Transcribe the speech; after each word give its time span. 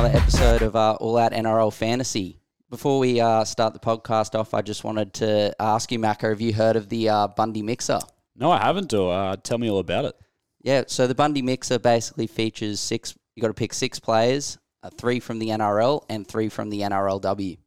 another 0.00 0.16
episode 0.16 0.62
of 0.62 0.74
uh, 0.74 0.94
All 0.94 1.18
Out 1.18 1.32
NRL 1.32 1.70
Fantasy. 1.70 2.40
Before 2.70 2.98
we 2.98 3.20
uh, 3.20 3.44
start 3.44 3.74
the 3.74 3.80
podcast 3.80 4.34
off, 4.34 4.54
I 4.54 4.62
just 4.62 4.82
wanted 4.82 5.12
to 5.14 5.54
ask 5.60 5.92
you, 5.92 5.98
Macca, 5.98 6.30
have 6.30 6.40
you 6.40 6.54
heard 6.54 6.76
of 6.76 6.88
the 6.88 7.10
uh, 7.10 7.28
Bundy 7.28 7.60
Mixer? 7.60 7.98
No, 8.34 8.50
I 8.50 8.62
haven't, 8.62 8.88
Dor. 8.88 9.12
Uh, 9.12 9.36
tell 9.36 9.58
me 9.58 9.68
all 9.68 9.78
about 9.78 10.06
it. 10.06 10.14
Yeah, 10.62 10.84
so 10.86 11.06
the 11.06 11.14
Bundy 11.14 11.42
Mixer 11.42 11.78
basically 11.78 12.26
features 12.26 12.80
six, 12.80 13.14
you 13.34 13.42
got 13.42 13.48
to 13.48 13.54
pick 13.54 13.74
six 13.74 13.98
players, 13.98 14.56
uh, 14.82 14.88
three 14.88 15.20
from 15.20 15.38
the 15.38 15.48
NRL 15.48 16.02
and 16.08 16.26
three 16.26 16.48
from 16.48 16.70
the 16.70 16.80
NRLW. 16.80 17.58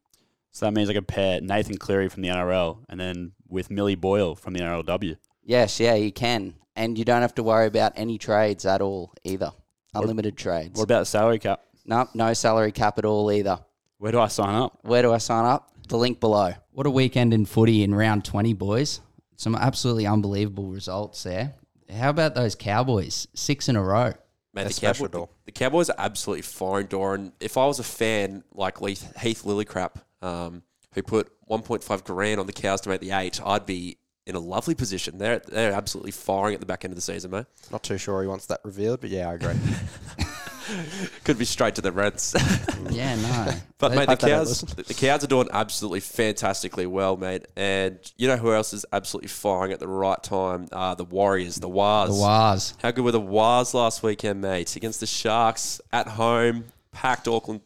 So 0.49 0.65
that 0.65 0.71
means 0.71 0.89
I 0.89 0.93
could 0.93 1.07
pair 1.07 1.39
Nathan 1.39 1.77
Cleary 1.77 2.09
from 2.09 2.23
the 2.23 2.29
NRL 2.29 2.79
and 2.89 2.99
then 2.99 3.33
with 3.47 3.69
Millie 3.69 3.93
Boyle 3.93 4.33
from 4.33 4.53
the 4.55 4.61
NRLW. 4.61 5.17
Yes, 5.43 5.79
yeah, 5.79 5.93
you 5.93 6.11
can. 6.11 6.55
And 6.75 6.97
you 6.97 7.05
don't 7.05 7.21
have 7.21 7.35
to 7.35 7.43
worry 7.43 7.67
about 7.67 7.93
any 7.95 8.17
trades 8.17 8.65
at 8.65 8.81
all 8.81 9.13
either. 9.23 9.51
Unlimited 9.93 10.35
trades. 10.35 10.75
What 10.75 10.85
about 10.85 11.01
the 11.01 11.05
salary 11.05 11.37
cap? 11.37 11.61
No, 11.85 12.07
no 12.13 12.33
salary 12.33 12.71
cap 12.71 12.97
at 12.97 13.05
all 13.05 13.31
either. 13.31 13.59
Where 13.97 14.11
do 14.11 14.19
I 14.19 14.27
sign 14.27 14.55
up? 14.55 14.79
Where 14.81 15.01
do 15.01 15.13
I 15.13 15.17
sign 15.17 15.45
up? 15.45 15.71
The 15.87 15.97
link 15.97 16.19
below. 16.19 16.53
What 16.71 16.87
a 16.87 16.89
weekend 16.89 17.33
in 17.33 17.45
footy 17.45 17.83
in 17.83 17.93
round 17.93 18.25
20, 18.25 18.53
boys. 18.53 19.01
Some 19.35 19.55
absolutely 19.55 20.07
unbelievable 20.07 20.67
results 20.67 21.23
there. 21.23 21.55
How 21.91 22.09
about 22.09 22.35
those 22.35 22.55
Cowboys? 22.55 23.27
Six 23.33 23.69
in 23.69 23.75
a 23.75 23.83
row. 23.83 24.13
Mate, 24.53 24.67
the, 24.67 24.73
special, 24.73 25.07
Cowboy, 25.07 25.25
the, 25.25 25.31
the 25.45 25.51
Cowboys 25.51 25.89
are 25.89 25.95
absolutely 25.97 26.43
fine, 26.43 26.85
Doran. 26.85 27.33
If 27.39 27.57
I 27.57 27.65
was 27.65 27.79
a 27.79 27.83
fan 27.83 28.43
like 28.53 28.79
Heath, 28.79 29.17
Heath 29.19 29.43
Lillycrap, 29.43 29.95
um, 30.21 30.63
who 30.93 31.01
put 31.01 31.31
1.5 31.49 32.03
grand 32.03 32.39
on 32.39 32.45
the 32.45 32.53
Cows 32.53 32.81
to 32.81 32.89
make 32.89 33.01
the 33.01 33.11
eight, 33.11 33.41
I'd 33.43 33.65
be 33.65 33.97
in 34.25 34.35
a 34.35 34.39
lovely 34.39 34.75
position. 34.75 35.17
They're 35.17 35.39
they're 35.39 35.73
absolutely 35.73 36.11
firing 36.11 36.53
at 36.53 36.59
the 36.59 36.65
back 36.65 36.85
end 36.85 36.91
of 36.91 36.95
the 36.95 37.01
season, 37.01 37.31
mate. 37.31 37.45
Not 37.71 37.83
too 37.83 37.97
sure 37.97 38.21
he 38.21 38.27
wants 38.27 38.45
that 38.47 38.61
revealed, 38.63 39.01
but 39.01 39.09
yeah, 39.09 39.29
I 39.29 39.33
agree. 39.33 39.53
Could 41.23 41.37
be 41.37 41.45
straight 41.45 41.75
to 41.75 41.81
the 41.81 41.91
Reds. 41.91 42.35
Yeah, 42.89 43.15
no. 43.15 43.53
But 43.79 43.89
They- 43.89 43.95
mate, 43.97 44.05
the 44.05 44.11
hope 44.11 44.19
they 44.19 44.27
don't 44.29 44.37
cows, 44.39 44.63
listen. 44.63 44.69
the 44.77 44.83
the 44.83 44.93
cows 44.93 45.23
are 45.23 45.27
doing 45.27 45.47
absolutely 45.51 45.99
fantastically 45.99 46.85
well, 46.85 47.17
mate. 47.17 47.47
And 47.55 47.97
you 48.17 48.27
know 48.27 48.37
who 48.37 48.53
else 48.53 48.71
is 48.73 48.85
absolutely 48.93 49.27
firing 49.29 49.71
at 49.73 49.79
the 49.79 49.87
right 49.87 50.21
time? 50.23 50.67
Uh, 50.71 50.95
the 50.95 51.03
Warriors, 51.05 51.55
the 51.57 51.67
Wars. 51.69 52.09
the 52.09 52.15
Wars. 52.15 52.73
How 52.81 52.91
good 52.91 53.03
were 53.03 53.11
the 53.11 53.19
Wars 53.19 53.73
last 53.73 54.03
weekend, 54.03 54.41
mate? 54.41 54.75
Against 54.75 54.99
the 54.99 55.05
Sharks 55.07 55.81
at 55.91 56.07
home, 56.07 56.65
packed 56.91 57.27
Auckland 57.27 57.61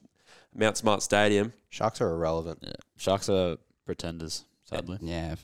Mount 0.55 0.77
Smart 0.77 1.03
Stadium. 1.03 1.53
Sharks 1.69 1.99
are 2.01 2.09
irrelevant. 2.09 2.63
Sharks 2.95 3.29
are 3.29 3.57
pretenders, 3.85 4.45
sadly. 4.63 4.97
Yeah. 5.01 5.35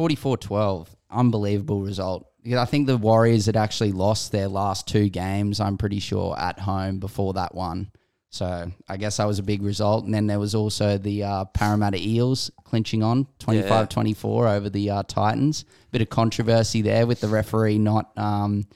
44 0.00 0.38
12. 0.38 0.96
Unbelievable 1.10 1.82
result. 1.82 2.26
I 2.56 2.64
think 2.64 2.86
the 2.86 2.96
Warriors 2.96 3.44
had 3.44 3.56
actually 3.58 3.92
lost 3.92 4.32
their 4.32 4.48
last 4.48 4.88
two 4.88 5.10
games, 5.10 5.60
I'm 5.60 5.76
pretty 5.76 5.98
sure, 5.98 6.34
at 6.38 6.58
home 6.58 7.00
before 7.00 7.34
that 7.34 7.54
one. 7.54 7.92
So 8.30 8.72
I 8.88 8.96
guess 8.96 9.18
that 9.18 9.26
was 9.26 9.38
a 9.38 9.42
big 9.42 9.60
result. 9.60 10.06
And 10.06 10.14
then 10.14 10.26
there 10.26 10.38
was 10.38 10.54
also 10.54 10.96
the 10.96 11.24
uh, 11.24 11.44
Parramatta 11.44 11.98
Eels 11.98 12.50
clinching 12.64 13.02
on 13.02 13.26
25 13.40 13.90
24 13.90 14.48
over 14.48 14.70
the 14.70 14.88
uh, 14.88 15.02
Titans. 15.02 15.66
Bit 15.90 16.00
of 16.00 16.08
controversy 16.08 16.80
there 16.80 17.06
with 17.06 17.20
the 17.20 17.28
referee 17.28 17.76
not. 17.76 18.16
Um, 18.16 18.68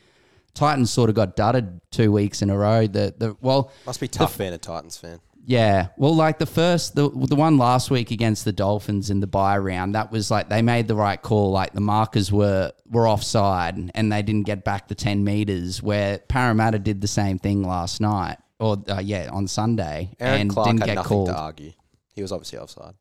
Titans 0.52 0.90
sort 0.90 1.08
of 1.08 1.16
got 1.16 1.36
dudded 1.36 1.80
two 1.90 2.12
weeks 2.12 2.42
in 2.42 2.50
a 2.50 2.58
row. 2.58 2.86
The, 2.86 3.14
the 3.16 3.34
Well, 3.40 3.72
Must 3.86 3.98
be 3.98 4.08
tough 4.08 4.36
being 4.36 4.52
a 4.52 4.58
Titans 4.58 4.98
fan. 4.98 5.20
Yeah, 5.46 5.88
well, 5.98 6.14
like 6.16 6.38
the 6.38 6.46
first, 6.46 6.94
the 6.94 7.10
the 7.10 7.36
one 7.36 7.58
last 7.58 7.90
week 7.90 8.10
against 8.10 8.46
the 8.46 8.52
Dolphins 8.52 9.10
in 9.10 9.20
the 9.20 9.26
bye 9.26 9.58
round, 9.58 9.94
that 9.94 10.10
was 10.10 10.30
like 10.30 10.48
they 10.48 10.62
made 10.62 10.88
the 10.88 10.94
right 10.94 11.20
call. 11.20 11.50
Like 11.50 11.74
the 11.74 11.82
markers 11.82 12.32
were 12.32 12.72
were 12.86 13.06
offside 13.06 13.76
and 13.94 14.10
they 14.10 14.22
didn't 14.22 14.46
get 14.46 14.64
back 14.64 14.88
the 14.88 14.94
ten 14.94 15.22
meters. 15.22 15.82
Where 15.82 16.18
Parramatta 16.18 16.78
did 16.78 17.02
the 17.02 17.08
same 17.08 17.38
thing 17.38 17.62
last 17.62 18.00
night, 18.00 18.38
or 18.58 18.82
uh, 18.88 19.00
yeah, 19.04 19.28
on 19.30 19.46
Sunday, 19.46 20.14
Aaron 20.18 20.40
and 20.42 20.50
Clark 20.50 20.68
didn't 20.68 20.84
get 20.86 21.04
called. 21.04 21.28
to 21.28 21.36
argue. 21.36 21.72
He 22.14 22.22
was 22.22 22.32
obviously 22.32 22.58
offside. 22.58 22.94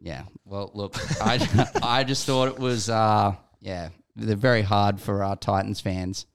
Yeah, 0.00 0.24
well, 0.44 0.72
look, 0.74 0.96
I 1.22 1.68
I 1.82 2.02
just 2.02 2.26
thought 2.26 2.48
it 2.48 2.58
was 2.58 2.90
uh 2.90 3.36
yeah, 3.60 3.90
they're 4.16 4.34
very 4.34 4.62
hard 4.62 5.00
for 5.00 5.22
our 5.22 5.36
Titans 5.36 5.80
fans. 5.80 6.26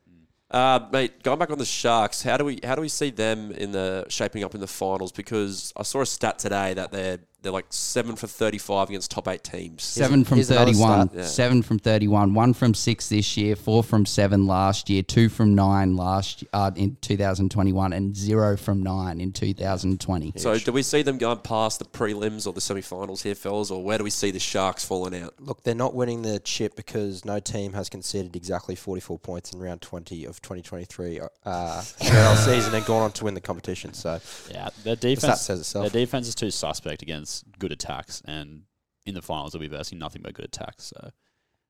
Uh, 0.53 0.87
mate, 0.91 1.23
going 1.23 1.39
back 1.39 1.49
on 1.49 1.57
the 1.57 1.65
Sharks, 1.65 2.21
how 2.21 2.37
do 2.37 2.45
we 2.45 2.59
how 2.63 2.75
do 2.75 2.81
we 2.81 2.87
see 2.87 3.09
them 3.09 3.51
in 3.51 3.71
the 3.71 4.05
shaping 4.07 4.43
up 4.43 4.53
in 4.53 4.61
the 4.61 4.67
finals? 4.67 5.11
Because 5.11 5.73
I 5.75 5.81
saw 5.81 6.01
a 6.01 6.05
stat 6.05 6.37
today 6.37 6.75
that 6.75 6.91
they're 6.91 7.17
they're 7.43 7.51
like 7.51 7.65
seven 7.69 8.15
for 8.15 8.25
thirty 8.27 8.57
five 8.57 8.89
against 8.89 9.11
top 9.11 9.27
eight 9.27 9.43
teams. 9.43 9.83
Seven 9.83 10.23
from 10.23 10.37
here's 10.37 10.49
31. 10.49 11.11
Yeah. 11.13 11.25
Seven 11.25 11.61
from 11.61 11.77
31. 11.77 12.33
One 12.33 12.53
from 12.53 12.73
six 12.73 13.09
this 13.09 13.37
year. 13.37 13.55
Four 13.55 13.83
from 13.83 14.05
seven 14.05 14.47
last 14.47 14.89
year. 14.89 15.03
Two 15.03 15.29
from 15.29 15.53
nine 15.53 15.95
last 15.95 16.43
uh, 16.53 16.71
in 16.75 16.95
2021. 17.01 17.93
And 17.93 18.15
zero 18.15 18.57
from 18.57 18.81
nine 18.81 19.19
in 19.19 19.33
2020. 19.33 20.33
So 20.37 20.57
do 20.57 20.71
we 20.71 20.81
see 20.81 21.01
them 21.01 21.17
going 21.17 21.39
past 21.39 21.79
the 21.79 21.85
prelims 21.85 22.47
or 22.47 22.53
the 22.53 22.61
semi-finals 22.61 23.23
here, 23.23 23.35
fellas, 23.35 23.69
or 23.69 23.83
where 23.83 23.97
do 23.97 24.03
we 24.03 24.09
see 24.09 24.31
the 24.31 24.39
Sharks 24.39 24.85
falling 24.85 25.21
out? 25.21 25.33
Look, 25.39 25.63
they're 25.63 25.75
not 25.75 25.93
winning 25.93 26.21
the 26.21 26.39
chip 26.39 26.75
because 26.75 27.25
no 27.25 27.39
team 27.39 27.73
has 27.73 27.89
conceded 27.89 28.35
exactly 28.35 28.75
44 28.75 29.19
points 29.19 29.51
in 29.53 29.59
round 29.59 29.81
20 29.81 30.25
of 30.25 30.41
2023 30.41 31.19
uh, 31.19 31.27
NRL 31.81 32.35
season 32.37 32.73
and 32.73 32.85
gone 32.85 33.01
on 33.01 33.11
to 33.11 33.25
win 33.25 33.33
the 33.33 33.41
competition. 33.41 33.93
So 33.93 34.19
Yeah, 34.49 34.69
their 34.83 34.95
the 34.95 35.15
stat 35.15 35.21
defense, 35.21 35.41
says 35.41 35.59
itself. 35.59 35.91
their 35.91 36.01
defense 36.05 36.27
is 36.27 36.35
too 36.35 36.51
suspect 36.51 37.01
against 37.01 37.32
good 37.59 37.71
attacks, 37.71 38.21
and 38.25 38.63
in 39.05 39.15
the 39.15 39.21
finals 39.21 39.53
they'll 39.53 39.59
be 39.61 39.67
versing 39.67 39.97
nothing 39.99 40.21
but 40.21 40.33
good 40.33 40.45
attacks. 40.45 40.85
So, 40.85 41.09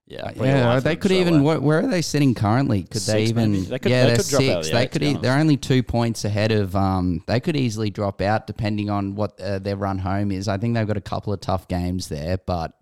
yeah, 0.05 0.25
I'm 0.25 0.33
putting 0.33 0.51
a 0.51 0.55
line 0.55 0.63
Yeah, 0.75 0.79
they 0.81 0.95
could 0.97 1.09
straight 1.11 1.21
even. 1.21 1.33
away. 1.35 1.43
Where, 1.43 1.61
where 1.61 1.79
are 1.79 1.87
they 1.87 2.01
sitting 2.01 2.33
currently? 2.35 2.83
Could 2.83 3.01
they 3.03 3.25
Six, 3.25 3.29
even? 3.29 3.51
maybe. 3.53 3.65
They 3.65 3.79
could- 3.79 3.91
yeah, 3.91 4.01
they 4.03 4.07
they're 4.09 4.17
could 4.17 4.27
drop 4.27 4.41
out 4.43 4.65
six. 4.65 4.67
the 4.67 4.73
They 4.73 4.87
could. 4.87 5.03
E- 5.03 5.17
they're 5.21 5.39
only 5.39 5.57
two 5.57 5.81
points 5.83 6.25
ahead 6.25 6.51
of. 6.51 6.75
Um, 6.75 7.23
they 7.27 7.39
could 7.39 7.55
easily 7.55 7.89
drop 7.89 8.19
out 8.21 8.45
depending 8.47 8.89
on 8.89 9.15
what 9.15 9.39
uh, 9.39 9.59
their 9.59 9.75
run 9.77 9.99
home 9.99 10.31
is. 10.31 10.47
I 10.47 10.57
think 10.57 10.75
they've 10.75 10.85
got 10.87 10.97
a 10.97 11.01
couple 11.01 11.31
of 11.33 11.39
tough 11.39 11.67
games 11.67 12.09
there, 12.09 12.37
but 12.37 12.73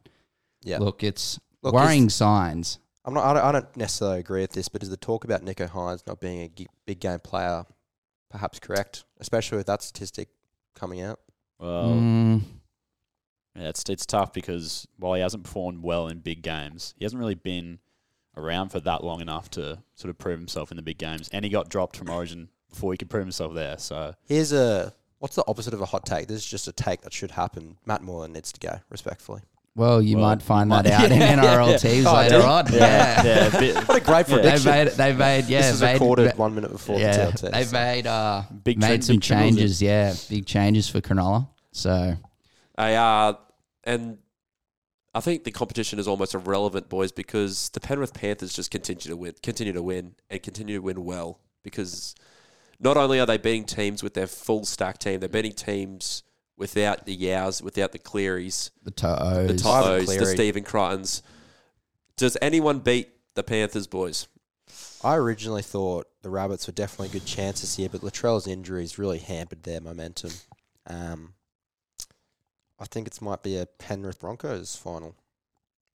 yeah. 0.63 0.79
look, 0.79 1.03
it's 1.03 1.39
Look, 1.61 1.73
worrying 1.75 2.09
signs. 2.09 2.79
I'm 3.05 3.13
not. 3.13 3.23
I 3.25 3.33
don't, 3.33 3.43
I 3.45 3.51
don't 3.51 3.77
necessarily 3.77 4.19
agree 4.19 4.41
with 4.41 4.51
this, 4.51 4.67
but 4.69 4.83
is 4.83 4.89
the 4.89 4.97
talk 4.97 5.23
about 5.23 5.43
Nicho 5.45 5.67
Hynes 5.69 6.05
not 6.07 6.19
being 6.19 6.41
a 6.41 6.67
big 6.85 6.99
game 6.99 7.19
player 7.19 7.65
perhaps 8.29 8.59
correct, 8.59 9.03
especially 9.19 9.57
with 9.57 9.67
that 9.67 9.81
statistic 9.83 10.29
coming 10.75 11.01
out? 11.01 11.19
Well, 11.59 11.89
Mm, 11.93 12.41
yeah, 13.55 13.69
it's 13.69 13.83
it's 13.89 14.05
tough 14.05 14.33
because 14.33 14.87
while 14.97 15.13
he 15.13 15.21
hasn't 15.21 15.43
performed 15.43 15.83
well 15.83 16.07
in 16.07 16.19
big 16.19 16.41
games, 16.41 16.93
he 16.97 17.05
hasn't 17.05 17.19
really 17.19 17.35
been 17.35 17.79
around 18.37 18.69
for 18.69 18.79
that 18.79 19.03
long 19.03 19.19
enough 19.21 19.49
to 19.51 19.79
sort 19.95 20.09
of 20.09 20.17
prove 20.17 20.39
himself 20.39 20.71
in 20.71 20.77
the 20.77 20.83
big 20.83 20.97
games, 20.97 21.29
and 21.33 21.43
he 21.43 21.51
got 21.51 21.69
dropped 21.69 21.97
from 21.97 22.09
Origin 22.09 22.49
before 22.69 22.93
he 22.93 22.97
could 22.97 23.09
prove 23.09 23.23
himself 23.25 23.53
there. 23.53 23.77
So 23.77 24.15
Here's 24.25 24.53
a 24.53 24.93
what's 25.19 25.35
the 25.35 25.43
opposite 25.47 25.73
of 25.73 25.81
a 25.81 25.85
hot 25.85 26.05
take? 26.05 26.27
This 26.27 26.37
is 26.37 26.45
just 26.45 26.67
a 26.67 26.71
take 26.71 27.01
that 27.01 27.13
should 27.13 27.31
happen. 27.31 27.77
Matt 27.85 28.01
Moylan 28.03 28.31
needs 28.33 28.51
to 28.53 28.59
go, 28.59 28.79
respectfully. 28.89 29.41
well, 29.75 30.01
you 30.01 30.17
Well, 30.17 30.25
might 30.27 30.41
find 30.41 30.69
you 30.71 30.81
that 30.81 30.85
might- 30.85 30.93
out 30.93 31.11
in 31.11 31.19
NRL 31.21 31.67
yeah. 31.71 31.77
teams 31.77 32.05
Oh, 32.05 32.13
later 32.13 32.41
on. 32.41 32.71
yeah, 32.73 32.79
Yeah. 32.79 33.23
yeah, 33.25 33.45
a 33.47 33.59
bit, 33.59 33.75
What 33.87 33.97
a 34.01 34.05
great 34.05 34.27
Yeah. 34.29 34.35
They've 34.37 34.41
prediction. 34.63 34.71
made, 34.71 34.87
they've 34.89 35.17
made, 35.17 35.45
yeah, 35.47 35.61
this 35.61 35.75
is 35.75 35.81
made, 35.81 35.93
recorded 35.93 36.37
one 36.37 36.55
minute 36.55 36.71
before 36.71 36.99
yeah, 36.99 37.25
the 37.25 37.31
TLT. 37.37 37.51
they've 37.51 37.67
so- 37.67 37.73
made, 37.73 38.07
uh, 38.07 38.43
big 38.63 38.79
made 38.79 38.87
trend- 38.87 39.05
some 39.05 39.15
big 39.17 39.21
trend 39.23 39.45
was 39.45 39.55
it? 39.55 39.59
changes, 39.59 39.81
yeah, 39.81 40.13
big 40.29 40.45
changes 40.45 40.87
for 40.89 41.01
Cronulla. 41.01 41.47
So, 41.73 42.15
I, 42.77 42.95
uh, 42.95 43.33
and 43.83 44.19
I 45.13 45.19
think 45.19 45.43
the 45.43 45.51
competition 45.51 45.99
is 45.99 46.07
almost 46.07 46.33
irrelevant, 46.33 46.89
boys, 46.89 47.11
because 47.11 47.69
the 47.69 47.79
Penrith 47.79 48.13
Panthers 48.13 48.53
just 48.53 48.71
continue 48.71 49.01
to 49.01 49.17
win, 49.17 49.33
continue 49.43 49.73
to 49.73 49.83
win, 49.83 50.15
and 50.29 50.41
continue 50.41 50.75
to 50.75 50.81
win 50.81 51.03
well. 51.03 51.39
Because 51.63 52.15
not 52.79 52.97
only 52.97 53.19
are 53.19 53.25
they 53.25 53.37
beating 53.37 53.65
teams 53.65 54.01
with 54.01 54.13
their 54.13 54.27
full 54.27 54.65
stack 54.65 54.97
team, 54.97 55.19
they're 55.19 55.29
beating 55.29 55.53
teams 55.53 56.23
without 56.57 57.05
the 57.05 57.15
Yeos, 57.15 57.61
without 57.61 57.91
the 57.91 57.99
Clearys, 57.99 58.71
the 58.83 58.91
To'os. 58.91 59.47
the 59.47 59.53
Totos, 59.53 60.17
the 60.17 60.25
Stephen 60.25 60.63
Crichtons. 60.63 61.21
Does 62.17 62.37
anyone 62.41 62.79
beat 62.79 63.09
the 63.35 63.43
Panthers, 63.43 63.87
boys? 63.87 64.27
I 65.03 65.15
originally 65.15 65.63
thought 65.63 66.07
the 66.21 66.29
Rabbits 66.29 66.67
were 66.67 66.73
definitely 66.73 67.09
good 67.09 67.25
chances 67.25 67.75
here, 67.75 67.89
but 67.89 68.03
Latrell's 68.03 68.47
injuries 68.47 68.97
really 68.97 69.19
hampered 69.19 69.63
their 69.63 69.81
momentum. 69.81 70.31
Um, 70.87 71.33
I 72.81 72.85
think 72.85 73.07
it 73.07 73.21
might 73.21 73.43
be 73.43 73.57
a 73.57 73.65
Penrith 73.67 74.19
Broncos 74.19 74.75
final. 74.75 75.15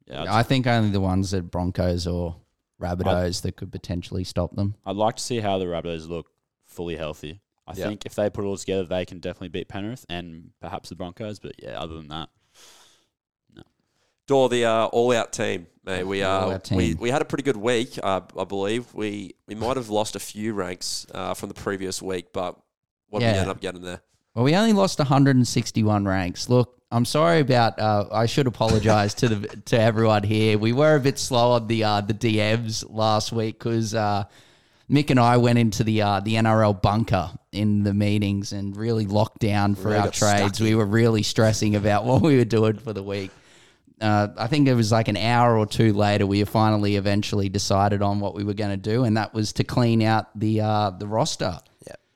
Yeah, 0.07 0.23
I'd, 0.23 0.29
I 0.29 0.43
think 0.45 0.67
only 0.69 0.91
the 0.91 1.01
ones 1.01 1.33
that 1.33 1.51
Broncos 1.51 2.07
or 2.07 2.37
Rabbitohs 2.81 3.43
that 3.43 3.57
could 3.57 3.73
potentially 3.73 4.23
stop 4.23 4.55
them. 4.55 4.77
I'd 4.87 4.95
like 4.97 5.17
to 5.17 5.23
see 5.23 5.41
how 5.41 5.59
the 5.59 5.65
Rabbitohs 5.65 6.09
look 6.09 6.27
fully 6.67 6.97
healthy. 6.97 7.41
I 7.67 7.73
Yeah. 7.75 7.89
think 7.89 8.07
if 8.07 8.15
they 8.15 8.31
put 8.31 8.45
it 8.45 8.47
all 8.47 8.57
together, 8.57 8.85
they 8.85 9.05
can 9.05 9.19
definitely 9.19 9.49
beat 9.49 9.67
Penrith 9.69 10.07
and 10.09 10.51
perhaps 10.61 10.89
the 10.91 10.95
Broncos. 10.95 11.41
But 11.41 11.55
yeah, 11.61 11.81
other 11.81 11.97
than 11.97 12.07
that, 12.09 12.29
No. 13.53 13.63
Dor 14.29 14.49
the 14.49 14.65
uh, 14.65 14.85
all-out 14.87 15.33
team, 15.33 15.67
mate. 15.85 16.05
We 16.05 16.23
uh, 16.23 16.29
All-out 16.31 16.71
we 16.71 16.89
team. 16.93 16.99
we 17.01 17.11
had 17.11 17.21
a 17.23 17.25
pretty 17.25 17.43
good 17.43 17.57
week, 17.57 17.99
uh, 18.01 18.21
I 18.39 18.45
believe. 18.45 18.95
We 18.95 19.35
we 19.49 19.57
might 19.57 19.77
have 19.77 19.89
lost 19.89 20.15
a 20.15 20.21
few 20.21 20.55
ranks 20.55 21.07
uh, 21.13 21.35
from 21.35 21.49
the 21.49 21.55
previous 21.57 22.01
week, 22.01 22.33
but 22.33 22.57
what 23.09 23.21
did 23.21 23.27
we 23.27 23.33
Yeah. 23.33 23.41
end 23.41 23.51
up 23.51 23.61
getting 23.61 23.83
there? 23.83 24.03
Well, 24.37 24.45
we 24.45 24.55
only 24.55 24.73
lost 24.75 24.99
161 25.01 26.05
ranks. 26.05 26.49
Look, 26.49 26.76
I'm 26.91 27.05
sorry 27.05 27.41
about. 27.41 27.79
Uh, 27.79 28.07
I 28.13 28.27
should 28.27 28.47
apologise 28.47 29.15
to 29.15 29.29
the 29.29 29.49
to 29.67 29.81
everyone 29.81 30.23
here. 30.23 30.57
We 30.57 30.73
were 30.73 30.95
a 30.95 31.01
bit 31.01 31.19
slow 31.19 31.53
on 31.53 31.67
the 31.67 31.83
uh, 31.83 32.01
the 32.01 32.15
DMs 32.15 32.85
last 32.89 33.33
week 33.33 33.59
because 33.59 33.93
uh, 33.95 34.25
Mick 34.89 35.11
and 35.11 35.19
I 35.19 35.37
went 35.37 35.59
into 35.59 35.83
the 35.83 36.03
uh, 36.03 36.21
the 36.21 36.35
NRL 36.35 36.81
bunker 36.81 37.31
in 37.51 37.83
the 37.83 37.93
meetings 37.93 38.53
and 38.53 38.77
really 38.77 39.07
locked 39.07 39.41
down 39.41 39.75
for 39.75 39.89
Really 39.89 39.99
our 39.99 40.11
trades. 40.11 40.61
We 40.61 40.77
were 40.77 40.87
really 40.87 41.25
stressing 41.25 41.75
about 41.75 42.05
what 42.07 42.23
we 42.23 42.37
were 42.37 42.45
doing 42.45 42.79
for 42.79 42.93
the 42.93 43.03
week. 43.03 43.33
Uh, 44.01 44.29
I 44.37 44.47
think 44.47 44.69
it 44.69 44.75
was 44.75 44.93
like 44.93 45.09
an 45.09 45.17
hour 45.17 45.57
or 45.57 45.67
two 45.67 45.93
later 45.93 46.27
we 46.27 46.45
finally 46.45 46.97
eventually 46.97 47.49
decided 47.49 48.03
on 48.03 48.21
what 48.21 48.35
we 48.35 48.45
were 48.45 48.55
going 48.55 48.71
to 48.71 48.77
do, 48.77 49.05
and 49.05 49.17
that 49.17 49.35
was 49.35 49.55
to 49.55 49.65
clean 49.65 50.03
out 50.03 50.39
the 50.39 50.61
uh, 50.61 50.91
the 50.91 51.07
roster. 51.09 51.59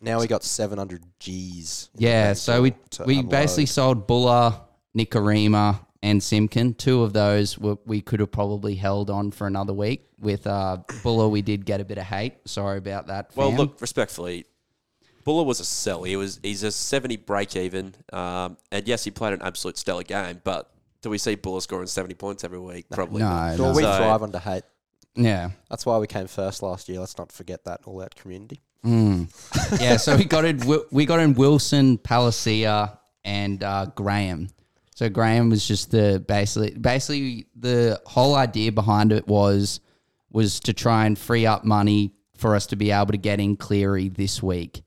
Yeah. 0.02 0.12
Now 0.14 0.20
we 0.20 0.26
got 0.26 0.42
700 0.44 1.02
G's. 1.18 1.88
in 1.94 1.98
the 2.00 2.04
Yeah, 2.06 2.26
bank 2.28 2.36
so 2.38 2.62
we 2.62 2.70
to 2.90 3.04
we 3.04 3.16
unload. 3.18 3.30
basically 3.30 3.66
sold 3.66 4.06
Buller, 4.06 4.54
Nikorima, 4.96 5.80
and 6.02 6.22
Simpkin. 6.22 6.74
Two 6.74 7.02
of 7.02 7.12
those 7.12 7.58
were, 7.58 7.76
we 7.86 8.00
could 8.00 8.20
have 8.20 8.30
probably 8.32 8.74
held 8.74 9.10
on 9.10 9.30
for 9.30 9.46
another 9.46 9.72
week. 9.74 10.06
With 10.18 10.46
uh, 10.46 10.78
Buller, 11.02 11.28
we 11.28 11.42
did 11.42 11.64
get 11.64 11.80
a 11.80 11.84
bit 11.84 11.98
of 11.98 12.04
hate. 12.04 12.34
Sorry 12.46 12.78
about 12.78 13.06
that. 13.08 13.30
Well, 13.34 13.48
fam. 13.50 13.58
look, 13.58 13.80
respectfully, 13.80 14.44
Buller 15.24 15.44
was 15.44 15.60
a 15.60 15.64
sell. 15.64 16.02
He 16.02 16.16
was 16.16 16.40
he's 16.42 16.62
a 16.62 16.70
seventy 16.72 17.16
break 17.16 17.56
even, 17.56 17.94
um, 18.12 18.56
and 18.70 18.86
yes, 18.86 19.04
he 19.04 19.10
played 19.10 19.32
an 19.34 19.40
absolute 19.42 19.78
stellar 19.78 20.02
game. 20.02 20.40
But 20.44 20.70
do 21.02 21.08
we 21.10 21.16
see 21.18 21.34
Buller 21.36 21.60
scoring 21.62 21.86
seventy 21.86 22.14
points 22.14 22.44
every 22.44 22.58
week? 22.58 22.86
Probably. 22.90 23.20
no, 23.20 23.28
not. 23.28 23.58
Well, 23.58 23.70
no. 23.70 23.76
we 23.76 23.82
So- 23.82 23.96
thrive 23.96 24.22
under 24.22 24.38
hate. 24.38 24.64
yeah. 25.14 25.50
That's 25.70 25.86
why 25.86 25.96
we 25.98 26.06
came 26.06 26.26
first 26.26 26.62
last 26.62 26.88
year. 26.88 27.00
Let's 27.00 27.16
not 27.16 27.32
forget 27.32 27.64
that 27.64 27.80
all 27.86 28.02
out 28.02 28.14
community. 28.14 28.60
Mm. 28.84 29.80
yeah, 29.80 29.96
so 29.96 30.16
we 30.16 30.24
got 30.24 30.44
in. 30.44 30.60
We 30.90 31.06
got 31.06 31.20
in 31.20 31.34
Wilson, 31.34 31.98
Palacia, 31.98 32.98
and 33.24 33.62
uh, 33.62 33.86
Graham. 33.94 34.48
So 34.94 35.08
Graham 35.08 35.50
was 35.50 35.66
just 35.66 35.90
the 35.90 36.22
basically 36.26 36.70
basically 36.78 37.46
the 37.56 38.00
whole 38.06 38.34
idea 38.34 38.72
behind 38.72 39.12
it 39.12 39.26
was 39.26 39.80
was 40.30 40.60
to 40.60 40.72
try 40.72 41.06
and 41.06 41.18
free 41.18 41.46
up 41.46 41.64
money 41.64 42.12
for 42.36 42.54
us 42.54 42.66
to 42.66 42.76
be 42.76 42.90
able 42.90 43.12
to 43.12 43.18
get 43.18 43.40
in 43.40 43.56
Cleary 43.56 44.08
this 44.08 44.42
week, 44.42 44.82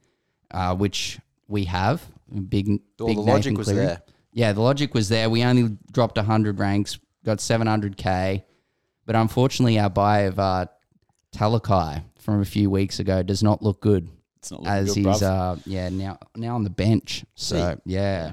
uh, 0.50 0.74
which 0.74 1.18
we 1.48 1.64
have. 1.64 2.04
Big, 2.32 2.66
big 2.66 2.80
the 2.96 3.04
logic 3.06 3.56
was 3.56 3.66
Cleary. 3.68 3.86
there. 3.86 4.02
Yeah, 4.32 4.52
the 4.52 4.60
logic 4.60 4.94
was 4.94 5.08
there. 5.08 5.30
We 5.30 5.44
only 5.44 5.76
dropped 5.92 6.16
100 6.16 6.58
ranks, 6.58 6.98
got 7.24 7.38
700k, 7.38 8.42
but 9.06 9.14
unfortunately, 9.14 9.78
our 9.78 9.90
buy 9.90 10.20
of 10.20 10.38
uh, 10.38 10.66
Talakai 11.34 12.02
from 12.24 12.40
a 12.40 12.44
few 12.44 12.70
weeks 12.70 12.98
ago 12.98 13.22
does 13.22 13.42
not 13.42 13.62
look 13.62 13.80
good 13.80 14.08
It's 14.38 14.50
not 14.50 14.62
looking 14.62 14.72
as 14.72 14.88
good, 14.88 14.96
he's 14.96 15.06
bruv. 15.06 15.22
uh 15.22 15.56
yeah 15.66 15.88
now 15.90 16.18
now 16.34 16.54
on 16.54 16.64
the 16.64 16.70
bench. 16.70 17.24
So 17.34 17.74
See. 17.74 17.80
yeah. 17.84 18.32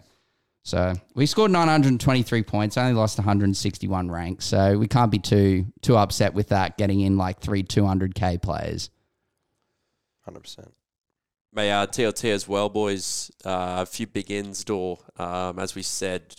So 0.64 0.94
we 1.16 1.26
scored 1.26 1.50
923 1.52 2.44
points, 2.44 2.78
only 2.78 2.94
lost 2.94 3.18
161 3.18 4.12
ranks. 4.12 4.46
So 4.46 4.78
we 4.78 4.88
can't 4.88 5.12
be 5.12 5.18
too 5.20 5.66
too 5.82 5.98
upset 5.98 6.34
with 6.34 6.50
that 6.50 6.78
getting 6.78 7.02
in 7.02 7.18
like 7.18 7.40
three 7.40 7.64
200k 7.64 8.42
players. 8.42 8.90
100%. 10.30 10.72
May 11.54 11.72
uh, 11.72 11.88
TLT 11.88 12.32
as 12.32 12.48
well, 12.48 12.70
boys. 12.70 13.32
Uh, 13.44 13.80
a 13.82 13.86
few 13.86 14.08
big 14.08 14.32
ins 14.32 14.64
Dor, 14.64 15.00
um, 15.18 15.60
as 15.60 15.76
we 15.76 15.82
said 15.82 16.36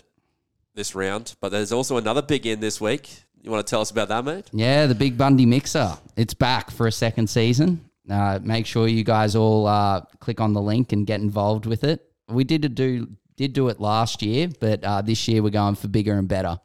this 0.75 0.95
round. 0.95 1.35
But 1.41 1.51
there's 1.51 1.73
also 1.73 1.97
another 1.99 2.23
big 2.23 2.47
in 2.47 2.61
this 2.61 2.81
week. 2.81 3.25
You 3.43 3.51
want 3.51 3.67
to 3.67 3.71
tell 3.71 3.81
us 3.81 3.91
about 3.91 4.09
that, 4.09 4.25
mate? 4.25 4.49
Yeah, 4.53 4.87
the 4.87 4.95
Big 4.95 5.19
Bundy 5.19 5.47
Mixer. 5.47 5.99
It's 6.17 6.33
back 6.33 6.71
for 6.71 6.87
a 6.87 6.93
second 6.93 7.29
season. 7.29 7.85
Uh, 8.09 8.39
make 8.41 8.67
sure 8.67 8.87
you 8.87 9.03
guys 9.03 9.35
all 9.35 9.67
uh, 9.67 10.03
click 10.21 10.41
on 10.41 10.53
the 10.53 10.63
link 10.63 10.93
and 10.93 11.05
get 11.05 11.21
involved 11.21 11.67
with 11.67 11.83
it. 11.83 12.09
We 12.29 12.45
did 12.45 12.75
do 12.77 13.09
did 13.37 13.53
do 13.53 13.69
it 13.69 13.81
last 13.81 14.23
year, 14.23 14.49
but 14.61 14.85
uh, 14.85 15.03
this 15.03 15.27
year 15.27 15.43
we're 15.43 15.51
going 15.51 15.75
for 15.75 15.89
bigger 15.89 16.15
and 16.15 16.29
better, 16.29 16.61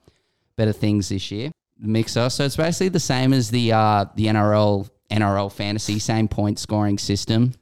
better 0.56 0.71
things 0.71 1.09
this 1.09 1.31
year. 1.31 1.51
The 1.79 1.88
Mixer. 1.88 2.29
So 2.29 2.45
it's 2.45 2.57
basically 2.57 2.89
the 2.89 3.00
same 3.00 3.33
as 3.33 3.50
the 3.50 3.73
uh, 3.73 4.06
the 4.15 4.27
NRL 4.27 4.88
NRL 5.09 5.51
fantasy, 5.51 5.97
same 5.97 6.27
point 6.27 6.59
scoring 6.59 7.00
system. 7.00 7.53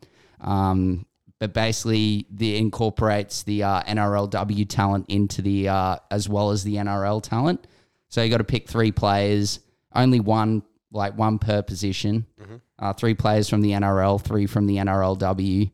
Um, 0.42 1.06
but 1.40 1.54
basically, 1.54 2.28
the 2.32 2.58
incorporates 2.58 3.44
the 3.44 3.64
uh, 3.64 3.82
NRLW 3.84 4.68
talent 4.68 5.06
into 5.08 5.42
the 5.42 5.70
uh, 5.70 5.98
as 6.12 6.28
well 6.28 6.52
as 6.52 6.66
the 6.66 6.76
NRL 6.76 7.24
talent. 7.24 7.66
So 8.16 8.22
you 8.22 8.30
got 8.30 8.38
to 8.38 8.46
pick 8.46 8.70
three 8.70 8.94
players, 8.94 9.60
only 9.94 10.22
one 10.22 10.64
like 10.90 11.18
one 11.18 11.38
per 11.38 11.62
position. 11.62 12.26
Uh, 12.80 12.94
three 12.94 13.14
players 13.14 13.50
from 13.50 13.60
the 13.60 13.72
NRL, 13.72 14.22
three 14.22 14.46
from 14.46 14.68
the 14.68 14.78
NRLW, 14.78 15.70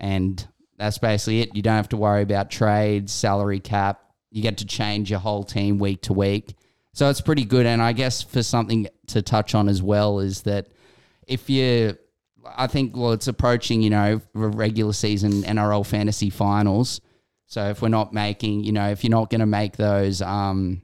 and 0.00 0.48
that's 0.76 0.98
basically 0.98 1.42
it. 1.42 1.54
You 1.54 1.62
don't 1.62 1.76
have 1.76 1.90
to 1.90 1.96
worry 1.96 2.22
about 2.22 2.50
trades, 2.50 3.12
salary 3.12 3.60
cap. 3.60 4.00
You 4.32 4.42
get 4.42 4.58
to 4.58 4.66
change 4.66 5.12
your 5.12 5.20
whole 5.20 5.44
team 5.44 5.78
week 5.78 6.02
to 6.02 6.12
week. 6.12 6.56
So 6.92 7.08
it's 7.08 7.20
pretty 7.20 7.44
good. 7.44 7.66
And 7.66 7.80
I 7.80 7.92
guess 7.92 8.20
for 8.20 8.42
something 8.42 8.88
to 9.06 9.22
touch 9.22 9.54
on 9.54 9.68
as 9.68 9.80
well 9.80 10.18
is 10.18 10.42
that 10.42 10.66
if 11.28 11.48
you, 11.48 11.96
I 12.44 12.66
think, 12.66 12.96
well, 12.96 13.12
it's 13.12 13.28
approaching, 13.28 13.80
you 13.80 13.90
know, 13.90 14.20
regular 14.34 14.92
season 14.92 15.44
NRL 15.44 15.86
fantasy 15.86 16.30
finals. 16.30 17.00
So 17.46 17.68
if 17.68 17.80
we're 17.80 17.90
not 17.90 18.12
making, 18.12 18.64
you 18.64 18.72
know, 18.72 18.88
if 18.88 19.04
you're 19.04 19.12
not 19.12 19.30
going 19.30 19.38
to 19.38 19.46
make 19.46 19.76
those, 19.76 20.20
um, 20.20 20.82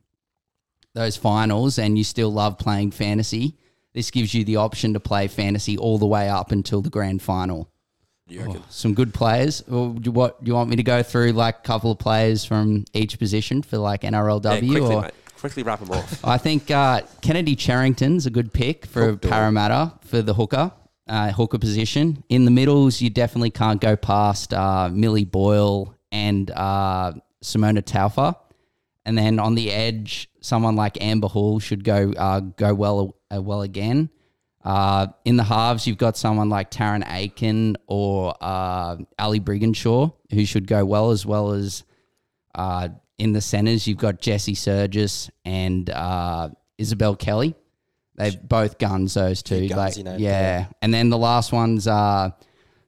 those 0.94 1.17
finals 1.17 1.79
and 1.79 1.97
you 1.97 2.05
still 2.05 2.33
love 2.33 2.59
playing 2.59 2.91
fantasy, 2.91 3.56
this 3.94 4.11
gives 4.11 4.35
you 4.35 4.44
the 4.44 4.56
option 4.56 4.94
to 4.94 5.00
play 5.00 5.29
fantasy 5.29 5.77
all 5.77 5.99
the 5.99 6.06
way 6.06 6.29
up 6.29 6.53
until 6.53 6.81
the 6.81 6.91
grand 6.91 7.23
final. 7.23 7.69
Oh, 8.41 8.65
some 8.71 8.94
good 8.94 9.12
players. 9.12 9.62
Or 9.62 9.93
do 9.93 10.00
you, 10.05 10.12
what 10.12 10.43
do 10.43 10.49
you 10.49 10.55
want 10.55 10.71
me 10.71 10.77
to 10.77 10.83
go 10.83 11.03
through 11.03 11.33
like 11.33 11.59
a 11.59 11.62
couple 11.62 11.91
of 11.91 11.99
players 11.99 12.44
from 12.44 12.85
each 12.94 13.19
position 13.19 13.62
for 13.62 13.79
like 13.79 14.03
NRLW? 14.03 14.44
yeah, 14.44 14.59
quickly, 14.59 14.81
or 14.81 15.03
mate. 15.03 15.11
Quickly 15.39 15.62
wrap 15.62 15.81
them 15.81 15.91
off. 15.91 16.25
I 16.25 16.39
think 16.39 16.71
uh, 16.71 17.03
Kennedy 17.21 17.56
Cherrington's 17.56 18.27
a 18.27 18.31
good 18.31 18.53
pick 18.53 18.87
for 18.87 19.11
Hook. 19.11 19.23
Parramatta 19.23 19.93
for 20.03 20.23
the 20.23 20.33
hooker, 20.35 20.73
uh, 21.09 21.33
hooker 21.33 21.59
position. 21.59 22.23
In 22.29 22.44
the 22.44 22.50
middles, 22.50 23.00
you 23.03 23.11
definitely 23.11 23.50
can't 23.50 23.81
go 23.81 23.97
past 23.97 24.55
uh, 24.55 24.89
Millie 24.89 25.25
Boyle 25.25 25.94
and 26.11 26.50
uh, 26.53 27.12
Simaima 27.43 27.83
Taufa. 27.83 28.37
And 29.04 29.19
then 29.19 29.38
on 29.38 29.54
the 29.54 29.70
edge, 29.70 30.28
someone 30.40 30.76
like 30.76 31.02
Amber 31.02 31.28
Hall 31.28 31.58
should 31.58 31.84
go 31.84 32.12
uh, 32.16 32.40
go 32.40 32.75
well 32.75 33.16
uh, 33.34 33.43
well 33.43 33.62
again. 33.62 34.10
Uh, 34.64 35.08
in 35.25 35.37
the 35.37 35.43
halves, 35.43 35.87
you've 35.87 35.99
got 35.99 36.16
someone 36.16 36.49
like 36.49 36.70
Tarryn 36.70 37.04
Aiken 37.10 37.76
or 37.88 38.34
uh, 38.40 38.96
Ali 39.19 39.40
Brigginshaw 39.40 40.12
who 40.31 40.44
should 40.44 40.69
go 40.69 40.84
well, 40.84 41.10
as 41.10 41.26
well 41.26 41.52
as 41.52 41.82
uh, 42.54 42.88
in 43.19 43.32
the 43.32 43.40
centers, 43.40 43.87
you've 43.87 43.99
got 43.99 44.20
Jesse 44.20 44.54
Sergis 44.54 45.31
and 45.44 45.88
uh, 45.90 46.48
Isabelle 46.78 47.17
Kelly. 47.17 47.55
They've 48.17 48.36
both 48.41 48.79
guns, 48.79 49.15
those 49.15 49.43
two. 49.43 49.67
Few 49.67 49.77
like, 49.77 49.94
gunsy 49.94 50.03
names 50.05 50.20
yeah. 50.20 50.67
And 50.82 50.93
then 50.93 51.08
the 51.08 51.19
last 51.19 51.53
one's 51.53 51.86
uh, 51.86 52.31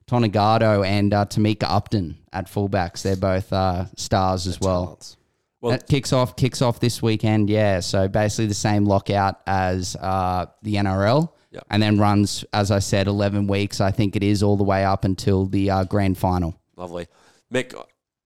Tonegato 0.07 0.83
and 0.83 1.13
uh, 1.13 1.25
Tamika 1.25 1.63
Upton 1.63 2.17
at 2.31 2.47
fullbacks. 2.47 3.01
They're 3.01 3.15
both 3.15 3.51
uh, 3.51 3.85
stars 3.95 4.45
as 4.45 4.59
well. 4.59 4.85
Talents. 4.85 5.17
Well- 5.61 5.71
that 5.71 5.87
kicks 5.87 6.13
off 6.13 6.35
kicks 6.35 6.61
off 6.61 6.79
this 6.79 7.01
weekend. 7.01 7.49
Yeah, 7.49 7.79
so 7.79 8.07
basically 8.07 8.47
the 8.47 8.53
same 8.53 8.85
lockout 8.85 9.41
as 9.47 9.95
uh, 9.95 10.45
the 10.61 10.75
NRL, 10.75 11.31
Yep. 11.51 11.63
and 11.71 11.81
then 11.81 11.97
runs 11.97 12.43
as 12.53 12.69
I 12.71 12.79
said, 12.79 13.07
eleven 13.07 13.47
weeks. 13.47 13.81
I 13.81 13.91
think 13.91 14.15
it 14.15 14.23
is 14.23 14.43
all 14.43 14.57
the 14.57 14.63
way 14.63 14.83
up 14.85 15.05
until 15.05 15.45
the 15.45 15.69
uh, 15.71 15.83
grand 15.85 16.17
final. 16.17 16.59
Lovely. 16.75 17.07
Mick, 17.53 17.73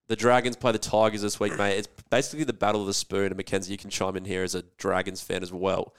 the 0.08 0.16
Dragons 0.16 0.56
play 0.56 0.72
the 0.72 0.80
Tigers 0.80 1.22
this 1.22 1.40
week, 1.40 1.56
mate. 1.58 1.78
It's 1.78 1.88
basically 2.10 2.44
the 2.46 2.54
battle 2.54 2.82
of 2.82 2.88
the 2.88 2.94
spoon. 2.94 3.28
And 3.28 3.38
Mackenzie, 3.38 3.72
you 3.72 3.78
can 3.78 3.90
chime 3.92 4.16
in 4.18 4.26
here 4.26 4.44
as 4.44 4.56
a 4.56 4.64
Dragons 4.78 5.22
fan 5.22 5.44
as 5.44 5.54
well. 5.54 5.94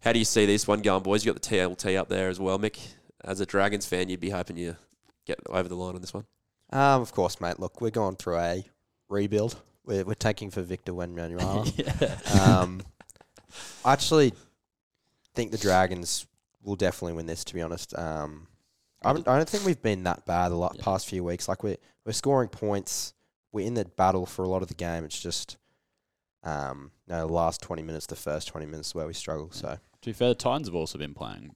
How 0.00 0.12
do 0.12 0.18
you 0.18 0.24
see 0.24 0.46
this 0.46 0.66
one 0.66 0.80
going, 0.80 1.02
boys? 1.02 1.24
You 1.24 1.32
got 1.32 1.42
the 1.42 1.48
TLT 1.48 1.96
up 1.98 2.08
there 2.08 2.28
as 2.30 2.40
well, 2.40 2.58
Mick. 2.58 2.78
As 3.22 3.40
a 3.40 3.46
Dragons 3.46 3.86
fan, 3.86 4.08
you'd 4.08 4.20
be 4.20 4.30
hoping 4.30 4.56
you 4.56 4.76
get 5.26 5.38
over 5.48 5.68
the 5.68 5.74
line 5.76 5.94
on 5.94 6.00
this 6.00 6.12
one. 6.14 6.24
Um, 6.72 7.02
of 7.02 7.12
course, 7.12 7.40
mate. 7.40 7.58
Look, 7.60 7.80
we're 7.80 7.90
going 7.90 8.16
through 8.16 8.38
a 8.38 8.64
rebuild. 9.08 9.56
We're, 9.86 10.04
we're 10.04 10.14
taking 10.14 10.50
for 10.50 10.62
Victor 10.62 10.92
Wembanyama. 10.92 12.40
um, 12.48 12.82
I 13.84 13.92
actually 13.92 14.32
think 15.34 15.50
the 15.50 15.58
Dragons 15.58 16.26
will 16.62 16.76
definitely 16.76 17.14
win 17.14 17.26
this. 17.26 17.44
To 17.44 17.54
be 17.54 17.62
honest, 17.62 17.96
um, 17.98 18.46
I 19.02 19.12
don't, 19.12 19.28
I 19.28 19.36
don't 19.36 19.48
think 19.48 19.64
we've 19.66 19.82
been 19.82 20.04
that 20.04 20.24
bad 20.26 20.48
the 20.50 20.58
Yeah. 20.58 20.68
past 20.82 21.06
few 21.08 21.22
weeks. 21.24 21.48
Like 21.48 21.62
we're 21.62 21.76
we're 22.06 22.12
scoring 22.12 22.48
points. 22.48 23.14
We're 23.52 23.66
in 23.66 23.74
the 23.74 23.84
battle 23.84 24.26
for 24.26 24.42
a 24.44 24.48
lot 24.48 24.62
of 24.62 24.68
the 24.68 24.74
game. 24.74 25.04
It's 25.04 25.20
just, 25.20 25.58
um, 26.42 26.90
no, 27.06 27.26
the 27.26 27.32
last 27.32 27.60
twenty 27.62 27.82
minutes, 27.82 28.06
the 28.06 28.16
first 28.16 28.48
twenty 28.48 28.66
minutes 28.66 28.94
where 28.94 29.06
we 29.06 29.12
struggle. 29.12 29.50
So 29.52 29.78
To 30.02 30.08
be 30.08 30.12
fair, 30.14 30.28
the 30.30 30.34
Titans 30.34 30.66
have 30.68 30.74
also 30.74 30.98
been 30.98 31.14
playing 31.14 31.54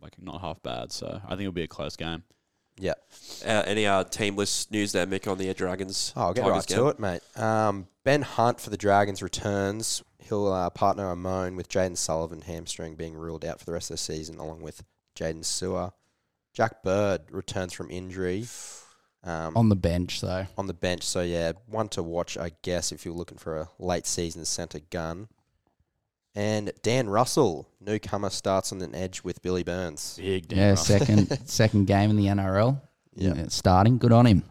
like 0.00 0.14
not 0.20 0.40
half 0.40 0.62
bad, 0.62 0.92
so 0.92 1.20
I 1.24 1.30
think 1.30 1.40
it'll 1.42 1.52
be 1.52 1.62
a 1.62 1.68
close 1.68 1.96
game. 1.96 2.22
Yeah. 2.78 2.94
Uh, 3.44 3.62
any 3.66 3.86
uh, 3.86 4.04
team 4.04 4.36
list 4.36 4.70
news 4.70 4.92
there, 4.92 5.06
Mick, 5.06 5.30
on 5.30 5.38
the 5.38 5.52
Dragons? 5.54 6.12
Oh, 6.16 6.22
I'll 6.22 6.34
get 6.34 6.42
Tigers 6.42 6.56
right 6.56 6.66
game? 6.66 6.78
to 6.78 6.88
it, 6.88 6.98
mate. 6.98 7.22
Um, 7.36 7.86
ben 8.04 8.22
Hunt 8.22 8.60
for 8.60 8.70
the 8.70 8.76
Dragons 8.76 9.22
returns. 9.22 10.02
He'll 10.18 10.48
uh, 10.48 10.70
partner 10.70 11.10
Amon 11.10 11.54
with 11.56 11.68
Jayden 11.68 11.96
Sullivan, 11.96 12.40
hamstring 12.40 12.96
being 12.96 13.14
ruled 13.14 13.44
out 13.44 13.58
for 13.58 13.66
the 13.66 13.72
rest 13.72 13.90
of 13.90 13.94
the 13.94 14.02
season, 14.02 14.38
along 14.38 14.62
with 14.62 14.82
Jaydn 15.16 15.44
Su'A. 15.44 15.92
Jack 16.52 16.82
Bird 16.82 17.22
returns 17.30 17.72
from 17.72 17.90
injury 17.90 18.46
um, 19.24 19.56
On 19.56 19.68
the 19.68 19.76
bench, 19.76 20.20
though. 20.20 20.46
on 20.56 20.66
the 20.66 20.74
bench. 20.74 21.02
So, 21.02 21.20
yeah, 21.22 21.52
one 21.66 21.88
to 21.90 22.02
watch, 22.02 22.36
I 22.36 22.52
guess, 22.62 22.92
if 22.92 23.04
you're 23.04 23.14
looking 23.14 23.38
for 23.38 23.58
a 23.58 23.68
late 23.78 24.06
season 24.06 24.44
centre 24.44 24.80
gun. 24.90 25.28
And 26.36 26.72
Dan 26.82 27.08
Russell, 27.08 27.68
newcomer, 27.80 28.28
starts 28.30 28.72
on 28.72 28.82
an 28.82 28.94
edge 28.94 29.22
with 29.22 29.40
Billy 29.42 29.62
Burns. 29.62 30.16
Big 30.20 30.48
Dan 30.48 30.58
Yeah, 30.58 30.70
Russell. 30.70 30.98
second 30.98 31.38
second 31.48 31.86
game 31.86 32.10
in 32.10 32.16
the 32.16 32.26
NRL. 32.26 32.80
Yeah. 33.14 33.34
Yeah, 33.34 33.44
starting. 33.48 33.98
Good 33.98 34.10
on 34.12 34.26
him. 34.26 34.42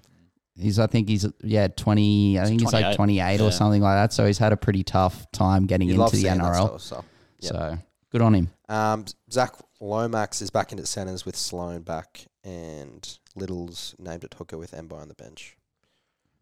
He's 0.55 0.79
I 0.79 0.87
think 0.87 1.09
he's 1.09 1.25
yeah 1.41 1.67
twenty. 1.67 2.39
I 2.39 2.45
think 2.45 2.61
he's 2.61 2.71
like 2.71 2.95
28. 2.95 3.17
Yeah. 3.39 3.45
or 3.45 3.51
something 3.51 3.81
like 3.81 3.95
that. 3.97 4.13
So 4.13 4.25
he's 4.25 4.37
had 4.37 4.53
a 4.53 4.57
pretty 4.57 4.83
tough 4.83 5.29
time 5.31 5.65
getting 5.65 5.89
You 5.89 6.01
into 6.01 6.15
the 6.15 6.25
NRL. 6.25 6.55
sort 6.57 6.71
of 6.73 6.81
stuff. 6.81 7.05
Yep. 7.39 7.51
So 7.51 7.77
good 8.11 8.21
on 8.21 8.35
him. 8.35 8.49
Um, 8.69 9.05
Zach 9.31 9.51
Lomax 9.81 10.41
is 10.41 10.49
back 10.51 10.71
into 10.71 10.85
centres 10.85 11.25
with 11.25 11.35
Sloan 11.35 11.81
back 11.81 12.25
and 12.45 13.17
Little's 13.35 13.95
named 13.99 14.23
at 14.23 14.35
hooker 14.35 14.57
with 14.57 14.71
Embo 14.71 14.93
on 14.93 15.07
the 15.09 15.15
bench. 15.15 15.57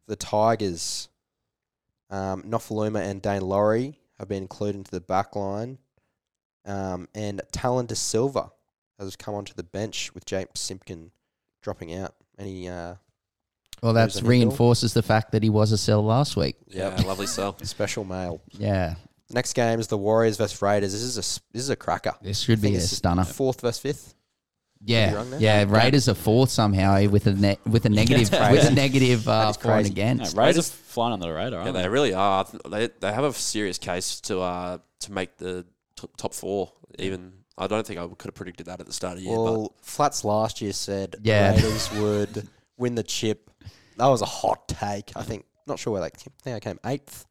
The 0.08 0.16
Tigers, 0.18 1.08
um, 2.10 2.44
Nofoaluma 2.44 3.00
and 3.02 3.22
Daine 3.24 3.42
Laurie 3.42 3.98
have 4.22 4.30
been 4.30 4.44
included 4.44 4.78
into 4.78 4.92
the 4.92 5.02
back 5.02 5.36
line. 5.36 5.78
Um, 6.66 7.08
and 7.16 7.42
Tallyn 7.52 7.88
Da 7.88 7.96
Silva 7.96 8.52
has 9.00 9.16
come 9.16 9.34
onto 9.34 9.54
the 9.54 9.64
bench 9.64 10.14
with 10.14 10.26
James 10.26 10.50
Simpkin 10.56 11.12
dropping 11.64 11.94
out. 11.96 12.14
Any 12.38 12.70
uh, 12.70 12.96
Well, 13.82 13.94
that 13.94 14.16
reinforces 14.24 14.94
the 14.94 15.02
fact 15.02 15.32
that 15.32 15.44
he 15.44 15.50
was 15.50 15.72
a 15.72 15.78
sell 15.78 16.04
last 16.04 16.38
week. 16.38 16.56
Yeah, 16.68 16.96
lovely 17.06 17.26
sell. 17.26 17.58
special 17.64 18.04
mail? 18.04 18.42
Yeah, 18.52 18.96
next 19.32 19.54
game 19.54 19.80
is 19.80 19.88
the 19.88 19.98
Warriors 19.98 20.38
versus 20.38 20.62
Raiders. 20.62 20.92
This 20.94 21.02
is 21.02 21.18
a 21.18 21.26
this 21.52 21.64
is 21.64 21.70
a 21.70 21.76
cracker. 21.76 22.14
this 22.22 22.40
should 22.40 22.62
be 22.62 22.76
a 22.76 22.80
stunner. 22.80 23.24
Fourth 23.24 23.62
versus 23.62 23.82
fifth. 23.82 24.16
Yeah, 24.86 25.14
wrong 25.14 25.30
there? 25.30 25.40
yeah. 25.40 25.66
Raiders 25.68 26.10
are 26.10 26.14
fourth 26.16 26.50
somehow 26.50 26.96
eh, 26.96 27.06
with 27.08 27.28
a 27.28 27.34
ne- 27.34 27.58
with 27.66 27.86
a 27.86 27.90
negative 28.02 28.32
with 28.32 28.34
a 28.34 28.48
crazy. 28.48 28.74
negative 28.74 29.28
uh, 29.30 29.48
is 29.52 29.58
for 29.58 29.72
and 29.72 29.76
crazy. 29.86 29.90
Yeah, 29.90 29.92
against. 30.12 30.36
Raiders 30.38 30.70
are 30.70 30.74
flying 30.74 31.14
under 31.14 31.28
the 31.28 31.34
radar, 31.34 31.52
Yeah, 31.52 31.58
aren't 31.66 31.74
they 31.76 31.82
they? 31.84 31.90
really 31.90 32.14
are. 32.14 32.46
They 32.68 32.90
they 33.00 33.12
have 33.14 33.24
a 33.24 33.34
serious 33.34 33.78
case 33.78 34.20
to 34.22 34.40
uh 34.42 34.78
to 35.02 35.12
make 35.12 35.38
the 35.38 35.66
t- 35.96 36.08
top 36.18 36.34
four. 36.34 36.72
Even 37.00 37.34
I 37.58 37.68
don't 37.68 37.86
think 37.86 38.00
I 38.00 38.08
could 38.08 38.26
have 38.30 38.34
predicted 38.36 38.66
that 38.68 38.80
at 38.80 38.86
the 38.88 38.94
start 38.94 39.14
of 39.14 39.20
the 39.20 39.26
year. 39.30 39.38
Well, 39.38 39.76
Flats 39.82 40.24
last 40.26 40.62
year 40.62 40.74
said 40.74 41.16
Yeah. 41.22 41.52
the 41.54 41.62
Raiders 41.64 41.92
would 41.94 42.48
win 42.78 42.96
the 42.96 43.04
chip. 43.04 43.50
That 43.98 44.08
was 44.08 44.22
a 44.22 44.26
hot 44.26 44.68
take. 44.68 45.12
I 45.16 45.22
think 45.22 45.46
not 45.68 45.78
sure 45.78 45.94
where 45.94 46.02
they 46.02 46.10
came. 46.10 46.34
I 46.40 46.44
think 46.44 46.56
I 46.56 46.60
came 46.60 46.80
eighth. 46.86 47.26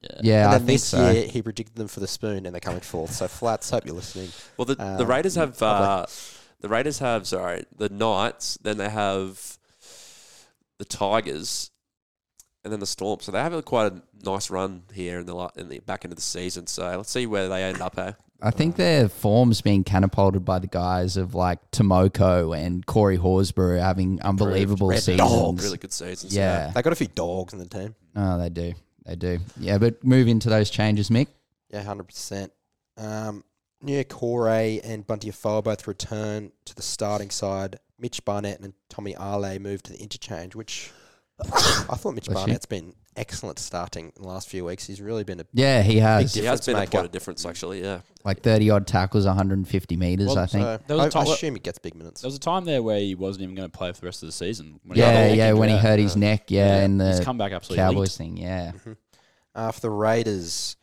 Yeah. 0.00 0.10
Yeah, 0.22 0.44
and 0.46 0.54
I 0.54 0.56
think 0.58 0.66
this 0.68 0.84
so. 0.84 1.10
year 1.10 1.26
he 1.26 1.40
predicted 1.42 1.76
them 1.76 1.88
for 1.88 2.00
the 2.00 2.06
spoon, 2.06 2.44
and 2.44 2.54
they're 2.54 2.60
coming 2.60 2.80
fourth. 2.80 3.12
So 3.12 3.26
Flats, 3.28 3.70
hope 3.70 3.86
you're 3.86 3.94
listening. 3.94 4.28
well, 4.56 4.64
the 4.66 4.74
the 4.74 5.02
um, 5.02 5.06
Raiders 5.06 5.34
have 5.36 5.60
uh, 5.62 6.04
the 6.64 6.70
Raiders 6.70 6.98
have 7.00 7.26
sorry 7.26 7.66
the 7.76 7.90
Knights. 7.90 8.56
Then 8.62 8.78
they 8.78 8.88
have 8.88 9.58
the 10.78 10.86
Tigers, 10.86 11.70
and 12.64 12.72
then 12.72 12.80
the 12.80 12.86
Storm. 12.86 13.20
So 13.20 13.32
they 13.32 13.40
have 13.40 13.52
a, 13.52 13.62
quite 13.62 13.92
a 13.92 14.02
nice 14.24 14.48
run 14.48 14.84
here 14.94 15.20
in 15.20 15.26
the 15.26 15.36
in 15.56 15.68
the 15.68 15.80
back 15.80 16.06
end 16.06 16.12
of 16.12 16.16
the 16.16 16.22
season. 16.22 16.66
So 16.66 16.96
let's 16.96 17.10
see 17.10 17.26
where 17.26 17.50
they 17.50 17.64
end 17.64 17.82
up. 17.82 17.98
Eh? 17.98 18.12
I 18.40 18.50
think 18.50 18.76
their 18.76 19.10
form's 19.10 19.60
being 19.60 19.84
catapulted 19.84 20.46
by 20.46 20.58
the 20.58 20.66
guys 20.66 21.18
of 21.18 21.34
like 21.34 21.58
Tomoko 21.70 22.56
and 22.56 22.86
Corey 22.86 23.18
Horsburgh 23.18 23.82
having 23.82 24.22
unbelievable 24.22 24.88
Red 24.88 25.02
seasons. 25.02 25.18
Dogs. 25.18 25.64
Really 25.64 25.76
good 25.76 25.92
seasons. 25.92 26.34
Yeah. 26.34 26.72
They 26.74 26.80
got 26.80 26.94
a 26.94 26.96
few 26.96 27.08
dogs 27.08 27.52
in 27.52 27.58
the 27.58 27.66
team. 27.66 27.94
Oh, 28.16 28.38
they 28.38 28.48
do. 28.48 28.72
They 29.04 29.16
do. 29.16 29.38
Yeah, 29.60 29.76
but 29.76 30.02
move 30.02 30.28
into 30.28 30.48
those 30.48 30.70
changes, 30.70 31.10
Mick. 31.10 31.26
Yeah, 31.68 31.82
hundred 31.82 32.04
percent. 32.04 32.52
Um, 32.96 33.44
Niukore 33.84 34.80
and 34.84 35.06
Bunty 35.06 35.28
Afoa 35.30 35.62
both 35.62 35.86
return 35.86 36.52
to 36.64 36.74
the 36.74 36.82
starting 36.82 37.30
side. 37.30 37.78
Mitch 37.98 38.24
Barnett 38.24 38.60
and 38.60 38.74
Tommy 38.88 39.14
Ale 39.20 39.58
move 39.58 39.82
to 39.84 39.92
the 39.92 39.98
interchange, 40.00 40.54
which 40.54 40.90
I 41.42 41.46
thought 41.96 42.14
Mitch 42.14 42.26
Bless 42.26 42.38
you. 42.40 42.46
Barnett's 42.46 42.66
been 42.66 42.94
excellent 43.16 43.58
starting 43.60 44.12
in 44.16 44.22
the 44.22 44.28
last 44.28 44.48
few 44.48 44.64
weeks. 44.64 44.86
He's 44.86 45.00
really 45.00 45.22
been 45.24 45.38
a 45.40 45.46
Yeah, 45.52 45.82
he 45.82 45.98
has 45.98 46.34
He 46.34 46.44
has 46.44 46.60
difference 46.60 46.66
been 46.66 46.76
a, 46.76 46.78
maker. 46.80 46.90
quite 46.90 47.04
a 47.04 47.08
difference 47.08 47.46
actually. 47.46 47.82
Yeah. 47.82 48.00
like 48.24 48.42
30 48.42 48.70
odd 48.70 48.86
tackles, 48.88 49.26
150 49.26 49.96
meters, 49.96 50.26
Well, 50.28 50.38
I 50.38 50.46
think. 50.46 50.64
so 50.64 50.80
There 50.88 50.96
was 50.96 51.04
I, 51.04 51.08
a 51.08 51.10
time- 51.10 51.28
I 51.28 51.32
assume 51.32 51.54
he 51.54 51.60
gets 51.60 51.78
big 51.78 51.94
minutes. 51.94 52.22
There 52.22 52.28
was 52.28 52.34
a 52.36 52.40
time 52.40 52.64
there 52.64 52.82
where 52.82 52.98
he 52.98 53.14
wasn't 53.14 53.44
even 53.44 53.54
going 53.54 53.70
to 53.70 53.76
play 53.76 53.92
for 53.92 54.00
the 54.00 54.06
rest 54.06 54.22
of 54.22 54.28
the 54.28 54.32
season. 54.32 54.80
When 54.84 54.96
he 54.96 55.02
got 55.02 55.08
yeah, 55.14 55.28
the 55.28 55.36
yeah, 55.36 55.50
neck 55.50 55.58
when 55.60 55.68
he 55.68 55.74
injury. 55.76 55.90
hurt 55.90 55.98
his 56.00 56.14
Yeah. 56.16 56.20
neck, 56.20 56.50
yeah, 56.50 56.76
and 56.80 57.00
he's 57.02 57.18
the 57.20 57.24
come 57.24 57.38
back 57.38 57.52
absolutely 57.52 57.82
Cowboys 57.84 58.18
linked. 58.18 58.36
thing, 58.38 58.44
yeah. 58.44 58.72
Mhm. 58.84 58.96
Uh, 59.54 59.70
for 59.70 59.80
the 59.80 59.90
Raiders, 59.90 60.76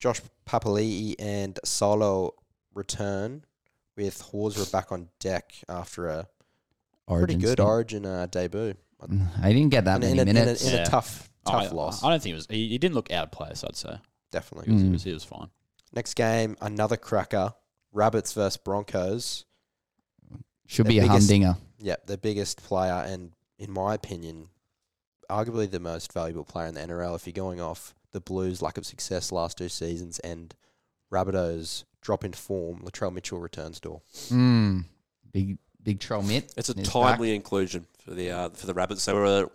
Josh 0.00 0.20
Papali'i 0.48 1.14
and 1.18 1.58
Solo 1.64 2.34
return 2.74 3.44
with 3.96 4.20
Horsburgh 4.22 4.70
back 4.72 4.92
on 4.92 5.08
deck 5.20 5.52
after 5.68 6.06
a 6.08 6.26
pretty 7.06 7.20
Origin 7.34 7.40
good 7.40 7.52
stint. 7.52 7.68
Origin 7.68 8.06
uh, 8.06 8.26
debut. 8.30 8.74
I 9.42 9.52
didn't 9.52 9.68
get 9.70 9.84
that 9.84 9.96
in, 9.96 10.00
many 10.00 10.12
in 10.12 10.18
a, 10.18 10.22
in 10.22 10.28
a- 10.36 10.40
minutes. 10.40 10.66
in 10.66 10.74
a 10.74 10.76
Yeah. 10.78 10.84
tough, 10.84 11.30
tough 11.46 11.70
I, 11.72 11.74
loss. 11.74 12.02
I 12.02 12.10
don't 12.10 12.22
think 12.22 12.32
it 12.32 12.36
was. 12.36 12.46
He, 12.50 12.68
he 12.68 12.78
didn't 12.78 12.94
look 12.94 13.10
out 13.12 13.24
of 13.24 13.30
place. 13.30 13.62
I'd 13.64 13.76
say 13.76 13.96
definitely. 14.32 14.68
he 14.68 14.72
was, 14.74 14.82
he 14.82 14.88
Mm. 14.88 14.92
was, 14.92 15.02
he 15.04 15.12
was 15.12 15.24
fine. 15.24 15.48
Next 15.92 16.14
game, 16.14 16.56
another 16.60 16.96
cracker. 16.96 17.54
Rabbits 17.92 18.32
versus 18.34 18.56
Broncos. 18.58 19.44
Should 20.66 20.86
the 20.86 20.90
be 20.90 20.98
a 20.98 21.02
biggest- 21.02 21.18
humdinger. 21.30 21.56
Yep, 21.80 22.06
the 22.06 22.18
biggest 22.18 22.62
player, 22.62 23.04
and 23.06 23.32
in 23.58 23.70
my 23.70 23.94
opinion, 23.94 24.48
arguably 25.30 25.70
the 25.70 25.78
most 25.80 26.12
valuable 26.12 26.44
player 26.44 26.66
in 26.66 26.74
the 26.74 26.80
NRL. 26.80 27.14
If 27.14 27.26
you're 27.26 27.32
going 27.32 27.60
off 27.60 27.94
the 28.12 28.20
Blues' 28.20 28.62
lack 28.62 28.78
of 28.78 28.86
success 28.86 29.30
last 29.32 29.58
two 29.58 29.68
seasons 29.68 30.18
and 30.20 30.54
Rabbitohs 31.12 31.84
drop 32.00 32.24
in 32.24 32.32
form, 32.32 32.80
Latrell 32.80 33.12
Mitchell 33.12 33.40
returns 33.40 33.80
Dor. 33.80 34.02
Mm. 34.28 34.84
Big, 35.32 35.58
big 35.82 36.00
troll 36.00 36.22
mitt. 36.22 36.52
It's 36.56 36.68
a 36.68 36.72
is 36.72 36.76
back. 36.76 36.84
timely 36.86 37.34
inclusion 37.34 37.86
for 38.04 38.12
the 38.14 38.30
uh, 38.30 38.48
for 38.50 38.66
the 38.66 38.74
Rabbits. 38.74 39.04
They 39.04 39.12
were 39.12 39.50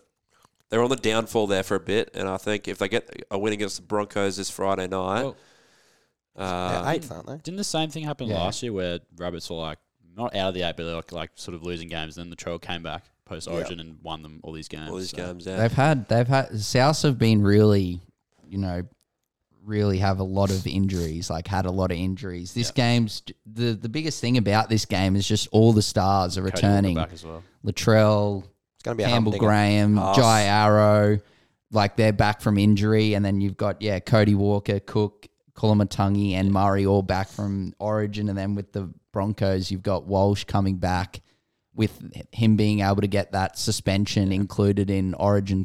they 0.69 0.77
were 0.77 0.83
on 0.83 0.89
the 0.89 0.95
downfall 0.95 1.47
there 1.47 1.63
for 1.63 1.75
a 1.75 1.79
bit, 1.79 2.11
and 2.13 2.27
I 2.27 2.37
think 2.37 2.67
if 2.67 2.77
they 2.79 2.87
get 2.89 3.25
a 3.29 3.37
win 3.37 3.53
against 3.53 3.75
the 3.77 3.83
Broncos 3.83 4.37
this 4.37 4.49
Friday 4.49 4.87
night, 4.87 5.23
Well, 5.23 5.35
They're 6.35 6.45
uh, 6.45 6.91
eighth, 6.91 7.11
aren't 7.11 7.27
they? 7.27 7.37
didn't 7.37 7.57
the 7.57 7.63
same 7.63 7.89
thing 7.89 8.03
happen 8.05 8.27
Yeah. 8.27 8.39
last 8.39 8.63
year 8.63 8.73
where 8.73 8.99
rabbits 9.17 9.49
were 9.49 9.57
like 9.57 9.77
not 10.15 10.35
out 10.35 10.49
of 10.49 10.53
the 10.55 10.61
eight, 10.63 10.75
but 10.77 10.85
they're 10.85 10.95
like, 10.95 11.11
like 11.11 11.31
sort 11.35 11.55
of 11.55 11.63
losing 11.63 11.87
games. 11.89 12.17
And 12.17 12.25
then 12.25 12.29
the 12.29 12.35
trail 12.35 12.59
came 12.59 12.83
back 12.83 13.05
post 13.25 13.47
Origin 13.47 13.79
and 13.79 13.97
won 14.03 14.21
them 14.21 14.39
all 14.43 14.51
these 14.51 14.67
games. 14.67 14.89
all 14.89 14.97
these 14.97 15.09
so. 15.11 15.17
games, 15.17 15.45
yeah. 15.45 15.57
They've 15.57 15.71
had, 15.71 16.07
they've 16.09 16.27
had, 16.27 16.59
South 16.59 17.01
have 17.03 17.17
been 17.17 17.41
really, 17.41 17.99
you 18.47 18.57
know, 18.57 18.83
really 19.63 19.97
have 19.99 20.19
a 20.19 20.23
lot 20.23 20.51
of 20.51 20.65
injuries, 20.67 21.29
like 21.29 21.47
had 21.47 21.65
a 21.65 21.71
lot 21.71 21.91
of 21.91 21.97
injuries. 21.97 22.53
This 22.53 22.71
game's, 22.71 23.23
the, 23.45 23.73
the 23.73 23.89
biggest 23.89 24.19
thing 24.19 24.37
about 24.37 24.69
this 24.69 24.85
game 24.85 25.15
is 25.15 25.27
just 25.27 25.47
all 25.51 25.73
the 25.73 25.81
stars 25.81 26.37
are 26.37 26.41
Cody 26.41 26.55
returning. 26.55 26.95
back 26.95 27.13
as 27.13 27.25
well. 27.25 27.43
Latrell, 27.65 28.43
It's 28.75 28.83
going 28.83 28.97
to 28.97 29.03
be 29.03 29.09
Campbell 29.09 29.31
humdinger. 29.31 29.47
Graham, 29.47 29.97
ah, 29.97 30.01
Haas. 30.07 30.17
Jai 30.17 30.41
Arrow, 30.43 31.19
like 31.71 31.95
they're 31.95 32.13
back 32.13 32.41
from 32.41 32.57
injury, 32.57 33.13
and 33.13 33.23
then 33.23 33.41
you've 33.41 33.57
got 33.57 33.81
yeah 33.81 33.99
Cody 33.99 34.35
Walker, 34.35 34.79
Cook, 34.79 35.27
Koloamatangi, 35.53 36.33
and 36.33 36.51
Murray 36.51 36.85
all 36.85 37.01
back 37.01 37.29
from 37.29 37.73
Origin, 37.79 38.29
and 38.29 38.37
then 38.37 38.55
with 38.55 38.73
the 38.73 38.93
Broncos, 39.11 39.71
you've 39.71 39.83
got 39.83 40.05
Walsh 40.05 40.43
coming 40.43 40.77
back 40.77 41.21
with 41.75 41.99
him 42.31 42.55
being 42.55 42.81
able 42.81 43.01
to 43.01 43.07
get 43.07 43.31
that 43.31 43.57
suspension 43.57 44.31
included 44.31 44.89
in 44.89 45.13
Origin 45.15 45.63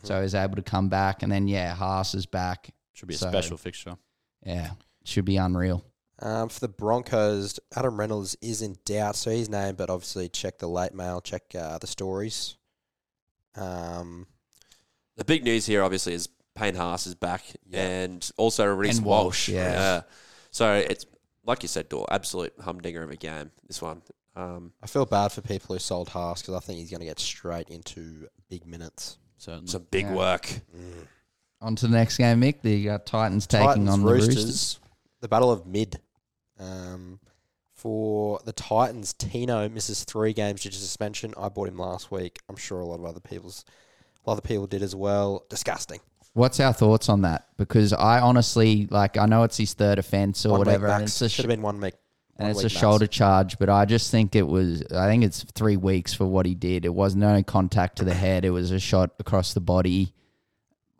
3 0.00 0.08
so 0.08 0.22
he's 0.22 0.34
able 0.34 0.56
to 0.56 0.62
come 0.62 0.88
back, 0.88 1.22
and 1.22 1.30
then 1.30 1.46
yeah 1.48 1.74
Haas 1.74 2.14
is 2.14 2.26
back, 2.26 2.70
Should 2.92 3.08
be 3.08 3.14
a 3.14 3.18
So- 3.18 3.28
special 3.28 3.56
fixture. 3.56 3.96
yeah 4.44 4.72
should 5.04 5.24
be 5.24 5.36
unreal. 5.38 5.84
Um, 6.22 6.50
for 6.50 6.60
the 6.60 6.68
Broncos, 6.68 7.58
Adam 7.74 7.98
Reynolds 7.98 8.36
is 8.42 8.60
in 8.60 8.76
doubt, 8.84 9.16
so 9.16 9.30
he's 9.30 9.48
named, 9.48 9.78
but 9.78 9.88
obviously 9.88 10.28
check 10.28 10.58
the 10.58 10.68
late 10.68 10.92
mail, 10.92 11.22
check 11.22 11.42
uh, 11.54 11.78
the 11.78 11.86
stories. 11.86 12.56
Um, 13.54 14.26
the 15.16 15.24
big 15.24 15.44
news 15.44 15.64
here, 15.66 15.82
obviously, 15.82 16.12
is 16.14 16.28
Payne 16.54 16.74
Haas 16.74 17.06
is 17.06 17.14
back, 17.14 17.42
Yeah. 17.66 17.80
and 17.86 18.30
also 18.36 18.66
Reece 18.66 18.98
And 18.98 19.06
Walsh. 19.06 19.48
Walsh, 19.48 19.48
yeah. 19.48 20.02
So 20.50 20.74
it's 20.74 21.06
like 21.44 21.62
you 21.62 21.68
said, 21.68 21.88
Dor, 21.88 22.06
absolute 22.10 22.52
humdinger 22.60 23.02
of 23.02 23.10
a 23.10 23.16
game. 23.16 23.50
This 23.66 23.80
one. 23.80 24.02
Um, 24.36 24.72
I 24.82 24.86
feel 24.86 25.06
bad 25.06 25.32
for 25.32 25.40
people 25.40 25.74
who 25.74 25.78
sold 25.80 26.10
Haas 26.10 26.42
because 26.42 26.54
I 26.54 26.60
think 26.60 26.78
he's 26.80 26.90
going 26.90 27.00
to 27.00 27.06
get 27.06 27.18
straight 27.18 27.68
into 27.70 28.28
big 28.48 28.66
minutes. 28.66 29.16
Certainly. 29.40 29.66
some 29.68 29.86
big 29.90 30.04
Yeah. 30.06 30.14
work. 30.14 30.60
On 31.62 31.74
to 31.76 31.86
the 31.88 31.92
next 31.96 32.16
game, 32.16 32.40
Mick. 32.40 32.62
The 32.62 32.90
uh, 32.90 32.98
Titans 33.04 33.46
taking 33.46 33.66
Titans, 33.66 33.88
on 33.90 34.02
the 34.02 34.12
Roosters. 34.12 34.78
The 35.20 35.28
battle 35.28 35.50
of 35.50 35.66
mid. 35.66 36.00
Um, 36.58 37.20
for 37.74 38.40
the 38.44 38.52
Titans, 38.52 39.14
Tino 39.14 39.68
misses 39.68 40.04
three 40.04 40.32
games 40.34 40.62
due 40.62 40.70
to 40.70 40.76
suspension. 40.76 41.32
I 41.38 41.48
bought 41.48 41.68
him 41.68 41.78
last 41.78 42.10
week. 42.10 42.38
I'm 42.48 42.56
sure 42.56 42.80
a 42.80 42.84
lot 42.86 42.98
of 43.00 43.06
other 43.06 43.20
people's, 43.20 43.64
a 44.26 44.28
lot 44.30 44.36
of 44.38 44.44
people 44.44 44.66
did 44.66 44.82
as 44.82 44.94
well. 44.94 45.44
Disgusting. 45.48 46.00
What's 46.34 46.60
our 46.60 46.72
thoughts 46.72 47.08
on 47.08 47.22
that? 47.22 47.46
Because 47.56 47.92
I 47.92 48.20
honestly 48.20 48.86
like 48.90 49.16
I 49.16 49.26
know 49.26 49.42
it's 49.44 49.56
his 49.56 49.72
third 49.74 49.98
offense 49.98 50.44
or 50.46 50.50
One 50.50 50.60
week 50.60 50.66
whatever, 50.66 50.86
and 50.88 51.00
max. 51.02 51.12
it's 51.12 51.22
a 51.22 51.28
sh- 51.28 51.32
should 51.32 51.44
have 51.46 51.50
been 51.50 51.62
one 51.62 51.80
week. 51.80 51.94
And 52.40 52.50
it's 52.50 52.64
a 52.64 52.68
shoulder 52.68 53.06
charge, 53.06 53.58
but 53.58 53.68
I 53.68 53.84
just 53.84 54.10
think 54.10 54.34
it 54.34 54.46
was. 54.46 54.82
I 54.92 55.06
think 55.06 55.24
it's 55.24 55.44
three 55.54 55.76
weeks 55.76 56.14
for 56.14 56.26
what 56.26 56.46
he 56.46 56.54
did. 56.54 56.84
It 56.84 56.94
was 56.94 57.14
no 57.14 57.42
contact 57.42 57.96
to 57.98 58.04
the 58.04 58.14
head. 58.14 58.44
It 58.44 58.50
was 58.50 58.70
a 58.70 58.80
shot 58.80 59.10
across 59.18 59.54
the 59.54 59.60
body. 59.60 60.14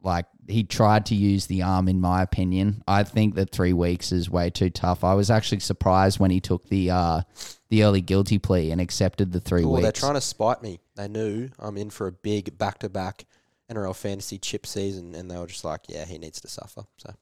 Like 0.03 0.27
he 0.49 0.65
tried 0.65 1.07
to 1.07 1.15
use 1.15 1.47
the 1.47 1.63
arm, 1.63 1.89
in 1.89 2.01
my 2.01 2.23
opinion. 2.23 2.83
I 2.89 3.05
think 3.05 3.35
that 3.35 3.51
three 3.51 3.73
weeks 3.73 4.13
is 4.13 4.31
way 4.31 4.51
too 4.51 4.71
tough. 4.71 5.05
I 5.05 5.15
was 5.15 5.31
actually 5.31 5.61
surprised 5.61 6.19
when 6.19 6.31
he 6.31 6.41
took 6.41 6.69
the 6.69 6.91
uh, 6.91 7.23
the 7.69 7.85
early 7.85 8.01
guilty 8.01 8.39
plea 8.39 8.71
and 8.71 8.81
accepted 8.81 9.33
the 9.33 9.41
three 9.41 9.65
Well, 9.65 9.75
weeks. 9.75 9.83
they're 9.83 9.93
trying 9.93 10.15
to 10.15 10.21
spite 10.21 10.63
me. 10.63 10.81
They 10.97 11.09
knew 11.09 11.51
I'm 11.59 11.77
in 11.77 11.91
for 11.91 12.07
a 12.07 12.13
big 12.13 12.57
back-to-back 12.59 13.27
NRL 13.71 13.95
fantasy 13.95 14.39
chip 14.39 14.67
season, 14.67 15.15
and 15.15 15.31
they 15.31 15.37
were 15.37 15.47
just 15.47 15.65
like, 15.65 15.83
"Yeah, 15.89 16.05
he 16.05 16.19
needs 16.19 16.41
to 16.41 16.49
suffer." 16.49 16.83
So 16.99 17.15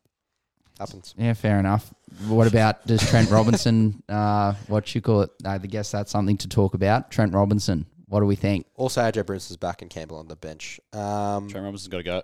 Happens. 0.78 1.14
Yeah, 1.18 1.35
fair 1.35 1.58
enough. 1.58 1.92
What 2.28 2.47
about 2.47 2.87
does 2.87 3.08
Trent 3.08 3.30
Robinson? 3.30 4.02
Uh, 4.08 4.54
what 4.68 4.94
you 4.94 5.00
call 5.00 5.23
it? 5.23 5.30
I 5.44 5.58
guess 5.58 5.90
that's 5.90 6.11
something 6.11 6.37
to 6.38 6.49
talk 6.49 6.75
about. 6.75 7.11
Trent 7.11 7.35
Robinson. 7.35 7.85
What 8.06 8.20
do 8.20 8.26
we 8.26 8.37
think? 8.37 8.66
Also, 8.75 9.02
AJ 9.02 9.26
Bruce 9.26 9.50
is 9.50 9.56
back 9.58 9.82
and 9.82 9.90
Campbell 9.90 10.16
on 10.16 10.28
the 10.28 10.37
bench. 10.37 10.80
Um, 10.94 11.49
Trent 11.49 11.64
Robinson's 11.64 11.88
got 11.88 11.99
to 11.99 12.02
go. 12.02 12.23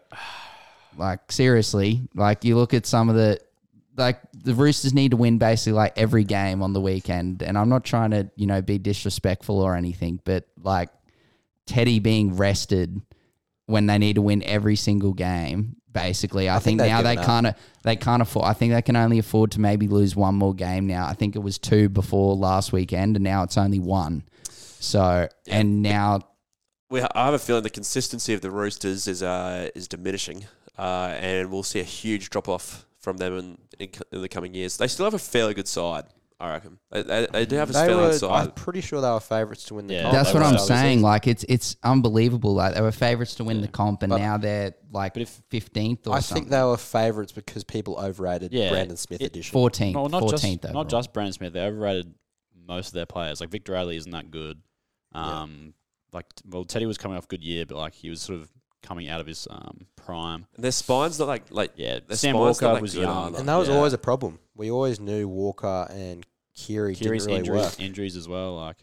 Like 0.97 1.31
seriously, 1.31 2.09
like 2.15 2.45
you 2.45 2.57
look 2.57 2.73
at 2.73 2.87
some 2.87 3.09
of 3.11 3.17
the 3.17 3.39
like 3.97 4.21
the 4.33 4.55
Roosters 4.55 4.95
need 4.95 5.11
to 5.11 5.17
win 5.17 5.39
basically 5.39 5.73
like 5.73 5.93
every 5.97 6.25
game 6.25 6.63
on 6.63 6.73
the 6.73 6.81
weekend. 6.81 7.43
And 7.43 7.57
I'm 7.57 7.69
not 7.69 7.85
trying 7.85 8.11
to, 8.11 8.31
you 8.37 8.47
know, 8.47 8.63
be 8.63 8.79
disrespectful 8.79 9.61
or 9.61 9.77
anything, 9.77 10.21
but 10.25 10.47
like 10.63 10.91
Teddy 11.67 11.99
being 11.99 12.37
rested 12.37 13.01
when 13.67 13.87
they 13.87 13.99
need 13.99 14.15
to 14.15 14.23
win 14.23 14.43
every 14.43 14.77
single 14.77 15.13
game, 15.13 15.77
basically. 15.95 16.51
I, 16.51 16.57
I 16.57 16.59
think, 16.59 16.79
think 16.79 16.91
now 16.91 17.01
they 17.01 17.15
given 17.15 17.19
up. 17.21 17.27
kind 17.27 17.47
of 17.47 17.55
they 17.83 17.97
can't 17.97 18.21
afford 18.21 18.45
I 18.45 18.53
think 18.53 18.75
they 18.75 18.83
can 18.83 18.97
only 18.97 19.19
afford 19.19 19.53
to 19.53 19.61
maybe 19.61 19.89
lose 19.89 20.15
one 20.15 20.35
more 20.35 20.53
game 20.53 20.87
now. 20.87 21.07
I 21.07 21.15
think 21.15 21.35
it 21.37 21.39
was 21.39 21.57
two 21.59 21.89
before 21.89 22.37
last 22.37 22.73
weekend 22.73 23.17
and 23.17 23.25
now 23.25 23.43
it's 23.45 23.57
only 23.57 23.79
one. 23.79 24.25
So 24.51 25.29
and 25.47 25.81
now 25.81 26.21
We 26.91 27.01
ha- 27.01 27.09
I 27.15 27.25
have 27.25 27.35
a 27.35 27.39
feeling 27.39 27.63
the 27.63 27.71
consistency 27.71 28.35
of 28.35 28.43
the 28.43 28.51
Roosters 28.51 29.09
is 29.09 29.23
uh, 29.23 29.71
is 29.75 29.89
diminishing, 29.89 30.45
uh, 30.79 31.17
and 31.19 31.51
we'll 31.51 31.63
see 31.63 31.81
a 31.81 31.85
huge 31.85 32.29
drop 32.29 32.49
off 32.49 32.85
from 32.99 33.17
them 33.17 33.39
in, 33.39 33.59
in, 33.79 33.89
in 34.13 34.21
the 34.21 34.29
coming 34.29 34.55
years. 34.55 34.77
They 34.77 34.89
still 34.89 35.07
have 35.07 35.15
a 35.15 35.19
fairly 35.19 35.55
good 35.55 35.69
side, 35.69 36.05
I 36.45 36.51
reckon. 36.53 36.79
They, 36.91 37.03
they, 37.03 37.27
they 37.33 37.47
do 37.47 37.57
have 37.57 37.71
a 37.71 37.73
they 37.73 37.79
fairly 37.87 37.95
were. 38.03 38.11
good 38.11 38.25
I'm 38.31 38.45
side. 38.47 38.57
pretty 38.57 38.81
sure 38.81 39.01
they 39.01 39.09
were 39.11 39.21
favourites 39.21 39.65
to 39.65 39.75
win 39.75 39.87
the. 39.87 39.95
Yeah, 39.95 40.03
comp 40.03 40.15
that's 40.15 40.29
they 40.33 40.35
what 40.35 40.41
were 40.41 40.47
I'm 40.49 40.55
early 40.57 40.67
saying. 40.67 40.97
season. 40.99 41.03
Like 41.03 41.27
it's 41.27 41.45
it's 41.49 41.77
unbelievable. 41.83 42.55
Like 42.55 42.75
they 42.75 42.81
were 42.81 42.93
favourites 42.93 43.35
to 43.37 43.45
win 43.45 43.57
Yeah. 43.59 43.63
the 43.63 43.69
comp, 43.69 44.03
and 44.03 44.11
But- 44.11 44.19
now 44.19 44.37
they're 44.39 44.75
like 44.93 45.15
But 45.15 45.23
if- 45.23 45.43
fifteenth 45.51 46.01
or 46.01 46.11
something. 46.11 46.17
I 46.17 46.21
something. 46.21 46.43
think 46.45 46.51
they 46.51 46.63
were 46.63 46.77
favourites 46.77 47.33
because 47.33 47.65
people 47.65 47.97
overrated 47.99 48.53
Yeah, 48.53 48.71
Brandon 48.71 48.97
Smith 48.97 49.21
it- 49.23 49.27
edition. 49.27 49.53
fourteenth, 49.53 49.95
No, 49.95 50.07
not 50.07 50.23
just 50.29 50.43
fourteenth. 50.43 50.65
not 50.73 50.89
just 50.89 51.13
Brandon 51.13 51.33
Smith. 51.33 51.53
They 51.53 51.61
overrated 51.65 52.15
most 52.67 52.89
of 52.89 52.93
their 52.95 53.07
players. 53.07 53.41
Like 53.41 53.51
Victor 53.51 53.73
Radley 53.73 53.97
isn't 53.97 54.13
that 54.13 54.31
good. 54.31 54.61
Yeah. 55.15 55.43
Um, 55.43 55.75
like 56.13 56.27
well, 56.47 56.65
Teddy 56.65 56.87
was 56.87 56.99
coming 56.99 57.17
off 57.19 57.27
good 57.29 57.43
year, 57.43 57.67
but 57.67 57.77
like 57.77 57.95
he 57.95 58.11
was 58.11 58.21
sort 58.21 58.39
of 58.39 58.51
coming 58.83 59.09
out 59.09 59.19
of 59.19 59.27
his 59.27 59.49
um 59.51 59.87
prime. 59.97 60.47
And 60.55 60.63
their 60.63 60.71
spine's 60.71 61.19
not 61.19 61.27
like 61.27 61.45
like 61.51 61.73
Yeah, 61.77 62.01
their 62.07 62.17
Sam 62.19 62.35
spine's 62.37 62.61
not 62.61 62.67
Walker 62.69 62.75
that 62.75 62.83
was 62.83 62.95
good 62.95 63.03
young. 63.05 63.27
either. 63.29 63.39
and 63.39 63.49
that 63.49 63.57
was 63.57 63.69
Yeah. 63.69 63.77
always 63.77 63.93
a 63.95 63.99
problem. 63.99 64.39
We 64.55 64.71
always 64.71 65.01
knew 65.01 65.27
Walker 65.27 65.87
and 65.91 66.25
Keary 66.55 66.95
Keary's 66.95 66.99
didn't 67.27 67.27
really 67.33 67.39
injuries, 67.41 67.63
work. 67.63 67.81
injuries 67.81 68.17
as 68.17 68.29
well. 68.29 68.57
Like, 68.57 68.77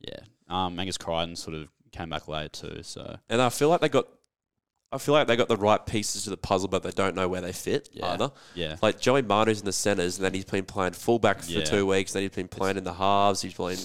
yeah, 0.00 0.20
um, 0.48 0.78
Angus 0.78 0.98
Crichton 0.98 1.36
sort 1.36 1.56
of 1.56 1.68
came 1.92 2.10
back 2.10 2.28
late 2.28 2.52
too. 2.52 2.80
So 2.82 3.18
And 3.28 3.40
I 3.40 3.48
feel 3.50 3.68
like 3.68 3.80
they 3.80 3.88
got, 3.88 4.06
I 4.90 4.98
feel 4.98 5.12
like 5.14 5.26
they 5.26 5.36
got 5.36 5.48
the 5.48 5.56
right 5.56 5.84
pieces 5.84 6.24
to 6.24 6.30
the 6.30 6.36
puzzle, 6.36 6.68
but 6.68 6.82
they 6.82 6.90
don't 6.90 7.14
know 7.14 7.28
where 7.28 7.40
they 7.40 7.52
fit 7.52 7.88
Yeah. 7.92 8.12
either. 8.12 8.30
yeah, 8.54 8.76
Like 8.82 8.98
Joey 9.00 9.22
Manu's 9.22 9.60
in 9.60 9.66
the 9.66 9.72
centres, 9.72 10.16
and 10.16 10.24
then 10.24 10.32
he's 10.34 10.44
been 10.46 10.64
playing 10.64 10.94
fullback 10.94 11.42
for 11.42 11.50
Yeah. 11.52 11.64
two 11.64 11.86
weeks. 11.86 12.12
Then 12.14 12.22
he's 12.22 12.30
been 12.32 12.48
playing 12.48 12.76
in 12.78 12.84
the 12.84 12.94
halves. 12.94 13.42
He's 13.42 13.54
playing. 13.54 13.78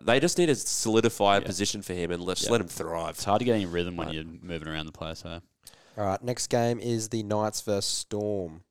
They 0.00 0.20
just 0.20 0.38
need 0.38 0.46
to 0.46 0.54
solidify 0.54 1.36
a 1.36 1.40
Yeah. 1.40 1.46
position 1.46 1.82
for 1.82 1.92
him 1.94 2.10
and 2.10 2.22
let, 2.22 2.36
just 2.38 2.48
Yeah. 2.48 2.52
let 2.52 2.60
him 2.62 2.68
thrive. 2.68 3.10
it's 3.16 3.24
hard 3.24 3.40
to 3.40 3.44
get 3.44 3.54
any 3.54 3.66
rhythm 3.66 3.96
when 3.96 4.06
Right. 4.08 4.14
you're 4.16 4.24
moving 4.24 4.68
around 4.68 4.86
the 4.86 4.92
place. 4.92 5.18
So 5.20 5.40
All 5.98 6.04
right, 6.06 6.22
next 6.22 6.46
game 6.46 6.78
is 6.80 7.08
the 7.10 7.22
Knights 7.24 7.60
versus 7.62 7.84
Storm. 7.90 8.62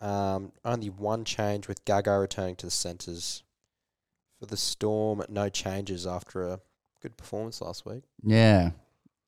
Um, 0.00 0.52
only 0.64 0.90
one 0.90 1.24
change 1.24 1.66
with 1.68 1.84
Gagai 1.84 2.20
returning 2.20 2.56
to 2.56 2.66
the 2.66 2.70
centres. 2.70 3.42
For 4.38 4.46
the 4.46 4.56
Storm, 4.56 5.22
no 5.28 5.48
changes 5.48 6.06
after 6.06 6.46
a 6.46 6.60
good 7.02 7.16
performance 7.16 7.60
last 7.60 7.84
week. 7.84 8.04
Yeah, 8.22 8.70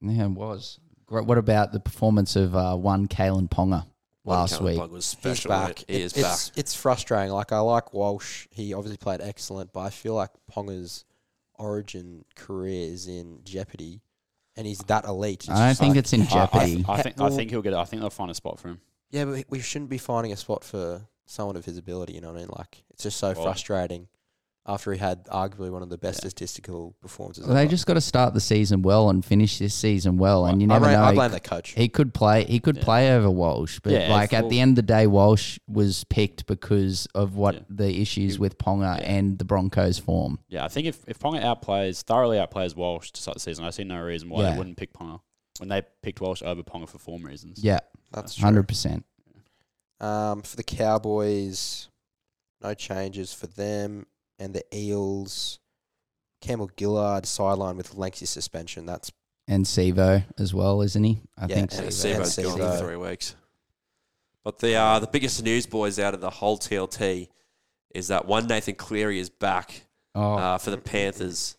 yeah, 0.01 0.27
it 0.27 0.31
was. 0.31 0.79
Great. 1.07 1.27
What 1.27 1.37
about 1.39 1.73
the 1.73 1.81
performance 1.81 2.37
of 2.37 2.55
uh, 2.55 2.77
one 2.77 3.09
Kalyn 3.09 3.51
Ponga 3.51 3.87
last 4.25 4.51
Callum 4.53 4.65
week? 4.67 4.77
Plug 4.77 4.93
was 4.93 5.17
He's 5.21 5.45
back. 5.45 5.69
mate. 5.69 5.85
He 5.89 5.95
It- 5.95 6.01
is 6.03 6.13
it's, 6.13 6.23
back. 6.51 6.59
It's 6.59 6.75
frustrating. 6.77 7.33
Like 7.33 7.51
I 7.51 7.59
like 7.59 7.93
Walsh. 7.93 8.47
He 8.53 8.73
obviously 8.73 8.99
played 8.99 9.21
excellent, 9.21 9.73
but 9.73 9.81
I 9.81 9.91
feel 9.91 10.15
like 10.15 10.31
Ponga's 10.49 11.05
origin 11.59 12.25
career 12.37 12.93
is 12.93 13.09
in 13.09 13.41
jeopardy, 13.43 14.03
and 14.57 14.65
he's 14.65 14.79
that 14.87 15.05
elite. 15.07 15.41
It's 15.41 15.51
I 15.51 15.67
don't 15.67 15.77
think 15.79 15.89
like- 15.97 15.99
it's 15.99 16.13
in 16.13 16.27
jeopardy. 16.27 16.85
I, 16.89 16.93
I 16.93 17.03
think 17.03 17.21
I 17.21 17.31
think 17.31 17.51
he'll 17.51 17.63
get. 17.63 17.73
it. 17.73 17.77
I 17.81 17.85
think 17.85 18.01
they'll 18.01 18.11
find 18.11 18.31
a 18.31 18.35
spot 18.35 18.61
for 18.61 18.69
him. 18.69 18.81
Yeah, 19.11 19.25
but 19.25 19.45
we 19.49 19.61
shouldn't 19.61 19.91
be 19.91 19.99
finding 19.99 20.33
a 20.33 20.37
spot 20.37 20.65
for 20.65 21.03
someone 21.27 21.57
of 21.57 21.65
his 21.65 21.79
ability. 21.79 22.15
You 22.15 22.21
know 22.21 22.29
what 22.29 22.37
I 22.37 22.41
mean? 22.41 22.49
Like 22.57 22.85
it's 22.91 23.03
just 23.03 23.19
so 23.19 23.33
Well- 23.33 23.43
frustrating. 23.43 24.09
After 24.67 24.93
he 24.93 24.99
had 24.99 25.25
arguably 25.25 25.71
one 25.73 25.83
of 25.83 25.89
the 25.89 25.97
best 25.97 26.21
Yeah. 26.23 26.29
statistical 26.29 26.95
performances. 27.01 27.47
Well, 27.47 27.55
they 27.57 27.67
just 27.67 27.87
got 27.87 27.95
to 27.95 28.01
start 28.01 28.35
the 28.35 28.41
season 28.43 28.83
well 28.83 29.09
and 29.09 29.25
finish 29.25 29.59
this 29.59 29.75
season 29.75 30.19
well, 30.19 30.45
and 30.45 30.61
you 30.61 30.67
I 30.69 30.75
never 30.75 30.85
blame, 30.85 30.93
know. 30.99 31.03
I 31.05 31.09
he 31.11 31.15
blame 31.17 31.31
c- 31.31 31.35
the 31.35 31.41
coach. 31.41 31.71
He 31.71 31.89
could 31.89 32.13
play. 32.13 32.45
He 32.45 32.61
could 32.61 32.77
Yeah. 32.77 32.85
play 32.85 33.11
over 33.17 33.31
Walsh, 33.31 33.81
but 33.83 33.93
Yeah, 33.95 34.11
like 34.13 34.35
at 34.35 34.51
the 34.51 34.61
end 34.61 34.73
of 34.73 34.77
the 34.77 34.83
day, 34.83 35.07
Walsh 35.07 35.59
was 35.67 36.05
picked 36.05 36.47
because 36.47 37.09
of 37.15 37.37
what 37.37 37.55
Yeah. 37.55 37.61
the 37.71 38.01
issues 38.03 38.39
with 38.39 38.59
Ponga 38.59 38.99
yeah. 38.99 39.05
and 39.11 39.39
the 39.39 39.47
Broncos 39.47 39.99
form. 39.99 40.41
Yeah, 40.49 40.67
I 40.67 40.69
think 40.69 40.87
if 40.87 41.09
if 41.09 41.19
Ponga 41.19 41.41
outplays 41.43 42.03
thoroughly 42.03 42.37
outplays 42.37 42.77
Walsh 42.77 43.11
to 43.13 43.21
start 43.23 43.37
the 43.37 43.41
season, 43.41 43.65
I 43.65 43.71
see 43.71 43.83
no 43.85 44.01
reason 44.03 44.29
why 44.29 44.43
Yeah. 44.43 44.53
they 44.53 44.59
wouldn't 44.59 44.77
pick 44.77 44.93
Ponga 44.93 45.21
when 45.61 45.69
they 45.69 45.83
picked 46.03 46.21
Walsh 46.21 46.43
over 46.43 46.63
Ponga 46.63 46.89
for 46.89 46.99
form 46.99 47.23
reasons. 47.23 47.63
Yeah, 47.63 47.81
That's 48.13 48.35
true. 48.35 48.43
hundred 48.45 48.67
percent. 48.67 49.05
Um, 50.01 50.41
for 50.43 50.57
the 50.57 50.63
Cowboys, 50.63 51.89
no 52.63 52.73
changes 52.75 53.33
for 53.35 53.47
them. 53.47 54.07
And 54.39 54.55
the 54.55 54.65
Eels, 54.75 55.59
Campbell 56.41 56.71
Gillard 56.79 57.25
sidelined 57.25 57.77
with 57.77 57.95
lengthy 57.95 58.25
suspension. 58.25 58.87
That's 58.87 59.13
And 59.47 59.67
Sivo 59.67 60.25
as 60.39 60.55
well, 60.55 60.81
isn't 60.81 61.05
he? 61.05 61.21
I 61.37 61.43
Yeah, 61.47 61.57
think 61.57 61.73
and 61.73 61.81
And 61.83 61.91
Sivo. 61.91 62.17
Sivo's 62.21 62.39
and 62.39 62.47
gone 62.47 62.59
Sivo. 62.59 62.73
for 62.79 62.85
three 62.87 62.97
weeks. 62.97 63.35
But 64.43 64.59
the 64.61 64.75
uh, 64.77 64.99
the 64.99 65.07
biggest 65.07 65.43
news, 65.43 65.67
boys, 65.67 65.99
out 65.99 66.15
of 66.15 66.23
the 66.23 66.31
whole 66.31 66.57
TLT 66.59 67.29
is 67.95 68.09
that 68.09 68.25
one 68.27 68.47
Nathan 68.47 68.75
Cleary 68.77 69.19
is 69.19 69.29
back 69.29 69.83
Oh, 70.15 70.35
uh, 70.35 70.57
for 70.59 70.71
the 70.71 70.79
Panthers. 70.79 71.57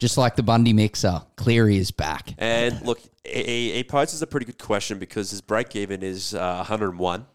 Just 0.00 0.16
like 0.16 0.34
the 0.34 0.42
Bundy 0.42 0.72
mixer, 0.72 1.22
Cleary 1.36 1.76
is 1.76 1.90
back. 1.90 2.34
And 2.38 2.80
look, 2.82 2.98
he, 3.24 3.72
he 3.72 3.84
poses 3.84 4.22
a 4.22 4.26
pretty 4.26 4.46
good 4.46 4.58
question 4.58 4.98
because 4.98 5.30
his 5.30 5.42
break 5.42 5.76
even 5.76 6.02
is 6.02 6.34
uh, 6.34 6.56
101. 6.56 7.26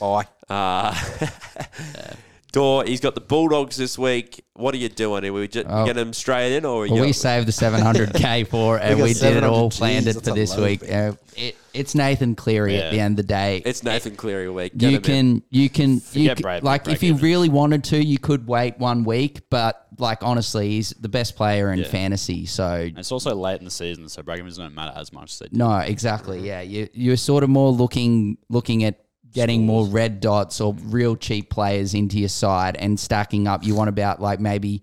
bye. 0.00 0.26
Uh, 0.48 0.94
Dor, 2.52 2.84
he's 2.84 3.00
got 3.00 3.14
the 3.14 3.20
Bulldogs 3.22 3.76
this 3.76 3.98
week. 3.98 4.44
What 4.52 4.74
are 4.74 4.78
you 4.78 4.90
doing? 4.90 5.24
Are 5.24 5.32
we 5.32 5.48
just 5.48 5.66
Oh. 5.68 5.86
getting 5.86 6.02
him 6.02 6.12
straight 6.12 6.54
in, 6.54 6.66
or 6.66 6.84
are 6.84 6.86
Well, 6.86 6.96
you 6.96 7.00
we 7.02 7.12
saved 7.14 7.48
the 7.48 7.52
700k 7.52 8.46
for 8.50 8.78
and 8.78 8.98
got 8.98 9.04
we 9.04 9.14
did 9.14 9.36
it 9.38 9.44
all 9.44 9.70
700 9.70 9.78
planned 9.78 10.06
it 10.06 10.22
for 10.22 10.34
this 10.34 10.54
week. 10.56 10.82
Uh, 10.82 11.12
it, 11.34 11.56
it's 11.72 11.94
Nathan 11.94 12.34
Cleary 12.34 12.76
at 12.76 12.92
the 12.92 13.00
end 13.00 13.12
of 13.18 13.24
the 13.26 13.28
day. 13.32 13.62
It's 13.64 13.82
Nathan 13.82 14.14
Cleary 14.16 14.50
week. 14.50 14.76
Get 14.76 14.90
you 14.90 14.96
him 14.98 15.04
in. 15.04 15.40
can 15.40 15.42
you 15.50 15.70
can 15.70 15.94
you 15.94 16.00
Forget 16.00 16.38
c- 16.38 16.42
Brad- 16.42 16.62
like 16.62 16.84
Brad 16.84 16.96
if 16.96 17.02
you 17.02 17.12
Gibbons. 17.14 17.22
really 17.22 17.48
wanted 17.48 17.84
to 17.84 18.04
you 18.04 18.18
could 18.18 18.46
wait 18.46 18.78
one 18.78 19.04
week 19.04 19.40
but 19.48 19.86
like 19.98 20.18
honestly 20.22 20.68
he's 20.68 20.90
the 21.00 21.08
best 21.08 21.36
player 21.36 21.72
in 21.72 21.78
Yeah. 21.78 21.88
fantasy 21.88 22.44
so 22.44 22.66
And 22.74 22.98
it's 22.98 23.10
also 23.12 23.34
late 23.34 23.58
in 23.60 23.64
the 23.64 23.70
season, 23.70 24.10
so 24.10 24.22
Bragham's 24.22 24.58
don't 24.58 24.74
matter 24.74 24.92
as 24.94 25.10
much. 25.12 25.32
as 25.32 25.38
they 25.38 25.46
do. 25.48 25.56
no 25.56 25.78
exactly 25.78 26.40
yeah 26.46 26.60
you 26.60 26.88
you're 26.92 27.16
sort 27.16 27.42
of 27.44 27.48
more 27.48 27.70
looking 27.72 28.36
looking 28.50 28.84
at 28.84 28.96
getting 29.32 29.66
more 29.66 29.86
red 29.86 30.20
dots 30.20 30.60
or 30.60 30.74
real 30.84 31.16
cheap 31.16 31.50
players 31.50 31.94
into 31.94 32.18
your 32.18 32.28
side 32.28 32.76
and 32.76 32.98
stacking 33.00 33.46
up 33.48 33.64
you 33.64 33.74
want 33.74 33.88
about 33.88 34.20
like 34.20 34.40
maybe 34.40 34.82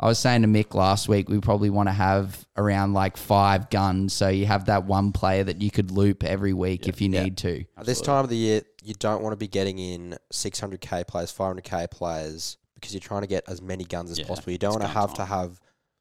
I 0.00 0.06
was 0.06 0.18
saying 0.18 0.42
to 0.42 0.48
Mick 0.48 0.74
last 0.74 1.08
week 1.08 1.28
we 1.28 1.38
probably 1.40 1.70
want 1.70 1.88
to 1.88 1.92
have 1.92 2.44
around 2.56 2.92
like 2.94 3.16
five 3.16 3.70
guns 3.70 4.12
so 4.12 4.28
you 4.28 4.46
have 4.46 4.64
that 4.64 4.84
one 4.84 5.12
player 5.12 5.44
that 5.44 5.60
you 5.62 5.70
could 5.70 5.90
loop 5.90 6.24
every 6.24 6.52
week 6.52 6.88
if 6.88 7.00
you 7.00 7.08
Yeah. 7.10 7.24
need 7.24 7.36
to 7.38 7.64
At 7.76 7.86
this 7.86 8.00
time 8.00 8.24
of 8.24 8.30
the 8.30 8.36
year, 8.36 8.62
you 8.82 8.94
don't 8.94 9.22
want 9.22 9.32
to 9.32 9.36
be 9.36 9.46
getting 9.46 9.78
in 9.78 10.16
600k 10.32 11.06
players, 11.06 11.30
500k 11.32 11.88
players, 11.90 12.56
because 12.74 12.92
you're 12.92 13.00
trying 13.00 13.20
to 13.20 13.28
get 13.28 13.44
as 13.46 13.62
many 13.62 13.84
guns 13.84 14.10
as 14.10 14.18
Yeah, 14.18 14.26
possible. 14.26 14.50
You 14.50 14.58
don't 14.58 14.70
it's 14.70 14.80
want 14.80 14.90
to 14.90 14.94
gun 14.94 15.02
have 15.08 15.14
to 15.16 15.24
have 15.26 15.60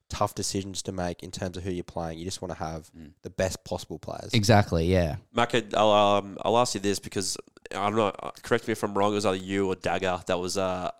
tough 0.09 0.33
decisions 0.33 0.81
to 0.81 0.91
make 0.91 1.21
in 1.23 1.29
terms 1.31 1.55
of 1.57 1.63
who 1.63 1.69
you're 1.71 1.83
playing. 1.83 2.17
You 2.17 2.25
just 2.25 2.41
want 2.41 2.51
to 2.53 2.57
have 2.57 2.89
Mm. 2.97 3.11
the 3.21 3.29
best 3.29 3.63
possible 3.63 3.99
players. 3.99 4.31
exactly 4.33 4.85
yeah 4.91 5.17
Maka, 5.31 5.63
I'll, 5.77 5.91
um, 5.91 6.37
I'll 6.41 6.57
ask 6.57 6.73
you 6.73 6.81
this 6.81 6.97
because 6.99 7.37
I'm 7.75 7.95
not. 7.95 8.15
uh, 8.21 8.31
Correct 8.43 8.67
me 8.67 8.71
if 8.73 8.83
I'm 8.83 8.93
wrong. 8.97 9.11
It 9.11 9.15
was 9.15 9.25
either 9.25 9.37
you 9.37 9.67
or 9.67 9.75
Dagger 9.75 10.21
that 10.27 10.39
was 10.39 10.57
uh, 10.57 10.91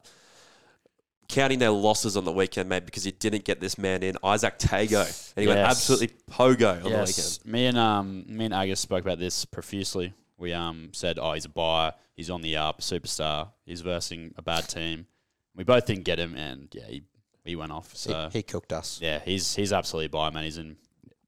counting 1.27 1.59
their 1.59 1.71
losses 1.71 2.17
on 2.17 2.25
the 2.25 2.31
weekend, 2.31 2.67
mate, 2.69 2.85
because 2.85 3.05
you 3.05 3.11
didn't 3.11 3.45
get 3.45 3.59
this 3.61 3.77
man 3.77 4.03
in, 4.03 4.15
Izack 4.23 4.59
Tago, 4.59 5.33
and 5.35 5.41
he 5.43 5.47
went 5.47 5.59
absolutely 5.59 6.09
pogo 6.29 6.83
on 6.83 6.91
the 6.91 6.97
weekend. 6.99 7.39
Me 7.45 7.65
and 7.67 7.77
um, 7.77 8.25
me 8.27 8.45
and 8.45 8.53
Agus 8.53 8.79
spoke 8.79 9.01
about 9.03 9.19
this 9.19 9.45
profusely. 9.45 10.13
We 10.37 10.53
um 10.53 10.89
said, 10.93 11.19
oh, 11.19 11.33
he's 11.33 11.45
a 11.45 11.49
buyer. 11.49 11.93
He's 12.15 12.29
on 12.29 12.41
the 12.41 12.57
up, 12.57 12.81
superstar. 12.81 13.49
He's 13.65 13.81
versing 13.81 14.33
a 14.37 14.41
bad 14.41 14.67
team. 14.67 15.05
We 15.55 15.63
both 15.63 15.85
didn't 15.85 16.03
get 16.03 16.19
him, 16.19 16.35
and 16.35 16.67
yeah, 16.73 16.85
he, 16.87 17.03
he 17.45 17.55
went 17.55 17.71
off. 17.71 17.91
He, 17.91 17.97
So 17.97 18.29
he 18.31 18.43
cooked 18.43 18.73
us. 18.73 18.99
yeah, 19.01 19.19
he's 19.23 19.55
he's 19.55 19.71
absolutely 19.73 20.07
a 20.07 20.09
buyer, 20.09 20.31
man. 20.31 20.43
He's 20.43 20.57
in 20.57 20.77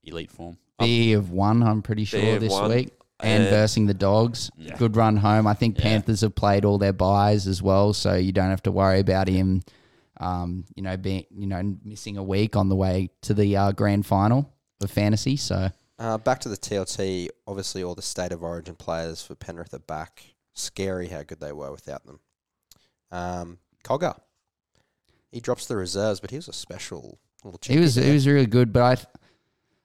elite 0.02 0.30
form. 0.30 0.58
B 0.78 1.12
of 1.12 1.30
one, 1.30 1.62
I'm 1.62 1.82
pretty 1.82 2.04
sure 2.04 2.34
of 2.34 2.40
this 2.40 2.52
one. 2.52 2.70
week. 2.70 2.92
And 3.20 3.46
Uh, 3.46 3.50
versing 3.50 3.86
the 3.86 3.94
dogs. 3.94 4.50
Yeah. 4.56 4.76
Good 4.76 4.96
run 4.96 5.16
home. 5.16 5.46
I 5.46 5.54
think 5.54 5.76
Yeah. 5.78 5.84
Panthers 5.84 6.20
have 6.22 6.34
played 6.34 6.64
all 6.64 6.78
their 6.78 6.92
buys 6.92 7.46
as 7.46 7.62
well, 7.62 7.92
so 7.92 8.14
you 8.14 8.32
don't 8.32 8.50
have 8.50 8.62
to 8.64 8.72
worry 8.72 9.00
about 9.00 9.28
him 9.28 9.62
um, 10.20 10.64
you 10.76 10.82
know, 10.82 10.96
being 10.96 11.24
you 11.36 11.46
know, 11.46 11.76
missing 11.84 12.16
a 12.16 12.22
week 12.22 12.54
on 12.54 12.68
the 12.68 12.76
way 12.76 13.10
to 13.22 13.34
the 13.34 13.56
uh, 13.56 13.72
grand 13.72 14.06
final 14.06 14.48
of 14.80 14.88
fantasy. 14.90 15.36
So 15.36 15.70
Uh, 15.98 16.18
back 16.18 16.38
to 16.40 16.48
the 16.48 16.56
TLT. 16.56 17.28
Obviously, 17.48 17.82
all 17.82 17.94
the 17.96 18.02
state 18.02 18.30
of 18.32 18.42
origin 18.42 18.76
players 18.76 19.22
for 19.22 19.34
Penrith 19.34 19.74
are 19.74 19.78
back. 19.80 20.22
scary 20.56 21.08
how 21.08 21.22
good 21.24 21.40
they 21.40 21.52
were 21.52 21.72
without 21.72 22.06
them. 22.06 22.20
Um, 23.10 23.58
Cogger, 23.82 24.16
he 25.32 25.40
drops 25.40 25.66
the 25.66 25.76
reserves, 25.76 26.20
but 26.20 26.30
he 26.30 26.36
was 26.36 26.46
a 26.48 26.52
special 26.52 27.18
little. 27.42 27.58
He 27.66 27.78
was 27.80 27.94
chippy 27.96 28.06
he 28.06 28.12
was 28.14 28.26
really 28.28 28.46
good, 28.46 28.72
but 28.72 28.82
I, 28.82 28.94
th- 28.94 29.08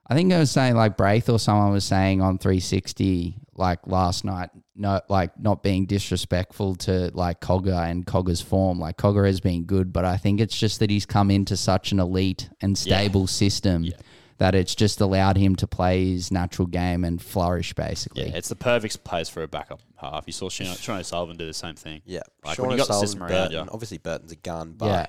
I 0.10 0.16
think 0.16 0.34
I 0.34 0.40
was 0.40 0.50
saying 0.52 0.76
like 0.76 0.98
Braith 0.98 1.30
or 1.30 1.38
someone 1.38 1.72
was 1.72 1.86
saying 1.86 2.22
on 2.22 2.38
360 2.40 3.36
like 3.56 3.86
last 3.86 4.24
night, 4.26 4.50
no, 4.76 5.02
like 5.10 5.38
not 5.40 5.62
being 5.64 5.86
disrespectful 5.86 6.76
to 6.78 7.12
like 7.14 7.42
Cogger 7.42 7.90
and 7.90 8.06
Cogger's 8.06 8.42
form. 8.42 8.80
Like 8.80 8.98
Cogger 8.98 9.26
has 9.28 9.40
been 9.40 9.66
good, 9.66 9.92
but 9.94 10.06
I 10.06 10.18
think 10.18 10.40
it's 10.40 10.58
just 10.58 10.80
that 10.80 10.90
he's 10.90 11.06
come 11.06 11.30
into 11.30 11.56
such 11.58 11.92
an 11.92 12.00
elite 12.00 12.50
and 12.62 12.78
stable 12.78 13.28
system 13.28 13.84
Yeah. 13.84 13.98
that 14.40 14.56
it's 14.56 14.74
just 14.74 15.02
allowed 15.02 15.36
him 15.38 15.56
to 15.58 15.68
play 15.68 16.14
his 16.14 16.32
natural 16.32 16.68
game 16.68 17.04
and 17.04 17.22
flourish 17.22 17.74
basically. 17.74 18.30
Yeah, 18.30 18.38
it's 18.38 18.50
the 18.50 18.56
perfect 18.56 19.04
place 19.04 19.28
for 19.30 19.44
a 19.44 19.48
backup 19.48 19.82
half. 19.98 20.24
You 20.26 20.34
saw 20.34 20.50
Sean, 20.50 20.74
Sean 20.78 20.98
O'Sullivan 21.00 21.36
do 21.38 21.46
the 21.46 21.54
same 21.54 21.76
thing. 21.76 22.02
Yeah, 22.06 22.22
Like, 22.46 22.56
Sean 22.56 22.68
when 22.68 22.78
you 22.78 22.78
got 22.78 22.88
the 22.88 22.94
O'Sullivan, 22.94 23.08
system 23.08 23.22
around 23.24 23.50
Burton. 23.50 23.66
you. 23.68 23.72
Obviously, 23.74 23.98
Burton's 23.98 24.32
a 24.32 24.38
gun, 24.38 24.74
but 24.78 24.86
Yeah. 24.88 25.06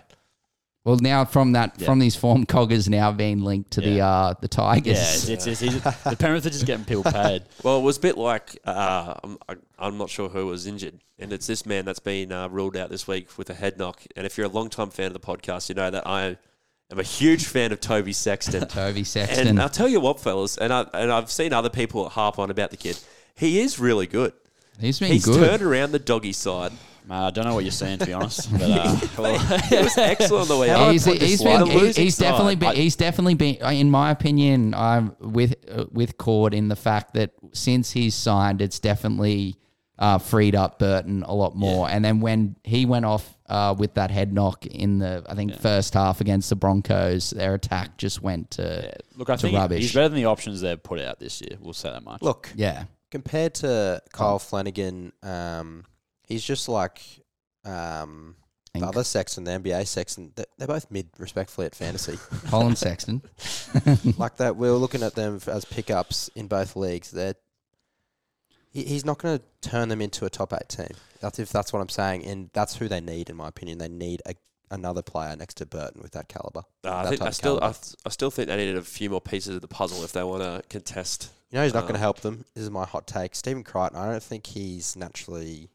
Well, 0.84 0.96
now 0.96 1.26
from 1.26 1.52
that 1.52 1.74
Yeah. 1.78 1.86
from 1.86 1.98
these 1.98 2.16
form, 2.16 2.46
Cogger's 2.46 2.88
now 2.88 3.12
being 3.12 3.42
linked 3.42 3.72
to 3.72 3.80
the 3.82 4.00
uh 4.00 4.34
the 4.40 4.48
Yeah, 4.50 4.56
Tigers. 4.56 5.28
it's, 5.28 5.46
it's, 5.46 5.60
it's, 5.62 5.74
the 6.04 6.16
Penrith 6.18 6.46
are 6.46 6.50
just 6.50 6.64
getting 6.66 6.84
people 6.92 7.04
paid. 7.04 7.42
Well, 7.62 7.78
it 7.78 7.82
was 7.82 7.98
a 7.98 8.00
bit 8.00 8.16
like 8.16 8.58
uh, 8.64 9.14
I'm, 9.22 9.38
I- 9.48 9.56
I'm 9.78 9.98
not 9.98 10.08
sure 10.08 10.28
who 10.30 10.46
was 10.46 10.66
injured, 10.66 11.00
and 11.18 11.32
it's 11.34 11.46
this 11.46 11.66
man 11.66 11.84
that's 11.84 11.98
been 11.98 12.32
uh, 12.32 12.48
ruled 12.48 12.76
out 12.78 12.88
this 12.90 13.06
week 13.06 13.36
with 13.36 13.50
a 13.50 13.54
head 13.54 13.78
knock. 13.78 14.02
And 14.16 14.24
if 14.26 14.38
you're 14.38 14.46
a 14.46 14.50
long 14.50 14.70
time 14.70 14.88
fan 14.90 15.08
of 15.08 15.12
the 15.12 15.20
podcast, 15.20 15.68
you 15.68 15.74
know 15.74 15.90
that 15.90 16.06
I 16.06 16.38
am 16.90 16.98
a 16.98 17.02
huge 17.02 17.44
fan 17.46 17.72
of 17.72 17.80
Toby 17.80 18.12
Sexton. 18.14 18.66
Toby 18.68 19.04
Sexton. 19.04 19.48
and 19.48 19.60
I'll 19.60 19.68
tell 19.68 19.88
you 19.88 20.00
what, 20.00 20.18
fellas, 20.18 20.56
and 20.56 20.72
I 20.72 20.86
and 20.94 21.12
I've 21.12 21.30
seen 21.30 21.52
other 21.52 21.70
people 21.70 22.08
harp 22.08 22.38
on 22.38 22.50
about 22.50 22.70
the 22.70 22.78
kid. 22.78 22.98
He 23.34 23.60
is 23.60 23.78
really 23.78 24.06
good. 24.06 24.32
he's 24.80 24.98
been 24.98 25.12
He's 25.12 25.26
good. 25.26 25.38
turned 25.46 25.62
around 25.62 25.92
the 25.92 25.98
doggy 25.98 26.32
side. 26.32 26.72
Man, 27.06 27.22
I 27.22 27.30
don't 27.30 27.44
know 27.44 27.54
what 27.54 27.64
you're 27.64 27.70
saying 27.72 27.98
to 27.98 28.06
be 28.06 28.12
honest. 28.12 28.52
But, 28.52 28.62
uh, 28.62 29.00
It 29.70 29.84
was 29.84 29.98
excellent 29.98 30.48
the 30.48 30.56
way 30.56 30.70
I 30.70 30.92
he's, 30.92 31.04
he's 31.04 31.42
been 31.42 31.60
The 31.60 31.66
he- 31.66 31.78
losing 31.78 32.04
he's 32.04 32.16
definitely 32.16 32.56
been 32.56 32.76
he's 32.76 32.96
definitely 32.96 33.34
been 33.34 33.56
in 33.56 33.90
my 33.90 34.10
opinion 34.10 34.74
I'm 34.74 35.16
with 35.20 35.54
uh, 35.70 35.86
with 35.90 36.18
Cord 36.18 36.54
in 36.54 36.68
the 36.68 36.76
fact 36.76 37.14
that 37.14 37.32
since 37.52 37.90
he's 37.90 38.14
signed 38.14 38.60
it's 38.60 38.78
definitely 38.78 39.56
uh, 39.98 40.18
freed 40.18 40.54
up 40.54 40.78
Burton 40.78 41.22
a 41.24 41.34
lot 41.34 41.54
more 41.54 41.88
and 41.90 42.04
then 42.04 42.20
when 42.20 42.56
he 42.64 42.86
went 42.86 43.04
off 43.04 43.36
uh, 43.48 43.74
with 43.76 43.94
that 43.94 44.10
head 44.10 44.32
knock 44.32 44.64
in 44.66 44.98
the 44.98 45.24
I 45.28 45.34
think 45.34 45.58
first 45.60 45.94
half 45.94 46.20
against 46.20 46.48
the 46.48 46.56
Broncos 46.56 47.30
their 47.30 47.54
attack 47.54 47.98
just 47.98 48.22
went 48.22 48.52
to 48.52 48.82
yeah, 48.84 48.92
look, 49.16 49.28
I 49.28 49.36
to 49.36 49.42
think 49.42 49.56
rubbish. 49.56 49.80
he's 49.82 49.92
better 49.92 50.08
than 50.08 50.16
the 50.16 50.26
options 50.26 50.60
they've 50.60 50.82
put 50.82 51.00
out 51.00 51.18
this 51.20 51.40
year. 51.42 51.58
We'll 51.60 51.74
say 51.74 51.90
that 51.90 52.02
much. 52.02 52.22
look, 52.22 52.50
yeah 52.54 52.84
compared 53.10 53.54
to 53.56 54.00
Kyle 54.12 54.38
Flanagan, 54.38 55.12
um, 55.22 55.84
he's 56.30 56.42
just 56.44 56.66
like 56.68 57.02
um, 57.66 58.36
the 58.72 58.80
Think. 58.80 58.86
other 58.86 59.04
Sexton, 59.04 59.44
the 59.44 59.50
NBA 59.50 59.86
Sexton. 59.86 60.32
th- 60.34 60.48
They're 60.56 60.66
both 60.68 60.90
mid, 60.90 61.08
respectfully, 61.18 61.66
at 61.66 61.74
fantasy. 61.74 62.18
Collin 62.48 62.76
Sexton 62.76 63.20
like 64.16 64.36
that, 64.36 64.56
we 64.56 64.68
were 64.70 64.76
looking 64.76 65.02
at 65.02 65.14
them 65.14 65.36
f- 65.36 65.48
as 65.48 65.64
pickups 65.64 66.30
in 66.34 66.46
both 66.46 66.76
leagues. 66.76 67.10
They're 67.10 67.34
he, 68.72 68.84
he's 68.84 69.04
not 69.04 69.18
going 69.18 69.38
to 69.38 69.68
turn 69.68 69.88
them 69.88 70.00
into 70.00 70.24
a 70.24 70.30
top 70.30 70.52
eight 70.52 70.68
team. 70.68 70.96
That's 71.20 71.38
if 71.38 71.50
that's 71.50 71.72
what 71.72 71.80
I'm 71.80 71.88
saying, 71.88 72.24
and 72.24 72.50
that's 72.52 72.76
who 72.76 72.88
they 72.88 73.00
need, 73.00 73.28
in 73.28 73.36
my 73.36 73.48
opinion. 73.48 73.78
They 73.78 73.88
need 73.88 74.22
a, 74.26 74.34
another 74.70 75.02
player 75.02 75.34
next 75.36 75.54
to 75.58 75.66
Burton 75.66 76.00
with 76.00 76.12
that 76.12 76.28
caliber. 76.28 76.62
Uh, 76.84 76.94
I 76.94 77.02
that 77.02 77.08
think 77.08 77.18
type 77.20 77.26
I 77.26 77.28
of 77.30 77.34
still 77.34 77.56
I, 77.56 77.60
caliber. 77.60 77.78
th- 77.78 77.94
I 78.06 78.08
still 78.10 78.30
think 78.30 78.48
they 78.48 78.56
needed 78.56 78.76
a 78.76 78.82
few 78.82 79.10
more 79.10 79.20
pieces 79.20 79.56
of 79.56 79.60
the 79.62 79.68
puzzle 79.68 80.04
if 80.04 80.12
they 80.12 80.22
want 80.22 80.42
to 80.42 80.62
contest. 80.68 81.30
You 81.50 81.56
know, 81.58 81.64
he's 81.64 81.74
not 81.74 81.80
going 81.82 81.94
to 81.94 81.98
Um, 81.98 82.02
help 82.02 82.20
them. 82.20 82.44
This 82.54 82.62
is 82.62 82.70
my 82.70 82.86
hot 82.86 83.08
take. 83.08 83.34
Stephen 83.34 83.64
Crichton. 83.64 83.98
I 83.98 84.06
don't 84.12 84.22
think 84.22 84.46
he's 84.46 84.94
naturally 84.94 85.68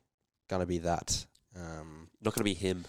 going 0.49 0.61
to 0.61 0.65
be 0.65 0.79
that. 0.79 1.25
Um, 1.55 2.09
Not 2.21 2.33
going 2.33 2.41
to 2.41 2.43
be 2.43 2.53
him. 2.53 2.85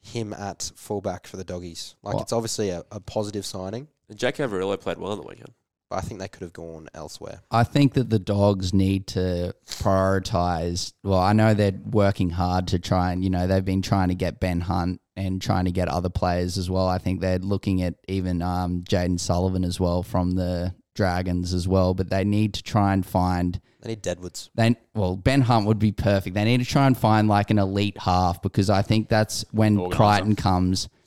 him 0.00 0.32
at 0.32 0.70
fullback 0.76 1.26
for 1.26 1.36
the 1.36 1.44
doggies. 1.44 1.94
Like 2.02 2.14
What? 2.14 2.22
it's 2.22 2.32
obviously 2.32 2.70
a, 2.70 2.84
a 2.90 3.00
positive 3.00 3.44
signing, 3.46 3.88
And 4.08 4.18
Jack 4.18 4.36
Averillo 4.36 4.78
played 4.80 4.98
well 4.98 5.12
on 5.12 5.18
the 5.18 5.26
weekend. 5.26 5.52
but 5.88 5.96
I 5.96 6.00
think 6.00 6.20
they 6.20 6.28
could 6.28 6.42
have 6.42 6.52
gone 6.52 6.88
elsewhere. 6.94 7.42
I 7.50 7.64
think 7.64 7.94
that 7.94 8.10
the 8.10 8.18
dogs 8.18 8.72
need 8.74 9.06
to 9.08 9.54
prioritize. 9.66 10.92
Well, 11.02 11.18
I 11.18 11.32
know 11.32 11.54
they're 11.54 11.78
working 11.84 12.30
hard 12.30 12.68
to 12.68 12.78
try 12.78 13.12
and, 13.12 13.22
you 13.24 13.30
know, 13.30 13.46
they've 13.46 13.64
been 13.64 13.82
trying 13.82 14.08
to 14.08 14.14
get 14.14 14.40
Ben 14.40 14.60
Hunt 14.62 15.00
and 15.16 15.40
trying 15.40 15.64
to 15.66 15.72
get 15.72 15.88
other 15.88 16.08
players 16.08 16.56
as 16.58 16.70
well. 16.70 16.86
I 16.88 16.98
think 16.98 17.20
they're 17.20 17.38
looking 17.38 17.82
at 17.82 17.94
even 18.08 18.40
um, 18.42 18.82
Jayden 18.82 19.20
Sullivan 19.20 19.64
as 19.64 19.78
well 19.78 20.02
from 20.02 20.32
the 20.32 20.74
Dragons 20.94 21.52
as 21.54 21.66
well. 21.68 21.94
But 21.94 22.10
they 22.10 22.24
need 22.24 22.54
to 22.54 22.62
try 22.62 22.92
and 22.92 23.04
find. 23.04 23.60
They 23.82 23.90
need 23.90 24.02
Deadwoods. 24.02 24.50
They 24.54 24.76
well, 24.94 25.16
Ben 25.16 25.40
Hunt 25.40 25.66
would 25.66 25.78
be 25.78 25.92
perfect. 25.92 26.34
They 26.34 26.44
need 26.44 26.58
to 26.58 26.66
try 26.66 26.86
and 26.86 26.96
find 26.96 27.28
like 27.28 27.50
an 27.50 27.58
elite 27.58 27.96
half 27.98 28.42
because 28.42 28.68
I 28.68 28.82
think 28.82 29.08
that's 29.08 29.44
when 29.52 29.78
Organiser. 29.78 29.96
Crichton 29.96 30.36
comes. 30.36 30.88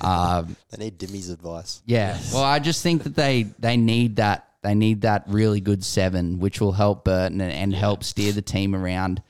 Um, 0.00 0.56
They 0.70 0.86
need 0.86 0.98
Dimmy's 0.98 1.30
advice. 1.30 1.82
yeah. 1.86 2.18
Well, 2.32 2.42
I 2.42 2.58
just 2.58 2.82
think 2.82 3.04
that 3.04 3.14
they 3.14 3.44
they 3.60 3.76
need 3.76 4.16
that 4.16 4.48
they 4.62 4.74
need 4.74 5.02
that 5.02 5.22
really 5.28 5.60
good 5.60 5.84
seven, 5.84 6.40
which 6.40 6.60
will 6.60 6.72
help 6.72 7.04
Burton 7.04 7.40
and, 7.40 7.52
and 7.52 7.72
help 7.74 8.02
steer 8.02 8.32
the 8.32 8.42
team 8.42 8.74
around. 8.74 9.22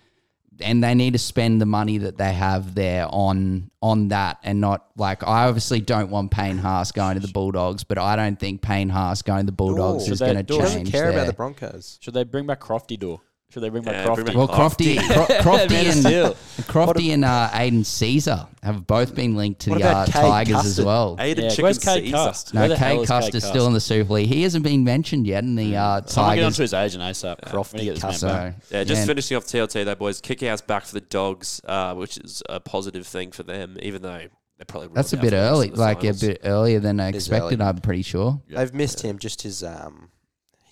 And 0.63 0.83
they 0.83 0.95
need 0.95 1.13
to 1.13 1.19
spend 1.19 1.61
the 1.61 1.67
money 1.67 1.99
that 1.99 2.17
they 2.17 2.33
have 2.33 2.75
there 2.75 3.07
on 3.09 3.71
on 3.83 4.09
that 4.09 4.39
and 4.45 4.61
not 4.61 4.87
like 4.97 5.23
I 5.27 5.47
obviously 5.47 5.81
don't 5.81 6.11
want 6.11 6.31
Payne 6.31 6.59
Haas 6.59 6.93
going 6.93 7.15
to 7.15 7.21
the 7.27 7.33
Bulldogs, 7.33 7.85
but 7.85 7.99
I 7.99 8.15
don't 8.17 8.39
think 8.39 8.63
Payne 8.63 8.89
Haas 8.89 9.23
going 9.23 9.41
to 9.41 9.47
the 9.47 9.53
Bulldogs 9.53 10.07
No. 10.07 10.13
is 10.13 10.21
going 10.21 10.37
to 10.37 10.43
do 10.43 10.55
it? 10.55 10.57
He 10.57 10.63
change. 10.63 10.73
doesn't 10.75 10.93
care 10.93 11.11
about 11.11 11.27
the 11.27 11.33
Broncos. 11.33 11.99
Should 12.01 12.15
they 12.15 12.25
bring 12.25 12.47
back 12.47 12.61
Crofty 12.61 12.99
Dor? 12.99 13.21
Should 13.53 13.63
they 13.63 13.69
bring 13.69 13.83
back 13.83 13.95
Yeah, 13.95 14.07
Crofty? 14.07 14.25
bring 14.25 14.39
well, 14.39 14.49
Crofty, 14.49 14.97
Cro- 15.13 15.27
Crofty 15.57 15.71
Man 15.71 15.87
of 15.87 15.93
and 15.93 16.01
steel. 16.01 16.35
Crofty 16.73 17.13
and 17.13 17.23
uh, 17.25 17.51
Aiden 17.53 17.85
Caesar 17.85 18.47
have 18.63 18.87
both 18.87 19.15
been 19.15 19.37
linked 19.37 19.61
to 19.63 19.71
What 19.71 19.81
the 19.81 19.89
uh, 19.89 19.91
about 19.91 20.07
Cade 20.07 20.15
Tigers 20.23 20.65
as 20.65 20.81
well. 20.83 21.17
Aiden 21.19 21.37
Yeah, 21.43 21.49
Chicken 21.51 21.63
where's 21.65 21.79
Cade 21.79 22.05
Caesar. 22.05 22.17
Cust? 22.17 22.55
No, 22.55 22.61
Where 22.61 22.69
the 22.71 22.77
hell 22.79 22.95
Kate 22.97 23.03
is 23.03 23.09
Custer's 23.09 23.45
still 23.45 23.67
in 23.67 23.75
the 23.75 23.81
Super 23.81 24.15
League. 24.15 24.29
He 24.29 24.43
hasn't 24.43 24.65
been 24.65 24.85
mentioned 24.85 25.27
yet 25.27 25.45
in 25.45 25.55
the 25.55 25.77
uh, 25.77 26.01
Someone 26.07 26.37
get 26.37 26.41
Tigers. 26.41 26.45
onto 26.47 26.63
his 26.63 26.73
agent 26.75 27.03
ASAP. 27.03 27.41
Crofty 27.43 27.73
When 27.75 27.81
he 27.83 27.87
gets 27.89 27.97
his 28.03 28.05
man 28.05 28.15
So, 28.15 28.29
back. 28.29 28.55
Yeah, 28.71 28.85
just 28.85 29.01
man, 29.01 29.07
finishing 29.09 29.37
off 29.37 29.45
TLT 29.45 29.85
though, 29.85 29.95
boys. 29.97 30.21
Kikau's 30.23 30.63
back 30.63 30.85
for 30.87 30.95
the 30.95 31.01
dogs, 31.03 31.61
uh, 31.67 31.95
which 31.95 32.17
is 32.19 32.43
a 32.49 32.59
positive 32.59 33.07
thing 33.07 33.33
for 33.33 33.43
them, 33.43 33.77
even 33.83 34.01
though 34.01 34.29
they 34.57 34.65
probably 34.65 34.89
That's 34.95 35.13
a 35.13 35.17
bit 35.19 35.25
for 35.25 35.31
the 35.31 35.37
rest 35.37 35.51
early, 35.53 35.69
of 35.69 35.75
the 35.75 35.81
like 35.83 36.05
a 36.05 36.15
bit 36.15 36.41
earlier 36.45 36.81
than 36.81 37.01
I 37.01 37.09
expected. 37.09 37.61
I'm 37.61 37.79
pretty 37.79 38.03
sure. 38.03 38.41
Yeah. 38.49 38.59
They've 38.61 38.73
missed 38.73 39.03
him. 39.03 39.19
Just 39.19 39.43
his 39.43 39.63
um, 39.63 40.09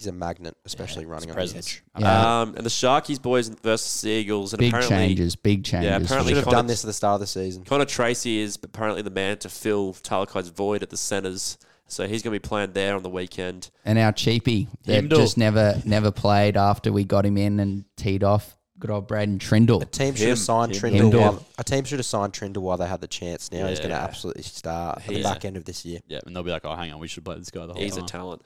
he's 0.00 0.06
a 0.06 0.12
magnet, 0.12 0.56
especially 0.64 1.04
running 1.06 1.28
His 1.28 1.30
on 1.30 1.30
the 1.30 1.34
presence. 1.34 1.66
edge. 1.96 2.02
Yeah, 2.02 2.40
Um, 2.42 2.54
and 2.56 2.64
the 2.64 2.70
Sharkies 2.70 3.20
boys 3.20 3.48
versus 3.48 4.00
the 4.00 4.10
Eagles, 4.10 4.52
and 4.52 4.58
big 4.60 4.70
apparently 4.70 4.96
changes, 4.96 5.36
big 5.36 5.64
changes. 5.64 5.90
for 5.90 6.04
apparently 6.04 6.30
should 6.32 6.36
have 6.38 6.44
Connor- 6.44 6.56
done 6.56 6.66
this 6.66 6.82
at 6.84 6.86
the 6.88 6.92
start 6.92 7.14
of 7.14 7.20
the 7.20 7.26
season. 7.26 7.64
Connor 7.64 7.84
Tracey 7.84 8.38
is 8.40 8.58
apparently 8.62 9.02
the 9.02 9.10
man 9.10 9.38
to 9.38 9.48
fill 9.48 9.92
Talakai's 9.94 10.48
void 10.48 10.82
at 10.82 10.90
the 10.90 10.96
centres. 10.96 11.58
So 11.86 12.06
he's 12.06 12.22
going 12.22 12.32
to 12.32 12.40
be 12.40 12.48
playing 12.48 12.72
there 12.72 12.94
on 12.94 13.02
the 13.02 13.10
weekend. 13.10 13.70
and 13.84 13.98
our 13.98 14.12
cheapie 14.12 14.68
that 14.84 15.04
Himdall. 15.04 15.16
just 15.16 15.36
never 15.36 15.82
never 15.84 16.10
played 16.12 16.56
after 16.56 16.92
we 16.92 17.02
got 17.04 17.26
him 17.26 17.36
in 17.36 17.58
and 17.60 17.84
teed 17.96 18.22
off. 18.22 18.56
Good 18.78 18.90
old 18.90 19.08
Braydon 19.08 19.38
Trindall. 19.40 19.82
A 19.82 19.84
team 19.84 20.14
should 20.14 20.22
Him. 20.22 20.28
have 20.30 20.38
signed 20.38 20.72
Him. 20.74 20.80
Trindall. 20.80 21.12
Him. 21.12 21.20
While, 21.20 21.46
a 21.58 21.64
team 21.64 21.84
should 21.84 21.98
have 21.98 22.06
signed 22.06 22.32
Trindall 22.32 22.62
while 22.62 22.78
they 22.78 22.86
had 22.86 23.00
the 23.02 23.08
chance. 23.08 23.50
Now 23.52 23.66
he's 23.66 23.78
going 23.78 23.90
to 23.90 23.96
Yeah. 23.96 24.04
absolutely 24.04 24.42
start 24.44 24.98
at 25.00 25.06
the 25.06 25.12
He's- 25.14 25.24
back 25.24 25.44
end 25.44 25.56
of 25.58 25.64
this 25.66 25.84
year. 25.84 25.98
Yeah, 26.08 26.20
and 26.24 26.34
they'll 26.34 26.42
be 26.44 26.50
like, 26.50 26.64
oh, 26.64 26.74
hang 26.76 26.90
on, 26.92 26.98
we 27.00 27.06
should 27.08 27.22
play 27.24 27.36
this 27.36 27.50
guy 27.50 27.66
the 27.66 27.74
whole 27.74 27.82
He's 27.82 27.96
time. 27.96 28.04
a 28.04 28.06
talent. 28.06 28.42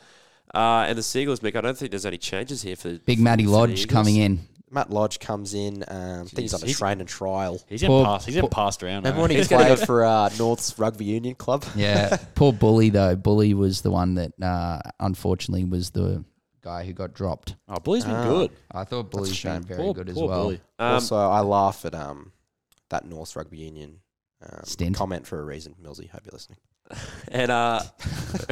Uh, 0.55 0.85
and 0.89 0.97
the 0.97 1.03
Seagulls, 1.03 1.41
Mick, 1.41 1.57
I 1.57 1.61
don't 1.61 1.77
think 1.77 1.91
there's 1.91 2.07
any 2.07 2.19
changes 2.19 2.63
here 2.63 2.77
for 2.77 2.99
Big 2.99 3.19
for- 3.19 3.25
Matty 3.25 3.47
Lodge 3.47 3.71
Eagles. 3.71 3.87
coming 3.87 4.17
in. 4.17 4.41
Matt 4.71 4.91
Lodge 4.91 5.21
comes 5.21 5.55
in. 5.55 5.85
Um, 5.87 6.23
I 6.23 6.25
think 6.25 6.41
he's 6.41 6.55
on 6.55 6.63
a 6.63 6.67
He's- 6.67 6.79
train 6.79 6.99
and 7.01 7.09
trial. 7.09 7.61
He's 7.69 7.81
getting 7.81 7.89
Poor- 7.95 8.05
passed. 8.05 8.27
He's 8.27 8.35
getting 8.35 8.51
poor- 8.51 8.65
passed 8.65 8.83
around. 8.83 8.99
Remember 9.05 9.17
man. 9.17 9.23
when 9.23 9.31
he 9.31 9.37
He's 9.37 9.49
played 9.49 9.79
for 9.81 10.05
uh, 10.05 10.31
North's 10.39 10.77
Rugby 10.79 11.05
Union 11.05 11.35
Club? 11.37 11.65
Yeah, 11.77 12.17
poor 12.35 12.53
Bully 12.53 12.91
though. 12.91 13.15
Bully 13.15 13.55
was 13.55 13.83
the 13.83 13.91
one 13.93 14.15
that 14.15 14.33
uh, 14.43 14.81
unfortunately 15.01 15.65
was 15.65 15.91
the 15.91 16.25
guy 16.61 16.85
who 16.85 16.93
got 16.93 17.15
dropped. 17.15 17.55
Oh, 17.69 17.77
Bully's 17.77 18.05
been 18.05 18.15
Ah. 18.15 18.25
good. 18.29 18.51
I 18.73 18.83
thought 18.85 19.05
That's 19.13 19.15
a 19.15 19.17
Bully's 19.19 19.37
shame. 19.37 19.61
been 19.61 19.69
very 19.69 19.83
Poor- 19.83 19.95
good 19.95 20.09
as 20.09 20.15
poor 20.17 20.29
well. 20.29 20.43
Bully. 20.45 20.61
Um, 20.81 20.95
also, 20.95 21.17
I 21.17 21.41
laugh 21.41 21.85
at 21.85 21.95
um 21.95 22.33
that 22.91 23.05
North 23.07 23.37
Rugby 23.37 23.59
Union 23.59 24.01
um, 24.43 24.61
Stint. 24.65 24.97
comment 24.97 25.25
for 25.27 25.39
a 25.41 25.45
reason. 25.45 25.75
Millsy, 25.81 26.11
hope 26.11 26.23
you're 26.25 26.33
listening. 26.33 26.59
and 27.29 27.51
uh, 27.51 27.81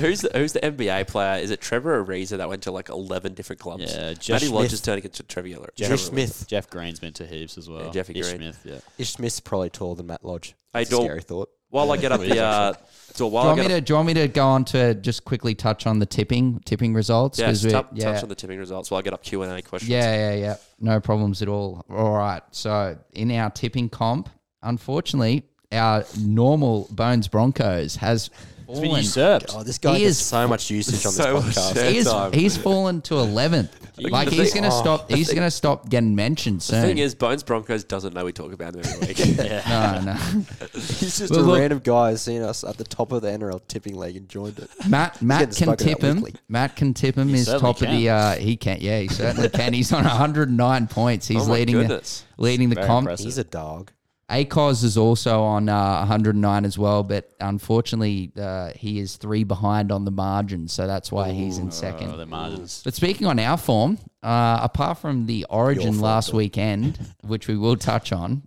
who's 0.01 0.23
the, 0.23 0.31
who's 0.35 0.53
the 0.53 0.61
NBA 0.61 1.07
player? 1.09 1.41
Is 1.41 1.51
it 1.51 1.61
Trevor 1.61 2.03
Ariza 2.05 2.39
that 2.39 2.49
went 2.49 2.63
to 2.63 2.71
like 2.73 2.89
eleven 2.89 3.35
different 3.35 3.61
clubs? 3.61 3.95
Yeah, 3.95 4.15
Jeff, 4.15 4.37
Matty 4.43 4.49
Lodge 4.49 4.63
Smith. 4.69 4.73
is 4.73 4.81
turning 4.81 5.05
into 5.05 5.23
Trevor 5.25 5.49
Yeller. 5.49 5.69
Jeff 5.77 5.89
Trevor 5.89 6.03
Smith. 6.03 6.45
Jeff 6.49 6.71
Green's 6.71 6.99
been 7.01 7.13
to 7.15 7.27
heaps 7.27 7.59
as 7.59 7.69
well. 7.69 7.85
Yeah, 7.87 7.91
Jeffy 7.91 8.19
Ish 8.19 8.29
Green. 8.29 8.39
Smith, 8.53 8.61
yeah. 8.65 8.79
Ish 8.99 9.11
Smith's 9.13 9.41
probably 9.41 9.71
taller 9.71 9.97
than 9.97 10.07
Matt 10.07 10.25
Lodge. 10.25 10.55
Hey, 10.73 10.81
That's 10.81 10.91
a 10.91 10.93
Dol- 10.93 11.05
scary 11.05 11.21
thought. 11.23 11.51
While 11.69 11.91
I 11.93 11.97
get 11.97 12.13
up 12.13 12.21
the 12.23 12.39
uh, 12.43 12.73
so 13.13 13.27
Do 13.29 13.33
while 13.35 13.45
you, 13.45 13.51
I 13.51 13.53
want 13.55 13.61
get 13.63 13.69
me 13.69 13.75
up, 13.75 13.79
to, 13.79 13.81
do 13.85 13.93
you 13.93 13.97
want 13.97 14.07
me 14.09 14.15
to 14.15 14.29
go 14.29 14.47
on 14.47 14.65
to 14.67 14.95
just 14.95 15.25
quickly 15.25 15.55
touch 15.55 15.87
on 15.87 15.99
the 15.99 16.07
tipping 16.07 16.61
tipping 16.65 16.95
results? 16.95 17.39
yeah, 17.39 17.47
'Cause 17.47 17.65
we- 17.65 17.71
touch, 17.71 17.87
yeah, 17.93 18.13
touch 18.13 18.23
on 18.23 18.29
the 18.31 18.35
tipping 18.35 18.59
results 18.59 18.91
while 18.91 18.99
I 18.99 19.03
get 19.03 19.13
up 19.13 19.23
Q 19.23 19.43
and 19.43 19.53
A 19.53 19.63
questions. 19.63 19.91
Yeah, 19.91 20.15
yeah, 20.33 20.35
yeah. 20.35 20.57
No 20.81 21.01
problems 21.01 21.43
at 21.43 21.49
all. 21.49 21.85
All 21.91 22.13
right. 22.13 22.43
So 22.51 22.99
in 23.13 23.31
our 23.33 23.51
tipping 23.51 23.89
comp, 23.91 24.29
unfortunately, 24.63 25.45
our 25.73 26.05
normal 26.21 26.89
Bones 26.91 27.29
Broncos 27.29 27.97
has 27.97 28.31
It's 28.69 28.81
been 28.81 28.91
usurped. 28.93 29.55
Oh, 29.55 29.63
this 29.63 29.79
guy 29.79 29.95
He 29.95 30.01
gets 30.05 30.11
is- 30.21 30.27
so 30.27 30.47
much 30.49 30.71
usage 30.71 31.05
on 31.07 31.15
this 31.15 31.17
So 31.17 31.41
podcast. 31.41 31.75
shit. 31.75 31.93
He's, 32.33 32.41
he's 32.43 32.57
fallen 32.57 33.01
to 33.03 33.17
eleventh. 33.17 33.79
Like 33.99 34.29
he's 34.31 34.55
gonna 34.55 34.69
oh, 34.69 34.81
stop. 34.83 35.11
He's 35.11 35.33
gonna 35.33 35.51
stop 35.51 35.89
getting 35.91 36.17
mentioned 36.17 36.63
soon. 36.63 36.81
The 36.81 36.87
thing 36.87 36.99
is, 36.99 37.15
Bones 37.15 37.43
Broncos 37.43 37.85
doesn't 37.85 38.15
know 38.15 38.25
we 38.25 38.33
talk 38.33 38.53
about 38.53 38.75
him 38.75 38.81
every 38.85 39.09
week. 39.09 39.19
yeah. 39.37 40.01
no, 40.05 40.13
no. 40.13 40.13
He's 40.73 41.19
just 41.19 41.31
Well, 41.31 41.41
a 41.41 41.43
look- 41.43 41.59
random 41.61 41.81
guy 41.85 42.11
who's 42.11 42.23
seen 42.23 42.41
us 42.43 42.65
at 42.65 42.79
the 42.79 42.85
top 42.85 43.13
of 43.13 43.21
the 43.21 43.29
NRL 43.29 43.61
tipping 43.69 43.97
league 43.97 44.17
and 44.17 44.27
joined 44.31 44.59
it. 44.59 44.71
Matt 44.89 45.21
Matt 45.21 45.55
can 45.55 45.77
tip 45.77 46.01
him. 46.03 46.23
weekly. 46.23 46.41
Matt 46.49 46.75
can 46.75 46.95
tip 46.95 47.17
him. 47.17 47.29
He 47.29 47.35
He's 47.35 47.45
certainly 47.47 47.73
top 47.75 47.83
of 47.83 47.91
the. 47.91 48.09
Uh, 48.09 48.35
he 48.37 48.57
can. 48.57 48.79
Yeah, 48.81 48.99
he 49.01 49.09
certainly 49.09 49.51
can. 49.51 49.75
He's 49.75 49.93
on 49.93 50.05
109 50.05 50.87
points. 50.87 51.29
He's 51.29 51.43
oh 51.43 51.49
my 51.49 51.55
leading 51.57 51.77
the 51.77 51.83
goodness. 51.83 52.25
leading 52.39 52.71
the 52.71 52.77
Very 52.77 52.87
comp. 52.87 53.05
impressive. 53.05 53.27
He's 53.27 53.39
a 53.39 53.45
dog. 53.45 53.93
Acos 54.31 54.83
is 54.83 54.97
also 54.97 55.43
on 55.43 55.69
uh, 55.69 55.99
109 55.99 56.65
as 56.65 56.79
well, 56.79 57.03
but 57.03 57.31
unfortunately, 57.41 58.33
uh, 58.41 58.71
he 58.75 58.99
is 58.99 59.17
three 59.17 59.45
behind 59.45 59.93
on 59.93 60.05
the 60.07 60.11
margin, 60.11 60.69
so 60.69 60.87
that's 60.87 61.13
why 61.13 61.33
he's 61.33 61.59
in 61.59 61.71
second. 61.71 62.11
Oh, 62.13 62.17
the 62.17 62.25
margins. 62.27 62.81
But 62.83 62.95
speaking 62.95 63.27
on 63.27 63.39
our 63.39 63.59
form, 63.59 63.99
uh, 64.23 64.61
apart 64.63 64.99
from 64.99 65.27
the 65.27 65.45
Origin 65.51 65.93
form, 65.93 65.99
last 66.01 66.31
Bill. 66.31 66.39
weekend, 66.39 66.99
which 67.23 67.47
we 67.47 67.59
will 67.59 67.77
touch 67.77 68.11
on, 68.13 68.43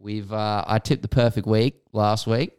we've 0.00 0.32
uh, 0.32 0.64
I 0.66 0.78
tipped 0.80 1.02
the 1.02 1.08
perfect 1.08 1.46
week 1.46 1.80
last 1.92 2.26
week, 2.26 2.50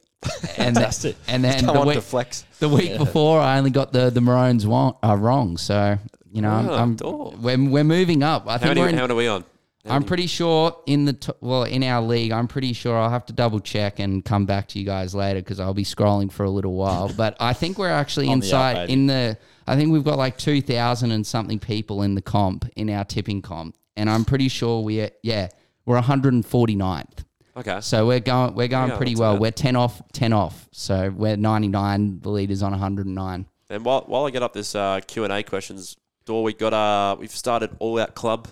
and 0.58 0.76
Fantastic. 0.76 1.18
and 1.28 1.44
then 1.44 1.66
Come 1.66 1.74
the 1.76 1.82
on 1.82 1.88
week 1.88 2.02
flex. 2.02 2.46
the 2.60 2.70
week 2.70 2.98
before 2.98 3.42
I 3.42 3.58
only 3.58 3.72
got 3.72 3.92
the 3.92 4.10
the 4.12 4.22
Maroons 4.22 4.66
wrong, 4.66 4.96
uh, 5.04 5.18
wrong. 5.18 5.58
So 5.58 5.98
you 6.32 6.42
know, 6.42 6.52
I'm, 6.52 6.96
Oh, 7.04 7.32
I'm 7.32 7.42
we're 7.42 7.70
we're 7.70 7.84
moving 7.84 8.24
up. 8.24 8.48
I 8.48 8.52
How 8.54 8.58
think 8.60 8.70
many, 8.70 8.82
we're 8.82 8.88
in, 8.90 8.96
how 8.96 9.02
many 9.02 9.14
are 9.14 9.18
we 9.18 9.28
on? 9.28 9.44
I'm 9.86 10.04
pretty 10.04 10.28
sure 10.28 10.78
in 10.86 11.06
the 11.06 11.14
t- 11.14 11.32
well 11.42 11.64
in 11.64 11.84
our 11.84 12.02
league. 12.02 12.32
I'm 12.32 12.48
pretty 12.48 12.74
sure 12.74 12.98
I'll 12.98 13.10
have 13.10 13.26
to 13.28 13.34
double 13.34 13.60
check 13.60 14.00
and 14.00 14.24
come 14.24 14.46
back 14.46 14.68
to 14.70 14.80
you 14.80 14.86
guys 14.86 15.16
later 15.16 15.40
because 15.42 15.60
I'll 15.60 15.74
be 15.74 15.84
scrolling 15.84 16.32
for 16.32 16.44
a 16.44 16.50
little 16.50 16.74
while. 16.74 17.10
But 17.18 17.36
I 17.40 17.54
think 17.54 17.78
we're 17.78 17.90
actually 17.90 18.28
On 18.28 18.40
the 18.40 18.46
up, 18.46 18.54
inside 18.54 18.74
baby. 18.76 18.94
in 18.94 19.08
the. 19.08 19.38
I 19.68 19.76
think 19.76 19.92
we've 19.92 20.04
got 20.04 20.18
like 20.18 20.38
two 20.38 20.62
thousand 20.62 21.12
and 21.12 21.26
something 21.26 21.58
people 21.60 22.04
in 22.04 22.16
the 22.16 22.22
comp 22.22 22.70
in 22.76 22.90
our 22.90 23.04
tipping 23.06 23.42
comp, 23.42 23.76
and 23.96 24.10
I'm 24.10 24.24
pretty 24.26 24.50
sure 24.50 24.82
we 24.84 25.02
are 25.02 25.10
yeah 25.24 25.50
we're 25.86 26.00
149th. 26.00 27.26
Okay. 27.58 27.82
So 27.82 28.08
we're 28.08 28.20
going 28.20 28.54
we're 28.56 28.68
going 28.68 28.90
Yeah, 28.92 28.98
pretty 28.98 29.14
that's 29.14 29.20
well. 29.20 29.34
bad. 29.34 29.42
We're 29.42 29.52
10 29.52 29.76
off 29.76 30.02
10 30.14 30.32
off. 30.34 30.70
So 30.72 31.10
we're 31.10 31.36
99. 31.38 32.20
The 32.22 32.30
leader's 32.30 32.62
on 32.64 32.72
109. 32.72 33.46
And 33.70 33.86
while, 33.86 34.02
while 34.08 34.26
I 34.26 34.30
get 34.32 34.44
up 34.44 34.54
this 34.54 34.76
uh, 34.76 35.00
Q 35.06 35.24
and 35.24 35.34
A 35.34 35.44
questions, 35.44 35.96
Dor, 36.26 36.44
we 36.44 36.54
got 36.54 36.74
uh, 36.74 37.16
we've 37.20 37.32
started 37.32 37.76
All 37.80 38.00
Out 38.00 38.16
Club 38.16 38.48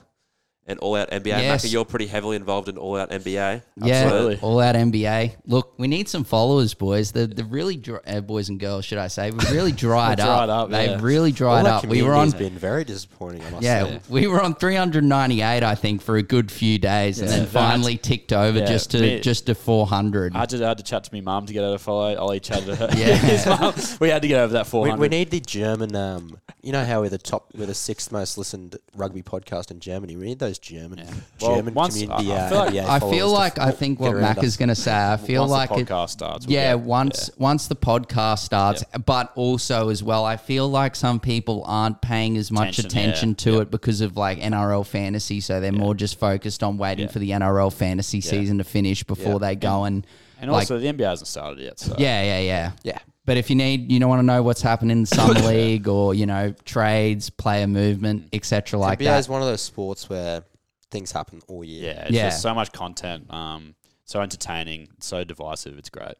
and 0.69 0.79
All 0.79 0.95
Out 0.95 1.09
NBA. 1.11 1.25
Yes. 1.27 1.65
Macca, 1.65 1.71
you're 1.73 1.83
pretty 1.83 2.07
heavily 2.07 2.37
involved 2.37 2.69
in 2.69 2.77
All 2.77 2.95
Out 2.95 3.09
NBA. 3.09 3.61
Yeah, 3.81 3.93
Absolutely. 3.95 4.39
all 4.41 4.59
out 4.61 4.75
NBA. 4.75 5.35
Look, 5.45 5.73
we 5.77 5.87
need 5.87 6.07
some 6.07 6.23
followers, 6.23 6.73
boys. 6.73 7.11
The 7.11 7.27
the 7.27 7.43
really 7.43 7.75
dry, 7.75 7.99
uh, 8.07 8.21
boys 8.21 8.47
and 8.49 8.59
girls, 8.59 8.85
should 8.85 8.97
I 8.99 9.07
say? 9.07 9.31
We've 9.31 9.51
really 9.51 9.71
dried, 9.87 10.19
We're 10.19 10.25
up. 10.25 10.37
dried 10.37 10.49
up, 10.49 10.69
They've 10.69 10.89
yeah. 10.91 10.97
really 11.01 11.31
dried 11.31 11.65
All 11.65 11.73
up. 11.73 11.85
We 11.85 12.03
were 12.03 12.13
on. 12.13 12.29
been 12.31 12.57
very 12.57 12.83
disappointing, 12.85 13.41
I 13.45 13.49
must 13.49 13.63
Yeah, 13.63 13.83
say. 13.85 13.99
we 14.09 14.27
were 14.27 14.41
on 14.41 14.53
398, 14.55 15.63
I 15.63 15.75
think, 15.75 16.01
for 16.01 16.17
a 16.17 16.21
good 16.23 16.51
few 16.51 16.77
days, 16.77 17.19
and 17.19 17.29
then 17.29 17.45
finally 17.47 17.97
ticked 17.97 18.31
over 18.31 18.59
yeah, 18.59 18.65
just 18.65 18.91
to 18.91 18.99
me- 19.01 19.19
just 19.19 19.47
to 19.47 19.55
400. 19.55 20.35
I 20.35 20.39
had 20.39 20.49
to, 20.49 20.63
I 20.63 20.67
had 20.69 20.77
to 20.77 20.83
chat 20.83 21.03
to 21.05 21.13
my 21.13 21.21
mum 21.21 21.45
to 21.47 21.53
get 21.53 21.63
her 21.63 21.71
to 21.73 21.79
follow. 21.79 22.15
Ollie 22.15 22.39
chatted 22.39 22.65
to 22.67 22.75
her. 22.75 22.89
Yeah. 22.95 23.15
His 23.15 23.45
mum. 23.45 23.73
We 23.99 24.09
had 24.09 24.21
to 24.21 24.27
get 24.27 24.39
over 24.39 24.53
that 24.53 24.65
We, 24.65 24.69
400. 24.69 24.99
we 24.99 25.07
need 25.09 25.31
the 25.31 25.39
German. 25.39 25.95
Um, 25.95 26.37
you 26.61 26.71
know 26.71 26.83
how 26.83 27.01
we're 27.01 27.09
the 27.09 27.17
top, 27.17 27.51
we're 27.55 27.65
the 27.65 27.73
sixth 27.73 28.11
most 28.11 28.37
listened 28.37 28.77
rugby 28.95 29.21
podcast 29.21 29.71
in 29.71 29.79
Germany. 29.79 30.15
We 30.17 30.25
need 30.25 30.39
those 30.39 30.59
German, 30.59 31.05
Well, 31.41 31.55
German 31.55 31.73
once- 31.73 31.93
community. 31.99 32.31
I- 32.33 32.35
I 32.35 32.39
uh, 32.41 32.49
feel 32.49 32.57
like- 32.59 32.73
NBA 32.73 32.83
I 32.89 32.99
followers 32.99 33.15
feel 33.17 33.27
to 33.27 33.33
like 33.33 33.59
I 33.59 33.69
f- 33.69 33.77
think 33.77 33.97
get 33.99 34.03
what 34.03 34.13
around 34.13 34.21
Mac 34.21 34.37
us. 34.39 34.43
is 34.43 34.57
going 34.57 34.69
to 34.69 34.75
say. 34.75 34.91
I 34.93 35.17
feel 35.17 35.41
once 35.41 35.51
like 35.51 35.69
the 35.69 35.75
it, 35.77 35.87
podcast 35.87 36.09
starts. 36.09 36.45
we'll 36.47 36.53
yeah, 36.53 36.75
get- 36.75 36.79
once 36.85 37.29
once 37.37 37.67
the 37.67 37.75
podcast 37.75 38.39
starts, 38.39 38.83
but 39.05 39.31
also 39.35 39.89
as 39.89 40.03
well, 40.03 40.25
I 40.25 40.37
feel 40.37 40.69
like 40.69 40.95
some 40.95 41.19
people 41.19 41.63
aren't 41.65 42.01
paying 42.01 42.35
as 42.37 42.51
much 42.51 42.79
Attention, 42.79 42.85
attention 42.99 43.29
yeah, 43.29 43.35
to 43.35 43.51
yeah. 43.53 43.61
it 43.61 43.71
because 43.71 44.01
of 44.01 44.17
like 44.17 44.39
NRL 44.39 44.85
fantasy, 44.85 45.39
so 45.41 45.59
they're 45.61 45.71
more 45.71 45.95
just 45.95 46.19
focused 46.19 46.61
on 46.63 46.77
waiting 46.77 47.05
Yeah. 47.05 47.11
for 47.11 47.19
the 47.19 47.31
NRL 47.31 47.71
fantasy 47.71 48.21
season 48.21 48.57
to 48.57 48.63
finish 48.63 49.03
before 49.03 49.33
Yeah. 49.33 49.37
they 49.39 49.55
go 49.55 49.85
and 49.85 50.05
And 50.41 50.51
like- 50.51 50.61
also, 50.61 50.77
the 50.79 50.87
NBA 50.87 51.05
hasn't 51.09 51.27
started 51.27 51.61
yet. 51.63 51.79
So 51.79 51.95
yeah, 51.97 52.21
yeah, 52.23 52.39
yeah, 52.39 52.71
Yeah. 52.83 52.97
But 53.29 53.37
if 53.37 53.47
you 53.51 53.55
need, 53.55 53.91
you 53.91 53.99
don't 53.99 54.09
want 54.09 54.21
to 54.21 54.25
know 54.25 54.41
what's 54.41 54.63
happening 54.63 54.97
in 54.97 55.05
some 55.05 55.29
league 55.45 55.87
or 55.87 56.15
you 56.15 56.25
know 56.25 56.51
trades, 56.65 57.29
player 57.29 57.67
movement, 57.67 58.27
etc. 58.33 58.79
like 58.79 58.97
NBA 58.97 59.03
that. 59.03 59.19
is 59.19 59.29
one 59.29 59.39
of 59.43 59.47
those 59.47 59.61
sports 59.61 60.09
where 60.09 60.41
things 60.89 61.11
happen 61.11 61.39
all 61.47 61.63
year. 61.63 61.93
yeah, 61.93 62.01
it's 62.05 62.11
Yeah. 62.11 62.29
just 62.29 62.41
so 62.41 62.55
much 62.55 62.71
content. 62.71 63.31
Um, 63.31 63.75
so 64.03 64.19
entertaining, 64.21 64.87
so 64.99 65.23
divisive. 65.23 65.77
It's 65.77 65.91
great. 65.91 66.15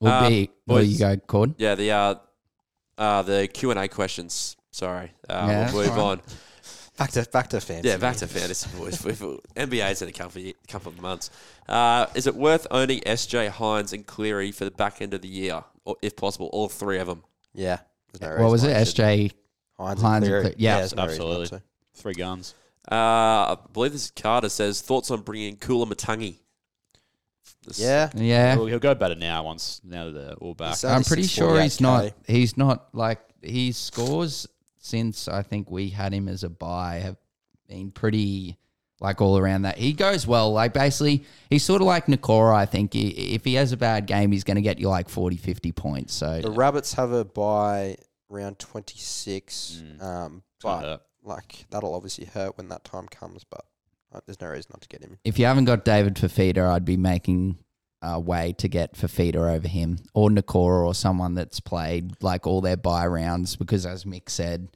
Will 0.00 0.10
Um, 0.12 0.28
be. 0.30 0.50
There 0.66 0.82
you 0.82 0.98
go, 0.98 1.16
Cord. 1.16 1.54
Yeah, 1.56 1.76
the 1.76 1.92
uh, 1.92 2.14
uh, 2.98 3.22
the 3.22 3.48
Q 3.48 3.70
and 3.70 3.80
A 3.80 3.88
questions. 3.88 4.54
Sorry, 4.70 5.12
uh, 5.30 5.46
Yeah, 5.48 5.72
we'll 5.72 5.86
move 5.88 5.98
all 5.98 6.10
on. 6.10 6.20
Back 6.98 7.12
to 7.12 7.26
back 7.32 7.48
to 7.48 7.60
fantasy. 7.62 7.88
Yeah, 7.88 7.96
back 7.96 8.16
to 8.16 8.26
fantasy 8.26 8.68
boys. 8.76 9.02
We've- 9.02 9.38
NBA's 9.56 10.02
in 10.02 10.10
a 10.10 10.12
couple 10.12 10.42
of, 10.42 10.46
ye- 10.48 10.54
couple 10.68 10.92
of 10.92 11.00
months. 11.00 11.30
Uh, 11.66 12.04
is 12.14 12.26
it 12.26 12.34
worth 12.36 12.66
owning 12.70 13.00
SJ 13.06 13.48
Hynes 13.48 13.94
and 13.94 14.06
Cleary 14.06 14.52
for 14.52 14.66
the 14.66 14.70
back 14.70 15.00
end 15.00 15.14
of 15.14 15.22
the 15.22 15.28
year, 15.28 15.64
or 15.84 15.96
if 16.02 16.16
possible, 16.16 16.48
all 16.52 16.68
three 16.68 16.98
of 16.98 17.06
them? 17.06 17.22
Yeah. 17.54 17.78
There's 18.12 18.20
no 18.20 18.28
What 18.44 18.52
reason 18.52 18.52
was 18.52 18.62
why 18.62 18.68
it? 18.70 18.78
you 18.80 18.84
shouldn't. 18.86 19.32
SJ. 19.32 19.32
Hynes, 19.78 19.96
Hynes 19.98 19.98
and 19.98 20.04
and 20.04 20.24
Cleary. 20.24 20.42
Cle- 20.42 20.52
yeah, 20.58 20.76
there's 20.78 20.94
no 20.94 21.06
reason 21.06 21.18
not 21.18 21.30
absolutely. 21.30 21.58
to. 21.58 21.62
Three 21.94 22.12
guns. 22.14 22.54
Uh, 22.90 22.94
I 22.94 23.56
believe 23.72 23.92
this 23.92 24.04
is 24.06 24.10
Carter 24.10 24.48
says 24.48 24.80
thoughts 24.82 25.10
on 25.10 25.20
bringing 25.22 25.56
Koloamatangi. 25.56 26.36
This- 27.66 27.78
Yeah. 27.78 28.10
Yeah, 28.14 28.54
He'll, 28.54 28.66
he'll 28.66 28.78
go 28.78 28.94
better 28.94 29.14
now. 29.14 29.44
Once 29.44 29.80
now 29.84 30.06
that 30.06 30.12
they're 30.12 30.34
all 30.34 30.54
back. 30.54 30.70
He's 30.70 30.84
I'm 30.84 30.96
only 30.96 31.04
pretty 31.04 31.22
sure 31.24 31.60
he's 31.60 31.80
not. 31.80 32.04
648K. 32.04 32.12
He's 32.26 32.56
not 32.56 32.94
like 32.94 33.20
his 33.42 33.76
scores 33.76 34.46
since 34.78 35.28
I 35.28 35.42
think 35.42 35.70
we 35.70 35.90
had 35.90 36.12
him 36.12 36.28
as 36.28 36.42
a 36.44 36.48
buy 36.50 36.96
have 37.00 37.16
been 37.68 37.90
pretty 37.90 38.58
like 39.00 39.20
all 39.20 39.38
around 39.38 39.62
that. 39.62 39.78
He 39.78 39.92
goes 39.92 40.26
well. 40.26 40.52
Like 40.52 40.72
basically, 40.74 41.24
he's 41.48 41.64
sort 41.64 41.80
of 41.80 41.86
like 41.86 42.06
Nakora. 42.06 42.54
I 42.54 42.66
think 42.66 42.94
I- 42.94 42.98
if 43.16 43.44
he 43.44 43.54
has 43.54 43.72
a 43.72 43.76
bad 43.76 44.06
game, 44.06 44.30
he's 44.32 44.44
going 44.44 44.56
to 44.56 44.62
get 44.62 44.78
you 44.78 44.88
like 44.88 45.08
40, 45.08 45.36
50 45.36 45.72
points. 45.72 46.14
So 46.14 46.40
The 46.40 46.50
Rabbits 46.50 46.94
have 46.94 47.10
a 47.12 47.24
buy 47.24 47.96
round 48.28 48.58
26. 48.58 49.82
Mm. 49.82 50.02
Um, 50.02 50.42
but 50.62 50.80
hurt. 50.82 51.00
like 51.24 51.66
that'll 51.70 51.94
obviously 51.94 52.26
hurt 52.26 52.56
when 52.58 52.68
that 52.68 52.84
time 52.84 53.08
comes. 53.08 53.44
But 53.44 53.64
uh, 54.12 54.20
there's 54.26 54.40
no 54.40 54.48
reason 54.48 54.70
not 54.72 54.82
to 54.82 54.88
get 54.88 55.02
him. 55.02 55.18
if 55.24 55.38
you 55.38 55.46
haven't 55.46 55.64
got 55.64 55.84
David 55.84 56.14
Fifita, 56.16 56.68
I'd 56.70 56.84
be 56.84 56.96
making 56.96 57.58
a 58.02 58.18
way 58.18 58.54
to 58.58 58.66
get 58.68 58.94
Fifita 58.94 59.36
over 59.54 59.68
him 59.68 59.98
or 60.14 60.30
Nakora 60.30 60.86
or 60.86 60.94
someone 60.94 61.34
that's 61.34 61.60
played 61.60 62.12
like 62.22 62.46
all 62.46 62.60
their 62.62 62.76
buy 62.76 63.06
rounds 63.06 63.56
because 63.56 63.86
as 63.86 64.04
Mick 64.04 64.28
said. 64.30 64.68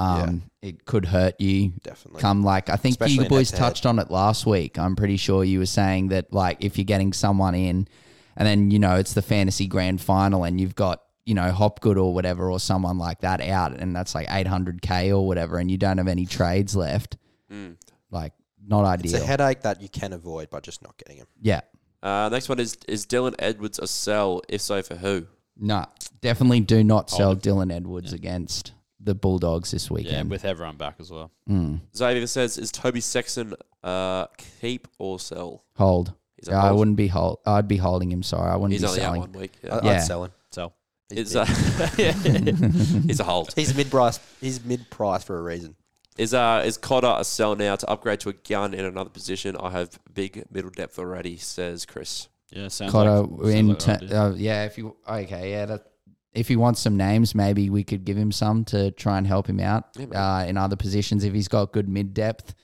Um, 0.00 0.42
it 0.62 0.84
could 0.84 1.04
hurt 1.06 1.40
you 1.40 1.72
Definitely. 1.82 2.20
come 2.20 2.42
like 2.42 2.68
I 2.68 2.76
think 2.76 2.92
Especially 2.92 3.14
you 3.16 3.22
in 3.22 3.28
boys 3.28 3.50
touched 3.50 3.84
on 3.86 3.98
it 3.98 4.10
last 4.10 4.46
week. 4.46 4.78
I'm 4.78 4.94
pretty 4.96 5.16
sure 5.16 5.42
you 5.44 5.58
were 5.58 5.66
saying 5.66 6.08
that 6.08 6.32
like 6.32 6.64
if 6.64 6.78
you're 6.78 6.84
getting 6.84 7.12
someone 7.12 7.54
in 7.54 7.88
and 8.36 8.46
then 8.46 8.70
you 8.70 8.78
know 8.78 8.96
it's 8.96 9.14
the 9.14 9.22
fantasy 9.22 9.66
grand 9.66 10.00
final 10.00 10.44
and 10.44 10.60
you've 10.60 10.74
got 10.76 11.02
you 11.26 11.34
know 11.34 11.50
Hopgood 11.50 11.98
or 11.98 12.14
whatever 12.14 12.50
or 12.50 12.58
someone 12.60 12.96
like 12.98 13.20
that 13.20 13.40
out 13.40 13.72
and 13.72 13.94
that's 13.94 14.14
like 14.14 14.26
800k 14.28 15.10
or 15.10 15.26
whatever 15.26 15.58
and 15.58 15.70
you 15.70 15.78
don't 15.78 15.98
have 15.98 16.08
any 16.08 16.26
trades 16.26 16.74
left 16.76 17.16
Mm. 17.50 17.76
like 18.10 18.34
not 18.66 18.84
ideal. 18.84 19.14
It's 19.14 19.24
a 19.24 19.26
headache 19.26 19.62
that 19.62 19.80
you 19.80 19.88
can 19.88 20.12
avoid 20.12 20.50
by 20.50 20.60
just 20.60 20.82
not 20.82 20.96
getting 20.98 21.16
him. 21.16 21.26
yeah. 21.40 21.60
Uh, 22.02 22.28
next 22.30 22.48
one 22.48 22.60
is 22.60 22.76
is 22.86 23.06
Dylan 23.06 23.34
Edwards 23.38 23.78
a 23.80 23.86
sell? 23.88 24.42
If 24.48 24.60
so, 24.60 24.82
for 24.82 24.94
who? 24.96 25.26
No, 25.56 25.86
definitely 26.20 26.60
do 26.60 26.84
not 26.84 27.10
sell 27.10 27.28
Hold 27.28 27.42
Dylan 27.42 27.72
Edwards 27.74 28.12
against 28.12 28.72
the 29.00 29.14
Bulldogs 29.14 29.70
this 29.70 29.90
weekend. 29.90 30.14
Yeah, 30.28 30.30
with 30.30 30.44
everyone 30.44 30.76
back 30.76 30.96
as 30.98 31.10
well. 31.10 31.30
Mm. 31.48 31.80
Xavier 31.96 32.26
says, 32.26 32.58
is 32.58 32.72
Toby 32.72 33.00
Sexton 33.00 33.54
uh, 33.84 34.26
keep 34.60 34.88
or 34.98 35.18
sell? 35.20 35.64
Hold. 35.76 36.12
He's 36.36 36.48
a 36.48 36.52
Yeah, 36.52 36.58
I 36.62 36.66
hold. 36.68 36.78
wouldn't 36.80 36.96
be 36.96 37.08
hold. 37.08 37.38
I'd 37.46 37.68
be 37.68 37.76
holding 37.76 38.10
him. 38.12 38.22
Sorry, 38.22 38.50
I 38.50 38.56
wouldn't 38.56 38.72
He's 38.72 38.82
be 38.82 38.86
only 38.88 39.00
selling. 39.00 39.22
out 39.22 39.28
one 39.30 39.40
week. 39.40 39.52
I- 39.64 39.80
Yeah. 39.84 39.90
I'd 39.92 40.02
sell 40.02 40.24
him. 40.24 40.32
So 40.50 40.72
He's 41.10 41.34
Is 41.34 41.36
uh, 41.36 41.44
he's 41.46 43.20
a 43.20 43.24
hold. 43.24 43.52
He's 43.54 43.74
mid 43.74 43.90
price. 43.90 44.20
He's 44.40 44.64
mid 44.64 44.90
price 44.90 45.24
for 45.24 45.38
a 45.38 45.42
reason. 45.42 45.74
Is 46.16 46.34
uh 46.34 46.62
is 46.66 46.76
Cotter 46.76 47.14
a 47.18 47.24
sell 47.24 47.54
now 47.56 47.76
to 47.76 47.88
upgrade 47.88 48.20
to 48.20 48.28
a 48.30 48.32
gun 48.32 48.74
in 48.74 48.84
another 48.84 49.10
position? 49.10 49.56
I 49.56 49.70
have 49.70 49.98
big 50.12 50.44
middle 50.50 50.70
depth 50.70 50.98
already, 50.98 51.36
says 51.36 51.86
Chris. 51.86 52.28
yeah, 52.50 52.68
sounds 52.68 52.92
Cotter 52.92 53.20
like, 53.22 53.40
sounds 53.42 53.54
in 53.54 53.68
like 53.68 53.78
ter- 53.78 53.98
uh, 54.16 54.34
yeah 54.34 54.64
if 54.64 54.76
you 54.78 54.96
okay 55.08 55.50
yeah 55.52 55.66
that 55.66 55.86
if 56.32 56.48
he 56.48 56.56
wants 56.56 56.80
some 56.80 56.96
names 56.96 57.34
maybe 57.34 57.70
we 57.70 57.82
could 57.82 58.04
give 58.04 58.16
him 58.16 58.30
some 58.32 58.64
to 58.64 58.90
try 58.92 59.18
and 59.18 59.26
help 59.26 59.46
him 59.48 59.60
out 59.60 59.88
Yeah, 59.96 60.06
uh, 60.06 60.44
in 60.44 60.56
other 60.56 60.76
positions 60.76 61.24
if 61.24 61.32
he's 61.34 61.48
got 61.48 61.72
good 61.72 61.88
mid 61.88 62.14
depth 62.14 62.54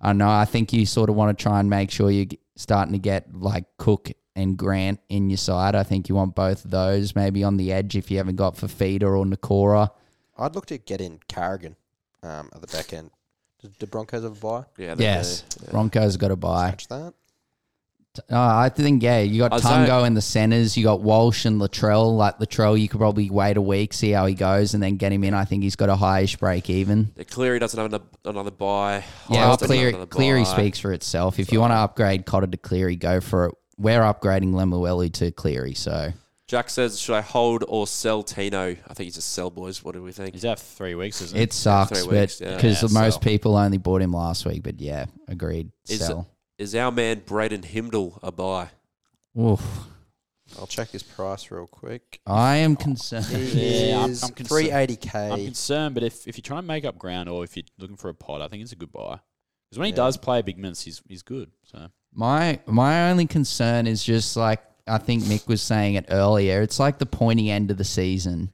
I 0.00 0.08
don't 0.08 0.18
know 0.18 0.30
I 0.30 0.44
think 0.44 0.72
you 0.72 0.86
sort 0.86 1.10
of 1.10 1.16
want 1.16 1.36
to 1.36 1.42
try 1.42 1.60
and 1.60 1.70
make 1.70 1.90
sure 1.90 2.10
you're 2.10 2.26
starting 2.56 2.92
to 2.92 2.98
get 2.98 3.34
like 3.34 3.64
Cook 3.78 4.10
and 4.36 4.56
Grant 4.56 5.00
in 5.08 5.30
your 5.30 5.36
side 5.36 5.74
I 5.74 5.82
think 5.82 6.08
you 6.08 6.14
want 6.14 6.34
both 6.34 6.64
of 6.64 6.70
those 6.70 7.14
maybe 7.14 7.44
on 7.44 7.56
the 7.56 7.72
edge 7.72 7.96
if 7.96 8.10
you 8.10 8.18
haven't 8.18 8.36
got 8.36 8.56
Fifita 8.56 9.02
or 9.02 9.24
Nakora 9.24 9.90
I'd 10.36 10.54
look 10.54 10.66
to 10.66 10.78
get 10.78 11.00
in 11.00 11.20
Carrigan 11.28 11.76
um, 12.22 12.50
at 12.54 12.60
the 12.60 12.66
back 12.66 12.92
end. 12.92 13.10
Did 13.60 13.74
the 13.78 13.86
Broncos 13.86 14.24
have 14.24 14.36
a 14.36 14.40
buy? 14.40 14.64
Yeah. 14.76 14.94
yes 14.98 15.42
do. 15.42 15.64
Yeah. 15.64 15.70
Broncos 15.70 16.16
got 16.16 16.30
a 16.30 16.36
buy 16.36 16.68
Scratch 16.68 16.88
that. 16.88 17.14
Uh, 18.30 18.36
I 18.38 18.68
think 18.68 19.02
yeah, 19.02 19.20
you 19.20 19.40
got 19.40 19.52
Isaiah- 19.52 19.86
Tungo 19.86 20.06
in 20.06 20.14
the 20.14 20.20
centers. 20.20 20.76
You 20.76 20.84
got 20.84 21.00
Walsh 21.00 21.44
and 21.44 21.60
Latrell. 21.60 22.16
Like 22.16 22.38
Latrell, 22.38 22.80
you 22.80 22.88
could 22.88 23.00
probably 23.00 23.30
wait 23.30 23.56
a 23.56 23.60
week, 23.62 23.92
see 23.92 24.10
how 24.10 24.26
he 24.26 24.34
goes, 24.34 24.74
and 24.74 24.82
then 24.82 24.96
get 24.96 25.12
him 25.12 25.24
in. 25.24 25.34
I 25.34 25.44
think 25.44 25.62
he's 25.62 25.76
got 25.76 25.88
a 25.88 25.94
highish 25.96 26.38
break 26.38 26.70
even. 26.70 27.12
Yeah, 27.16 27.24
Cleary 27.24 27.58
doesn't 27.58 27.78
have 27.78 27.86
another, 27.86 28.04
another 28.24 28.50
buy. 28.50 28.96
Yeah, 28.96 29.00
Hyde 29.00 29.30
well, 29.36 29.50
doesn't 29.56 29.66
Cleary, 29.68 29.88
another 29.90 30.06
Cleary 30.06 30.44
bye. 30.44 30.52
speaks 30.52 30.78
for 30.78 30.92
itself. 30.92 31.38
If 31.38 31.52
you 31.52 31.60
want 31.60 31.72
to 31.72 31.76
upgrade 31.76 32.26
Cotter 32.26 32.46
to 32.46 32.56
Cleary, 32.56 32.96
go 32.96 33.20
for 33.20 33.46
it. 33.46 33.54
We're 33.76 34.02
upgrading 34.02 34.52
Lemuelu 34.52 35.12
to 35.14 35.32
Cleary, 35.32 35.74
so 35.74 36.12
Jack 36.46 36.70
says, 36.70 37.00
should 37.00 37.14
I 37.16 37.22
hold 37.22 37.64
or 37.66 37.86
sell 37.88 38.22
Tino? 38.22 38.76
I 38.86 38.94
think 38.94 39.06
he's 39.06 39.16
a 39.16 39.22
sell, 39.22 39.50
boys. 39.50 39.82
What 39.82 39.94
do 39.94 40.02
we 40.02 40.12
think? 40.12 40.34
He's 40.34 40.44
out 40.44 40.60
for 40.60 40.64
three 40.76 40.94
weeks, 40.94 41.20
isn't 41.22 41.36
he? 41.36 41.42
it 41.42 41.52
sucks. 41.52 42.02
three 42.04 42.20
weeks, 42.20 42.40
yeah. 42.40 42.54
because 42.54 42.82
Yeah, 42.82 43.00
most 43.00 43.14
sell. 43.14 43.20
people 43.22 43.56
only 43.56 43.78
bought 43.78 44.02
him 44.02 44.12
last 44.12 44.44
week, 44.46 44.62
but 44.62 44.78
yeah, 44.80 45.06
agreed. 45.26 45.72
Is 45.88 46.06
Sell. 46.06 46.28
Is 46.58 46.74
our 46.74 46.92
man 46.92 47.22
Braydon 47.26 47.62
Trindall 47.62 48.18
a 48.22 48.30
buy? 48.30 48.68
Oof. 49.38 49.60
I'll 50.58 50.66
check 50.66 50.90
his 50.90 51.02
price 51.02 51.50
real 51.50 51.66
quick. 51.66 52.20
I 52.26 52.56
am 52.56 52.76
concerned. 52.76 53.24
He 53.26 53.88
Yeah, 53.88 54.00
I'm- 54.00 54.10
is 54.10 54.22
I'm 54.22 54.30
concerned. 54.30 54.48
three 54.48 54.70
eighty 54.70 54.94
I'm 55.14 55.36
k. 55.38 55.44
concerned, 55.46 55.94
but 55.94 56.04
if, 56.04 56.28
if 56.28 56.36
you're 56.36 56.42
trying 56.42 56.62
to 56.62 56.66
make 56.66 56.84
up 56.84 56.96
ground 56.98 57.28
or 57.28 57.42
if 57.42 57.56
you're 57.56 57.64
looking 57.78 57.96
for 57.96 58.08
a 58.08 58.14
pod, 58.14 58.40
I 58.40 58.48
think 58.48 58.62
it's 58.62 58.72
a 58.72 58.76
good 58.76 58.92
buy. 58.92 59.18
Because 59.68 59.78
when 59.78 59.86
he 59.86 59.92
does 59.92 60.16
play 60.16 60.42
big 60.42 60.58
minutes, 60.58 60.82
he's 60.82 61.02
he's 61.08 61.22
good. 61.22 61.50
So 61.64 61.88
My 62.12 62.60
my 62.66 63.10
only 63.10 63.26
concern 63.26 63.86
is 63.88 64.04
just 64.04 64.36
like 64.36 64.62
I 64.86 64.98
think 64.98 65.24
Mick 65.24 65.48
was 65.48 65.62
saying 65.62 65.94
it 65.94 66.04
earlier. 66.10 66.60
It's 66.62 66.78
like 66.78 66.98
the 66.98 67.06
pointy 67.06 67.50
end 67.50 67.70
of 67.72 67.78
the 67.78 67.84
season, 67.84 68.52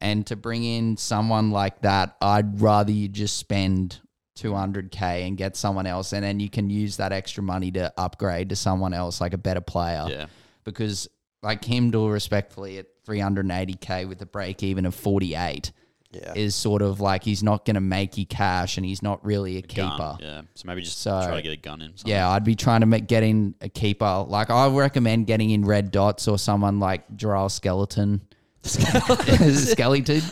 and 0.00 0.26
to 0.26 0.34
bring 0.34 0.64
in 0.64 0.96
someone 0.96 1.50
like 1.52 1.82
that, 1.82 2.16
I'd 2.20 2.60
rather 2.60 2.90
you 2.90 3.06
just 3.08 3.36
spend 3.36 4.00
two 4.36 4.54
hundred 4.54 4.92
k 4.92 5.26
and 5.26 5.36
get 5.36 5.56
someone 5.56 5.86
else, 5.88 6.12
and 6.12 6.22
then 6.22 6.38
you 6.38 6.48
can 6.48 6.70
use 6.70 6.98
that 6.98 7.10
extra 7.12 7.42
money 7.42 7.72
to 7.72 7.92
upgrade 7.98 8.50
to 8.50 8.56
someone 8.56 8.94
else, 8.94 9.20
like 9.20 9.32
a 9.34 9.38
better 9.38 9.60
player. 9.60 10.06
yeah, 10.08 10.26
Because 10.62 11.08
like 11.42 11.64
him, 11.64 11.90
do 11.90 12.08
respectfully 12.08 12.78
at 12.78 12.86
three 13.04 13.18
hundred 13.20 13.46
and 13.46 13.52
eighty 13.52 13.74
k 13.74 14.04
with 14.04 14.22
a 14.22 14.26
break 14.26 14.62
even 14.62 14.86
of 14.86 14.94
forty 14.94 15.34
eight 15.34 15.72
Yeah. 16.12 16.32
is 16.34 16.54
sort 16.54 16.82
of 16.82 17.00
like 17.00 17.24
he's 17.24 17.42
not 17.42 17.64
going 17.64 17.74
to 17.74 17.80
make 17.80 18.16
you 18.18 18.26
cash, 18.26 18.76
and 18.76 18.86
he's 18.86 19.02
not 19.02 19.24
really 19.24 19.56
a 19.58 19.62
gun, 19.62 19.90
keeper. 19.90 20.16
Yeah, 20.20 20.42
so 20.54 20.66
maybe 20.68 20.82
just 20.82 21.00
So- 21.00 21.10
try 21.26 21.36
to 21.36 21.42
get 21.42 21.52
a 21.52 21.56
gun 21.56 21.80
in. 21.82 21.96
something. 21.96 22.10
Yeah, 22.10 22.28
I'd 22.30 22.44
be 22.44 22.54
trying 22.54 22.80
to 22.80 22.86
make, 22.86 23.06
get 23.06 23.22
in 23.22 23.54
a 23.60 23.68
keeper. 23.68 24.24
Like 24.28 24.50
I 24.50 24.68
recommend 24.68 25.26
getting 25.26 25.50
in 25.50 25.64
red 25.64 25.90
dots 25.90 26.28
or 26.28 26.38
someone 26.38 26.78
like 26.80 27.16
Gerald 27.16 27.52
Skeleton. 27.52 28.20
Skeleton. 28.66 30.22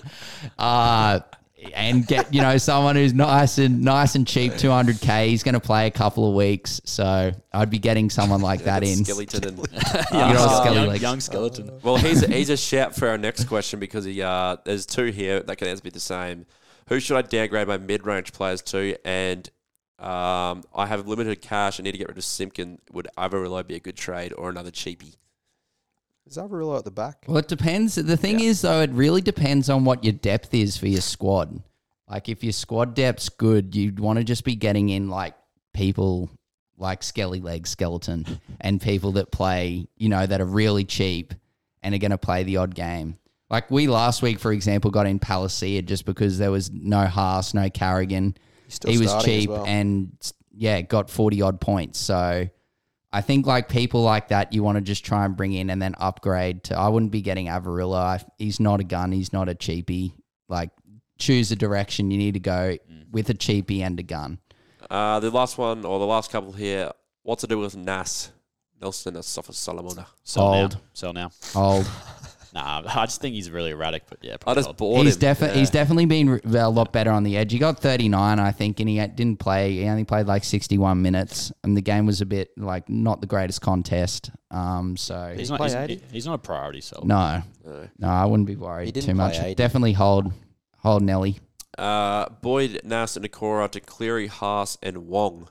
Uh 0.59 1.21
and 1.74 2.07
get 2.07 2.33
you 2.35 2.42
know 2.42 2.57
someone 2.59 2.96
who's 2.96 3.14
nice 3.14 3.59
and 3.59 3.83
nice 3.83 4.14
and 4.14 4.27
cheap, 4.27 4.57
two 4.57 4.70
hundred 4.70 5.00
k. 5.00 5.29
He's 5.29 5.42
going 5.42 5.55
to 5.55 5.61
play 5.61 5.87
a 5.87 5.90
couple 5.90 6.29
of 6.29 6.35
weeks, 6.35 6.81
so 6.85 7.33
I'd 7.53 7.70
be 7.70 7.79
getting 7.79 8.11
someone 8.11 8.40
like 8.40 8.64
that 8.64 8.83
in. 8.83 9.05
Skeleton 9.05 9.44
and 9.44 9.59
Young 10.12 10.35
young, 10.35 10.62
skelly 10.62 10.85
young, 10.87 10.96
young 10.96 11.20
skeleton. 11.20 11.70
Well, 11.83 11.96
he's 11.96 12.22
a, 12.22 12.27
he's 12.29 12.50
a 12.50 12.57
shout 12.57 12.94
for 12.94 13.09
our 13.09 13.18
next 13.18 13.44
question 13.44 13.81
because 13.81 14.05
he 14.05 14.22
uh, 14.22 14.57
there's 14.64 14.87
two 14.87 15.07
here 15.07 15.40
that 15.40 15.57
can 15.57 15.68
answer 15.68 15.83
be 15.83 15.90
the 15.90 16.00
same. 16.00 16.46
Who 16.88 17.00
should 17.00 17.16
I 17.16 17.22
downgrade 17.22 17.68
my 17.68 17.79
mid 17.79 18.05
range 18.05 18.33
players 18.33 18.61
to? 18.62 18.96
And 19.07 19.48
um, 19.98 20.64
I 20.74 20.87
have 20.87 21.07
limited 21.07 21.40
cash. 21.40 21.81
I 21.81 21.83
need 21.83 21.92
to 21.92 21.98
get 21.98 22.09
rid 22.09 22.18
of 22.18 22.24
Simpkin. 22.24 22.79
Would 22.92 23.09
Averillo 23.16 23.66
be 23.66 23.77
a 23.77 23.81
good 23.81 23.96
trade 23.96 24.35
or 24.37 24.50
another 24.50 24.70
cheapie? 24.70 25.16
Is 26.27 26.37
Averillo 26.39 26.79
at 26.79 26.85
the 26.85 26.91
back? 26.91 27.25
Well, 27.29 27.37
it 27.39 27.49
depends. 27.49 27.97
The 27.97 28.17
thing 28.17 28.41
Yeah. 28.41 28.47
is, 28.47 28.63
though, 28.63 28.81
it 28.81 28.91
really 28.91 29.21
depends 29.21 29.69
on 29.69 29.85
what 29.85 30.05
your 30.05 30.15
depth 30.15 30.55
is 30.55 30.77
for 30.77 30.87
your 30.87 31.01
squad. 31.03 31.63
Like, 32.09 32.29
if 32.29 32.43
your 32.43 32.53
squad 32.53 32.95
depth's 32.95 33.29
good, 33.29 33.75
you'd 33.77 34.01
want 34.01 34.19
to 34.19 34.25
just 34.25 34.45
be 34.45 34.55
getting 34.57 34.89
in 34.89 35.09
like 35.09 35.35
people 35.75 36.31
like 36.79 37.03
Skelly 37.03 37.41
Leg 37.41 37.67
Skeleton 37.67 38.27
and 38.61 38.81
people 38.81 39.13
that 39.13 39.31
play, 39.31 39.87
you 39.97 40.09
know, 40.09 40.27
that 40.27 40.41
are 40.41 40.47
really 40.47 40.85
cheap 40.85 41.35
and 41.83 41.95
are 41.95 41.99
going 41.99 42.11
to 42.11 42.19
play 42.19 42.43
the 42.43 42.57
odd 42.57 42.75
game. 42.75 43.17
Like 43.51 43.71
we 43.71 43.87
last 43.87 44.23
week, 44.23 44.39
for 44.39 44.53
example, 44.53 44.91
got 44.91 45.07
in 45.07 45.19
Palacia 45.21 45.85
just 45.85 46.07
because 46.07 46.39
there 46.39 46.51
was 46.51 46.71
no 46.73 47.05
Haas, 47.07 47.53
no 47.55 47.69
Carrigan. 47.69 48.37
He 48.87 48.99
was 48.99 49.15
cheap 49.23 49.51
well. 49.51 49.65
and 49.67 50.11
yeah, 50.57 50.81
got 50.81 51.11
forty 51.11 51.43
odd 51.43 51.61
points. 51.61 51.99
So 51.99 52.49
I 53.14 53.20
think 53.20 53.46
like 53.46 53.68
people 53.68 54.03
like 54.03 54.29
that, 54.29 54.53
you 54.53 54.64
want 54.64 54.77
to 54.77 54.83
just 54.83 55.05
try 55.05 55.24
and 55.24 55.37
bring 55.37 55.53
in 55.53 55.70
and 55.70 55.81
then 55.81 55.94
upgrade 55.98 56.64
to. 56.64 56.77
I 56.77 56.88
wouldn't 56.88 57.12
be 57.12 57.22
getting 57.22 57.46
Averillo. 57.46 57.94
I, 57.96 58.20
he's 58.38 58.59
not 58.59 58.81
a 58.81 58.85
gun. 58.85 59.12
He's 59.12 59.33
not 59.33 59.48
a 59.48 59.55
cheapie. 59.55 60.14
Like 60.48 60.70
choose 61.16 61.53
a 61.53 61.57
direction 61.57 62.11
you 62.11 62.18
need 62.18 62.35
to 62.35 62.40
go 62.40 62.77
with 63.12 63.31
a 63.31 63.35
cheapie 63.35 63.83
and 63.83 64.00
a 64.00 64.03
gun. 64.03 64.40
Uh, 64.90 65.20
the 65.20 65.31
last 65.31 65.59
one 65.59 65.85
or 65.85 66.00
the 66.00 66.07
last 66.07 66.33
couple 66.33 66.50
here. 66.53 66.90
What's 67.22 67.42
to 67.42 67.46
do 67.46 67.59
with 67.59 67.77
Nas? 67.77 68.33
Nelson 68.81 69.14
Asofa-Solomona. 69.14 70.09
Sell 70.24 70.42
Old. 70.42 70.72
now. 70.72 70.81
Sell 70.92 71.12
now. 71.12 71.31
Old. 71.55 71.88
Nah, 72.55 72.83
I 72.87 73.07
just 73.07 73.21
think 73.21 73.35
he's 73.35 73.51
really 73.51 73.73
erratic. 73.73 74.05
But 74.09 74.19
yeah, 74.23 74.35
I 74.35 74.37
probably 74.37 74.61
just 74.61 74.69
old. 74.69 74.77
bought 74.77 75.05
he's 75.05 75.14
him. 75.17 75.21
definitely 75.21 75.57
Yeah. 75.57 75.61
he's 75.61 75.71
definitely 75.71 76.07
been 76.07 76.31
re- 76.31 76.40
a 76.55 76.69
lot 76.69 76.93
better 76.93 77.11
on 77.11 77.25
the 77.25 77.37
edge. 77.37 77.53
He 77.53 77.59
got 77.59 77.81
39, 77.81 78.38
I 78.38 78.53
think, 78.53 78.79
and 78.81 78.88
he 78.88 78.97
had- 78.97 79.17
didn't 79.17 79.40
play. 79.40 79.73
He 79.73 79.85
only 79.88 80.05
played 80.05 80.27
like 80.27 80.45
61 80.45 81.03
minutes, 81.03 81.53
and 81.64 81.77
the 81.77 81.81
game 81.83 82.07
was 82.07 82.21
a 82.21 82.27
bit 82.27 82.51
like 82.57 82.88
not 82.88 83.21
the 83.21 83.27
greatest 83.27 83.61
contest. 83.61 84.31
Um, 84.51 84.97
so 84.97 85.35
He's 85.37 85.49
He 85.49 85.53
not. 85.53 85.59
play 85.59 85.67
He's, 85.69 85.75
80? 85.75 86.03
he's 86.12 86.27
not 86.27 86.35
a 86.35 86.38
priority 86.38 86.81
sell. 86.81 87.03
no, 87.05 87.43
No. 87.64 87.88
no, 87.99 88.09
I 88.09 88.25
wouldn't 88.25 88.47
be 88.47 88.55
He 88.55 88.57
worried 88.61 88.95
didn't 88.95 89.07
too 89.09 89.14
play 89.14 89.27
much. 89.27 89.38
80. 89.40 89.55
Definitely 89.57 89.93
hold 89.95 90.33
hold 90.79 91.03
Nelly. 91.03 91.40
Uh, 91.77 92.29
Boyd, 92.40 92.83
Nas, 92.85 93.17
and 93.17 93.29
Nakora 93.29 93.69
to 93.73 93.81
Cleary, 93.81 94.29
Haas, 94.29 94.79
and 94.81 95.09
Wong. 95.09 95.49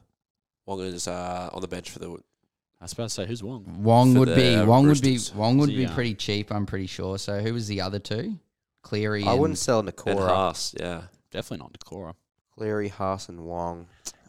Wong 0.65 0.79
is 0.79 1.05
uh, 1.07 1.49
on 1.51 1.59
the 1.61 1.67
bench 1.67 1.89
for 1.89 1.99
the. 1.99 2.17
I 2.83 2.85
was 2.85 2.91
about 2.91 3.03
to 3.03 3.09
say 3.11 3.25
who's 3.25 3.41
Wong. 3.41 3.63
Wong 3.81 4.11
For 4.13 4.19
would 4.19 4.35
be 4.35 4.55
the 4.57 4.65
Wong 4.65 4.85
would 4.87 5.01
be 5.01 5.11
Roosters. 5.11 5.33
Wong 5.33 5.57
would 5.59 5.69
Is 5.69 5.75
be 5.77 5.85
uh, 5.85 5.93
pretty 5.95 6.15
cheap. 6.15 6.51
I'm 6.51 6.65
pretty 6.65 6.87
sure. 6.87 7.17
So 7.17 7.39
who 7.39 7.53
was 7.53 7.69
the 7.69 7.79
other 7.79 7.97
two? 7.97 8.37
Cleary. 8.81 9.23
I 9.23 9.31
and- 9.31 9.39
wouldn't 9.39 9.57
sell 9.57 9.79
And 9.79 9.87
Nakora, 9.95 10.27
Haas, 10.27 10.75
yeah. 10.77 11.03
Definitely 11.31 11.63
not 11.63 11.79
Decora. 11.79 12.13
Cleary, 12.53 12.89
Haas, 12.89 13.29
and 13.29 13.45
Wong. 13.45 13.87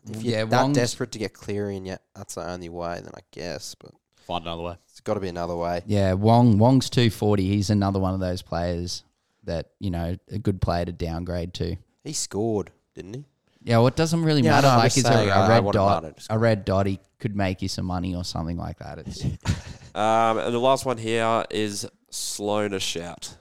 If 0.08 0.22
Yeah, 0.22 0.36
you're 0.38 0.46
that 0.46 0.62
Wong's- 0.62 0.76
desperate 0.76 1.10
to 1.10 1.18
get 1.18 1.32
Cleary 1.32 1.76
in 1.76 1.84
yet, 1.84 2.02
that's 2.14 2.36
the 2.36 2.48
only 2.48 2.68
way. 2.68 3.00
Then 3.02 3.10
I 3.12 3.22
guess, 3.32 3.74
but 3.74 3.90
Find 4.24 4.44
another 4.44 4.62
way. 4.62 4.76
it's 4.88 5.00
got 5.00 5.14
to 5.14 5.20
be 5.20 5.28
another 5.28 5.56
way. 5.56 5.82
Yeah, 5.86 6.12
Wong 6.12 6.56
Wong's 6.58 6.88
240. 6.88 7.48
He's 7.48 7.70
another 7.70 7.98
one 7.98 8.14
of 8.14 8.20
those 8.20 8.40
players 8.40 9.02
that 9.42 9.70
you 9.80 9.90
know 9.90 10.16
a 10.30 10.38
good 10.38 10.60
player 10.62 10.84
to 10.84 10.92
downgrade 10.92 11.54
to. 11.54 11.74
He 12.04 12.12
scored, 12.12 12.70
didn't 12.94 13.14
he? 13.14 13.24
Yeah, 13.64 13.79
well, 13.79 13.87
it 13.87 13.96
doesn't 13.96 14.22
really 14.22 14.42
Yeah, 14.42 14.53
matter. 14.53 14.66
no, 14.66 14.72
I'm 14.74 14.79
like, 14.79 14.85
just 14.92 14.98
is 14.98 15.05
saying, 15.05 15.29
a, 15.29 15.33
I- 15.33 15.37
a 15.37 15.40
I 15.44 15.48
red 15.48 15.64
wouldn't 15.64 15.72
dot? 15.74 16.03
mind 16.03 16.14
it. 16.18 16.27
A 16.31 16.38
red 16.38 16.64
dot, 16.66 16.87
he 16.87 17.00
could 17.18 17.35
make 17.35 17.62
you 17.62 17.68
some 17.68 17.87
money 17.87 18.14
or 18.14 18.22
something 18.24 18.57
like 18.59 18.79
that. 18.79 18.98
It's 18.98 19.24
Um, 19.94 20.38
and 20.38 20.53
the 20.55 20.59
last 20.59 20.85
one 20.85 20.98
here 20.98 21.44
is 21.50 21.87
Sloan 22.11 22.74
a 22.74 22.81
shout. 22.81 23.37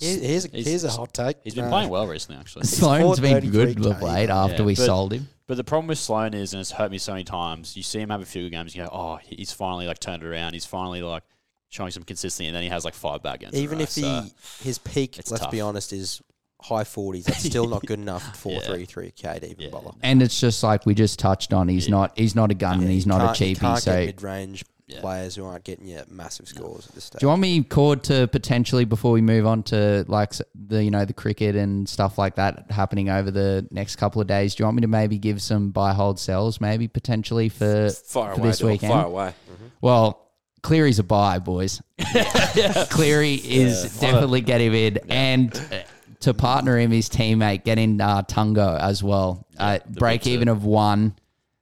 Here- 0.00 0.18
Here's 0.20 0.44
a, 0.44 0.48
He's- 0.48 0.66
here's 0.66 0.84
a 0.84 0.90
hot 0.90 1.12
take. 1.14 1.36
He's 1.42 1.54
been 1.54 1.64
Uh, 1.64 1.70
playing 1.70 1.88
well 1.90 2.06
recently, 2.06 2.38
actually. 2.40 2.64
Sloan's 2.66 3.20
been 3.20 3.50
good 3.50 3.76
433K. 3.76 3.90
of 3.96 4.02
late 4.02 4.30
after 4.30 4.56
Yeah, 4.62 4.66
we 4.66 4.74
but- 4.74 4.86
sold 4.86 5.12
him. 5.12 5.28
But 5.48 5.56
the 5.56 5.64
problem 5.64 5.86
with 5.88 5.98
Sloan 5.98 6.34
is, 6.34 6.52
and 6.54 6.60
it's 6.60 6.72
hurt 6.72 6.90
me 6.90 6.98
so 6.98 7.12
many 7.12 7.22
times. 7.24 7.76
You 7.76 7.82
see 7.84 8.00
him 8.00 8.10
have 8.10 8.20
a 8.20 8.24
few 8.26 8.42
good 8.42 8.50
games, 8.50 8.74
you 8.74 8.82
go, 8.82 8.90
"Oh, 8.92 9.16
he's 9.22 9.52
finally 9.52 9.86
like 9.86 10.00
turned 10.00 10.24
it 10.24 10.26
around. 10.26 10.54
He's 10.54 10.66
finally 10.66 11.02
like 11.02 11.22
showing 11.68 11.92
some 11.92 12.02
consistency." 12.02 12.46
And 12.48 12.56
then 12.56 12.64
he 12.64 12.68
has 12.68 12.84
like 12.84 12.94
five 12.94 13.22
bad 13.22 13.38
games. 13.38 13.52
in 13.54 13.60
a 13.60 13.62
Even 13.62 13.78
row, 13.78 13.82
if 13.84 13.94
he 13.94 14.00
so- 14.02 14.26
his 14.64 14.78
peak, 14.78 15.18
it's 15.20 15.30
let's 15.30 15.46
be 15.46 15.60
honest, 15.60 15.92
is 15.92 16.20
high 16.60 16.84
forties. 16.84 17.24
That's 17.26 17.44
still 17.44 17.66
not 17.68 17.84
good 17.86 17.98
enough 18.06 18.36
for 18.36 18.50
Yeah. 18.52 18.60
four 18.60 18.74
three 18.74 18.84
three 18.84 19.10
k 19.12 19.38
to 19.38 19.46
even 19.50 19.64
Yeah. 19.64 19.70
bother. 19.70 19.90
And 20.02 20.22
it's 20.22 20.40
just 20.40 20.62
like 20.62 20.86
we 20.86 20.94
just 20.94 21.18
touched 21.18 21.52
on. 21.52 21.68
He's 21.68 21.86
Yeah. 21.86 21.92
not. 21.92 22.12
He's 22.18 22.34
not 22.34 22.50
a 22.50 22.54
gun, 22.54 22.80
and 22.80 22.90
he's 22.90 23.06
not 23.06 23.20
a 23.20 23.40
cheapie. 23.40 23.60
can't 23.60 23.78
So, 23.82 23.92
get 23.92 24.06
mid 24.06 24.22
range 24.22 24.64
Yeah. 24.88 25.00
players 25.00 25.34
who 25.34 25.44
aren't 25.44 25.64
getting 25.64 25.86
you 25.88 26.00
massive 26.08 26.46
scores 26.48 26.86
at 26.86 26.94
this 26.94 27.04
stage. 27.04 27.18
do 27.20 27.24
you 27.24 27.28
want 27.28 27.40
me 27.42 27.62
Cord 27.64 28.04
to 28.04 28.28
potentially 28.28 28.84
before 28.84 29.10
we 29.10 29.20
move 29.20 29.44
on 29.44 29.64
to 29.64 30.04
like 30.06 30.32
the 30.54 30.82
you 30.84 30.90
know 30.92 31.04
the 31.04 31.12
cricket 31.12 31.56
and 31.56 31.88
stuff 31.88 32.18
like 32.18 32.36
that 32.36 32.66
happening 32.70 33.08
over 33.10 33.30
the 33.32 33.66
next 33.70 33.96
couple 33.96 34.20
of 34.22 34.28
days? 34.28 34.54
Do 34.54 34.62
you 34.62 34.66
want 34.66 34.76
me 34.76 34.82
to 34.82 34.86
maybe 34.88 35.18
give 35.18 35.42
some 35.42 35.70
buy 35.70 35.92
hold 35.92 36.18
sells 36.20 36.60
maybe 36.60 36.86
potentially 36.88 37.48
for 37.48 37.90
fire 37.90 38.34
for 38.34 38.40
away, 38.40 38.48
this 38.48 38.62
weekend? 38.62 38.92
Far 38.92 39.06
away. 39.06 39.34
Well, 39.80 40.22
Cleary's 40.62 40.98
a 40.98 41.04
buy, 41.04 41.38
boys. 41.38 41.80
Cleary 42.90 43.34
is 43.34 43.98
definitely 44.00 44.40
getting 44.40 44.68
him 44.72 44.74
in, 44.74 44.98
and 45.10 45.54
uh, 45.56 45.76
to 46.20 46.34
partner 46.34 46.78
him, 46.78 46.90
his 46.90 47.08
teammate, 47.08 47.64
get 47.64 47.78
in 47.78 48.00
uh, 48.00 48.22
Tungo 48.22 48.78
as 48.80 49.02
well. 49.02 49.46
uh, 49.58 49.78
break 49.88 50.26
even 50.26 50.48
of 50.48 50.64
one, 50.64 51.14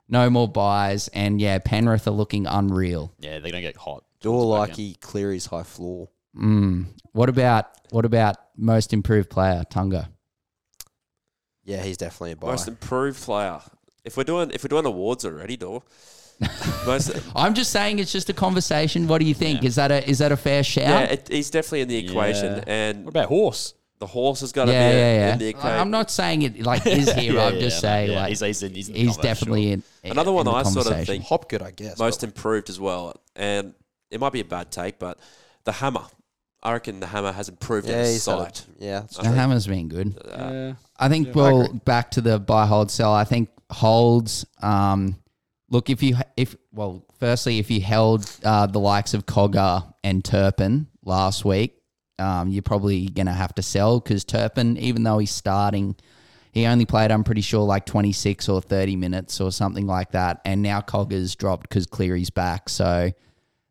no 0.08 0.30
more 0.30 0.48
buys, 0.48 1.08
and 1.08 1.40
yeah, 1.40 1.58
Penrith 1.58 2.06
are 2.06 2.12
looking 2.12 2.46
unreal. 2.46 3.12
yeah, 3.18 3.38
they're 3.38 3.50
gonna 3.50 3.60
get 3.62 3.76
hot. 3.76 4.04
Door 4.20 4.42
towards 4.42 4.46
the 4.46 4.52
back 4.52 4.60
like 4.60 4.68
end. 4.70 4.78
he 4.78 4.94
Cleary's 4.94 5.46
high 5.46 5.62
floor. 5.62 6.08
Mm. 6.36 6.86
What 7.12 7.28
about 7.28 7.66
what 7.90 8.04
about 8.04 8.36
most 8.56 8.92
improved 8.92 9.30
player 9.30 9.64
Tungo? 9.70 10.08
Yeah, 11.64 11.82
he's 11.82 11.96
definitely 11.96 12.32
a 12.32 12.36
buy. 12.36 12.48
Most 12.48 12.68
improved 12.68 13.22
player. 13.22 13.60
If 14.04 14.16
we're 14.16 14.24
doing 14.24 14.50
if 14.50 14.62
we're 14.64 14.68
doing 14.68 14.86
awards 14.86 15.24
already, 15.24 15.56
Dor. 15.56 15.82
Most, 16.86 17.12
I'm 17.36 17.54
just 17.54 17.70
saying 17.70 18.00
it's 18.00 18.10
just 18.10 18.28
a 18.28 18.32
conversation. 18.32 19.06
What 19.06 19.20
do 19.20 19.24
you 19.24 19.34
think? 19.34 19.62
Yeah. 19.62 19.68
Is 19.68 19.74
that 19.76 19.92
a 19.92 20.08
is 20.08 20.18
that 20.18 20.32
a 20.32 20.36
fair 20.36 20.64
shout? 20.64 20.88
yeah, 20.88 21.02
it, 21.04 21.28
he's 21.28 21.48
definitely 21.48 21.82
in 21.82 21.88
the 21.88 21.96
equation. 21.96 22.56
Yeah. 22.56 22.64
And 22.66 23.04
What 23.04 23.10
about 23.10 23.28
horse? 23.28 23.74
The 24.04 24.08
horse 24.08 24.40
has 24.42 24.52
got 24.52 24.66
to 24.66 24.72
yeah, 24.72 24.90
be 24.90 24.96
yeah, 24.98 25.00
yeah, 25.00 25.24
a 25.24 25.28
yeah. 25.30 25.34
nickname. 25.36 25.80
I'm 25.80 25.90
not 25.90 26.10
saying 26.10 26.42
it 26.42 26.60
like 26.60 26.86
is 26.86 27.10
here. 27.14 27.32
Yeah, 27.32 27.46
I'm 27.46 27.58
just 27.58 27.76
no, 27.82 27.88
saying 27.88 28.10
yeah, 28.10 28.20
like 28.20 28.28
he's, 28.28 28.40
he's, 28.40 28.62
in, 28.62 28.74
he's, 28.74 28.88
in 28.90 28.94
he's 28.96 29.06
conversation, 29.16 29.22
definitely 29.22 29.72
in. 29.72 29.82
Another 30.04 30.28
in 30.28 30.34
one 30.34 30.44
the 30.44 30.50
I 30.52 30.62
sort 30.64 30.76
of 30.76 30.84
conversation. 30.92 31.06
think 31.06 31.24
Hopgood, 31.24 31.62
I 31.62 31.70
guess. 31.70 31.98
most 31.98 32.20
but 32.20 32.26
improved 32.28 32.68
as 32.68 32.78
well, 32.78 33.18
and 33.34 33.72
it 34.10 34.20
might 34.20 34.32
be 34.34 34.40
a 34.40 34.44
bad 34.44 34.70
take, 34.70 34.98
but 34.98 35.18
the 35.64 35.72
hammer. 35.72 36.02
I 36.62 36.72
reckon 36.74 37.00
the 37.00 37.06
hammer 37.06 37.32
has 37.32 37.48
improved 37.48 37.88
yeah, 37.88 38.00
in 38.00 38.04
he's 38.12 38.26
had 38.26 38.34
a- 38.34 38.38
sight. 38.42 38.66
yeah, 38.78 39.00
The 39.00 39.22
think- 39.22 39.34
hammer's 39.36 39.66
been 39.66 39.88
good. 39.88 40.18
Uh, 40.30 40.74
I 40.98 41.08
think 41.08 41.28
Yeah, 41.28 41.32
I 41.32 41.36
well 41.36 41.60
agree. 41.62 41.78
back 41.86 42.10
to 42.12 42.20
the 42.20 42.38
buy 42.38 42.66
hold 42.66 42.90
sell. 42.90 43.14
I 43.14 43.24
think 43.24 43.48
holds. 43.70 44.44
Um, 44.62 45.16
look 45.70 45.88
if 45.88 46.02
you 46.02 46.16
if 46.36 46.56
well, 46.72 47.06
firstly 47.18 47.58
if 47.58 47.70
you 47.70 47.80
held 47.80 48.30
uh, 48.44 48.66
the 48.66 48.80
likes 48.80 49.14
of 49.14 49.24
Cogger 49.24 49.82
and 50.02 50.22
Turpin 50.22 50.88
last 51.04 51.44
week, 51.46 51.78
um, 52.18 52.48
you're 52.48 52.62
probably 52.62 53.06
gonna 53.08 53.32
have 53.32 53.54
to 53.56 53.62
sell 53.62 54.00
because 54.00 54.24
Turpin, 54.24 54.76
even 54.78 55.02
though 55.02 55.18
he's 55.18 55.30
starting, 55.30 55.96
he 56.52 56.66
only 56.66 56.86
played 56.86 57.10
I'm 57.10 57.24
pretty 57.24 57.40
sure 57.40 57.62
like 57.62 57.86
26 57.86 58.48
or 58.48 58.60
30 58.60 58.96
minutes 58.96 59.40
or 59.40 59.50
something 59.50 59.86
like 59.86 60.12
that, 60.12 60.40
and 60.44 60.62
now 60.62 60.80
Cogger's 60.80 61.34
dropped 61.34 61.68
because 61.68 61.86
Cleary's 61.86 62.30
back. 62.30 62.68
So 62.68 63.10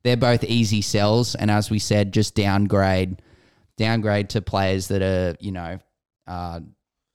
they're 0.03 0.17
both 0.17 0.43
easy 0.43 0.81
sells, 0.81 1.35
and 1.35 1.49
as 1.49 1.69
we 1.69 1.79
said, 1.79 2.13
just 2.13 2.35
downgrade 2.35 3.21
downgrade 3.77 4.29
to 4.29 4.41
players 4.41 4.89
that 4.89 5.01
are 5.01 5.35
you 5.39 5.51
know 5.51 5.79
uh, 6.27 6.59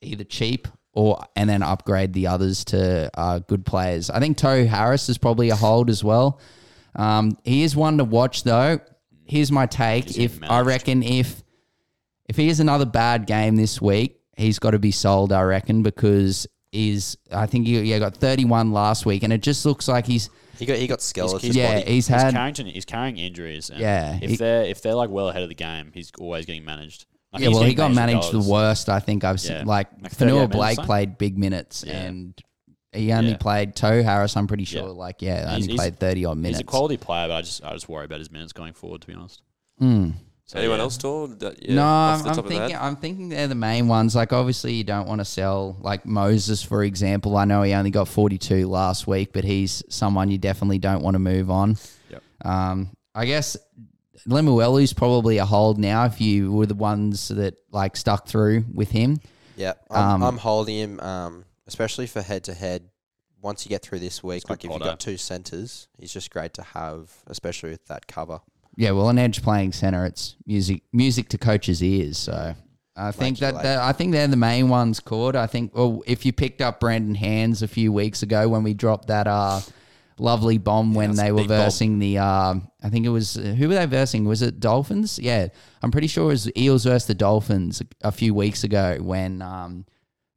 either 0.00 0.24
cheap 0.24 0.68
or 0.92 1.22
and 1.36 1.48
then 1.48 1.62
upgrade 1.62 2.12
the 2.12 2.26
others 2.26 2.64
to 2.64 3.10
uh, 3.14 3.38
good 3.40 3.64
players. 3.64 4.10
I 4.10 4.20
think 4.20 4.38
Tohu 4.38 4.66
Harris 4.66 5.08
is 5.08 5.18
probably 5.18 5.50
a 5.50 5.56
hold 5.56 5.90
as 5.90 6.02
well. 6.02 6.40
Um, 6.96 7.38
he 7.44 7.62
is 7.62 7.76
one 7.76 7.98
to 7.98 8.04
watch 8.04 8.42
though. 8.42 8.80
Here's 9.28 9.52
my 9.52 9.66
take: 9.66 10.06
He's 10.06 10.18
if 10.18 10.42
I 10.42 10.60
reckon 10.60 11.02
if 11.02 11.42
if 12.28 12.36
he 12.36 12.48
has 12.48 12.60
another 12.60 12.86
bad 12.86 13.26
game 13.26 13.56
this 13.56 13.80
week, 13.80 14.18
he's 14.36 14.58
got 14.58 14.72
to 14.72 14.78
be 14.78 14.90
sold. 14.90 15.32
I 15.32 15.42
reckon 15.42 15.82
because 15.82 16.46
he's 16.72 17.16
I 17.32 17.46
think 17.46 17.66
he 17.66 17.80
yeah 17.82 17.98
got 17.98 18.16
31 18.16 18.72
last 18.72 19.06
week, 19.06 19.22
and 19.22 19.32
it 19.32 19.42
just 19.42 19.64
looks 19.66 19.86
like 19.88 20.06
he's 20.06 20.30
he 20.58 20.66
got 20.66 20.76
he 20.78 20.86
got 20.86 21.00
skeletons. 21.00 21.54
yeah 21.54 21.74
body. 21.80 21.92
he's 21.92 22.08
He's 22.08 22.22
had 22.22 22.34
carrying, 22.34 22.66
he's 22.72 22.84
carrying 22.84 23.16
injuries. 23.18 23.70
And 23.70 23.80
Yeah, 23.80 24.18
If 24.20 24.30
he- 24.30 24.36
they're 24.36 24.64
if 24.64 24.82
they're 24.82 24.94
like 24.94 25.10
well 25.10 25.28
ahead 25.28 25.42
of 25.42 25.48
the 25.48 25.54
game, 25.54 25.90
he's 25.94 26.10
always 26.18 26.46
getting 26.46 26.64
managed. 26.64 27.06
Like, 27.32 27.42
yeah 27.42 27.48
well 27.50 27.62
he 27.62 27.74
got 27.74 27.92
managed 27.92 28.32
the 28.32 28.40
worst 28.40 28.88
I 28.88 29.00
think 29.00 29.22
I've 29.22 29.40
seen. 29.40 29.66
Like, 29.66 29.88
Like 30.00 30.12
38 30.12 30.34
Fonua-Blake 30.50 30.78
played 30.78 31.18
big 31.18 31.36
minutes 31.38 31.84
Yeah. 31.86 32.02
and. 32.04 32.34
He 32.92 33.12
only 33.12 33.32
Yeah. 33.32 33.36
played 33.36 33.74
Tohu 33.74 34.02
Harris. 34.02 34.36
I'm 34.36 34.46
pretty 34.46 34.64
sure. 34.64 34.84
Yeah. 34.86 34.92
Like, 34.92 35.20
yeah, 35.22 35.40
He's- 35.40 35.54
only 35.54 35.66
he's- 35.66 35.76
played 35.76 35.98
thirty 36.00 36.24
odd 36.24 36.38
minutes. 36.38 36.58
He's 36.58 36.62
a 36.62 36.64
quality 36.64 36.96
player, 36.96 37.28
but 37.28 37.34
I 37.34 37.42
just 37.42 37.62
I 37.64 37.72
just 37.74 37.88
worry 37.88 38.04
about 38.06 38.18
his 38.20 38.30
minutes 38.30 38.52
going 38.52 38.72
forward. 38.72 39.02
To 39.02 39.06
be 39.06 39.14
honest. 39.14 39.42
Mm. 39.80 40.14
So, 40.46 40.58
Anyone 40.58 40.78
yeah. 40.78 40.82
else, 40.84 40.96
Tor? 40.96 41.28
That- 41.28 41.62
yeah, 41.62 41.74
no, 41.74 41.82
off 41.84 42.18
I'm, 42.20 42.22
the 42.24 42.28
I'm 42.30 42.34
top 42.36 42.44
of 42.46 42.50
the 42.50 42.56
thinking. 42.56 42.76
head? 42.76 42.82
I'm 42.82 42.96
thinking 42.96 43.28
they're 43.28 43.48
the 43.48 43.54
main 43.54 43.86
ones. 43.86 44.16
Like, 44.16 44.32
obviously, 44.32 44.72
you 44.72 44.82
don't 44.84 45.06
want 45.06 45.20
to 45.20 45.26
sell 45.26 45.76
like 45.82 46.06
Moses, 46.06 46.62
for 46.62 46.82
example. 46.82 47.36
I 47.36 47.44
know 47.44 47.62
he 47.62 47.74
only 47.74 47.90
got 47.90 48.08
42 48.08 48.66
last 48.66 49.06
week, 49.06 49.34
but 49.34 49.44
he's 49.44 49.82
someone 49.90 50.30
you 50.30 50.38
definitely 50.38 50.78
don't 50.78 51.02
want 51.02 51.16
to 51.16 51.18
move 51.18 51.50
on. 51.50 51.76
Yep. 52.10 52.22
Um, 52.46 52.88
I 53.14 53.26
guess 53.26 53.58
Lemuelu's 54.26 54.94
probably 54.94 55.36
a 55.38 55.44
hold 55.44 55.78
now. 55.78 56.04
If 56.06 56.20
you 56.20 56.50
were 56.52 56.66
the 56.66 56.74
ones 56.74 57.28
that 57.28 57.56
like 57.70 57.96
stuck 57.96 58.26
through 58.26 58.64
with 58.72 58.90
him, 58.90 59.20
Yeah, 59.56 59.72
I'm, 59.90 60.14
Um, 60.14 60.22
I'm 60.22 60.36
holding 60.38 60.76
him, 60.78 61.00
um, 61.00 61.44
especially 61.68 62.06
for 62.06 62.22
head 62.22 62.44
to 62.44 62.54
head. 62.54 62.90
Once 63.40 63.64
you 63.64 63.68
get 63.68 63.82
through 63.82 64.00
this 64.00 64.20
week, 64.24 64.50
like 64.50 64.64
if 64.64 64.70
you've 64.70 64.80
got 64.80 64.98
two 64.98 65.16
centers, 65.16 65.86
he's 65.96 66.12
just 66.12 66.28
great 66.30 66.52
to 66.54 66.62
have, 66.62 67.12
especially 67.28 67.70
with 67.70 67.86
that 67.86 68.08
cover. 68.08 68.40
yeah. 68.76 68.90
Well, 68.90 69.08
an 69.10 69.18
edge 69.18 69.44
playing 69.44 69.70
center, 69.72 70.04
it's 70.04 70.34
music 70.44 70.82
music 70.92 71.28
to 71.28 71.38
coaches' 71.38 71.82
ears. 71.82 72.18
So. 72.18 72.54
I 72.96 73.12
think 73.12 73.38
that, 73.38 73.62
that 73.62 73.78
I 73.78 73.92
think 73.92 74.10
they're 74.10 74.26
the 74.26 74.36
main 74.36 74.68
ones. 74.68 74.98
Cord. 74.98 75.36
I 75.36 75.46
think. 75.46 75.72
Well, 75.72 76.02
if 76.04 76.26
you 76.26 76.32
picked 76.32 76.60
up 76.60 76.80
Brendan 76.80 77.14
Hands 77.14 77.62
a 77.62 77.68
few 77.68 77.92
weeks 77.92 78.24
ago 78.24 78.48
when 78.48 78.64
we 78.64 78.74
dropped 78.74 79.06
that 79.06 79.28
uh, 79.28 79.60
lovely 80.18 80.58
bomb 80.58 80.94
when 80.94 81.14
they 81.14 81.30
were 81.30 81.42
big 81.42 81.48
bomb. 81.48 81.58
versing 81.58 81.98
the. 82.00 82.18
Uh, 82.18 82.54
I 82.82 82.90
think 82.90 83.06
it 83.06 83.10
was 83.10 83.34
who 83.34 83.68
were 83.68 83.74
they 83.74 83.86
versing? 83.86 84.24
Was 84.24 84.42
it 84.42 84.58
Dolphins? 84.58 85.18
Yeah, 85.18 85.46
I'm 85.80 85.92
pretty 85.92 86.08
sure 86.08 86.24
it 86.24 86.32
was 86.32 86.56
Eels 86.56 86.84
versus 86.84 87.06
the 87.06 87.14
Dolphins 87.14 87.80
a, 87.80 88.08
a 88.08 88.12
few 88.12 88.34
weeks 88.34 88.64
ago 88.64 88.98
when 89.00 89.42
um, 89.42 89.86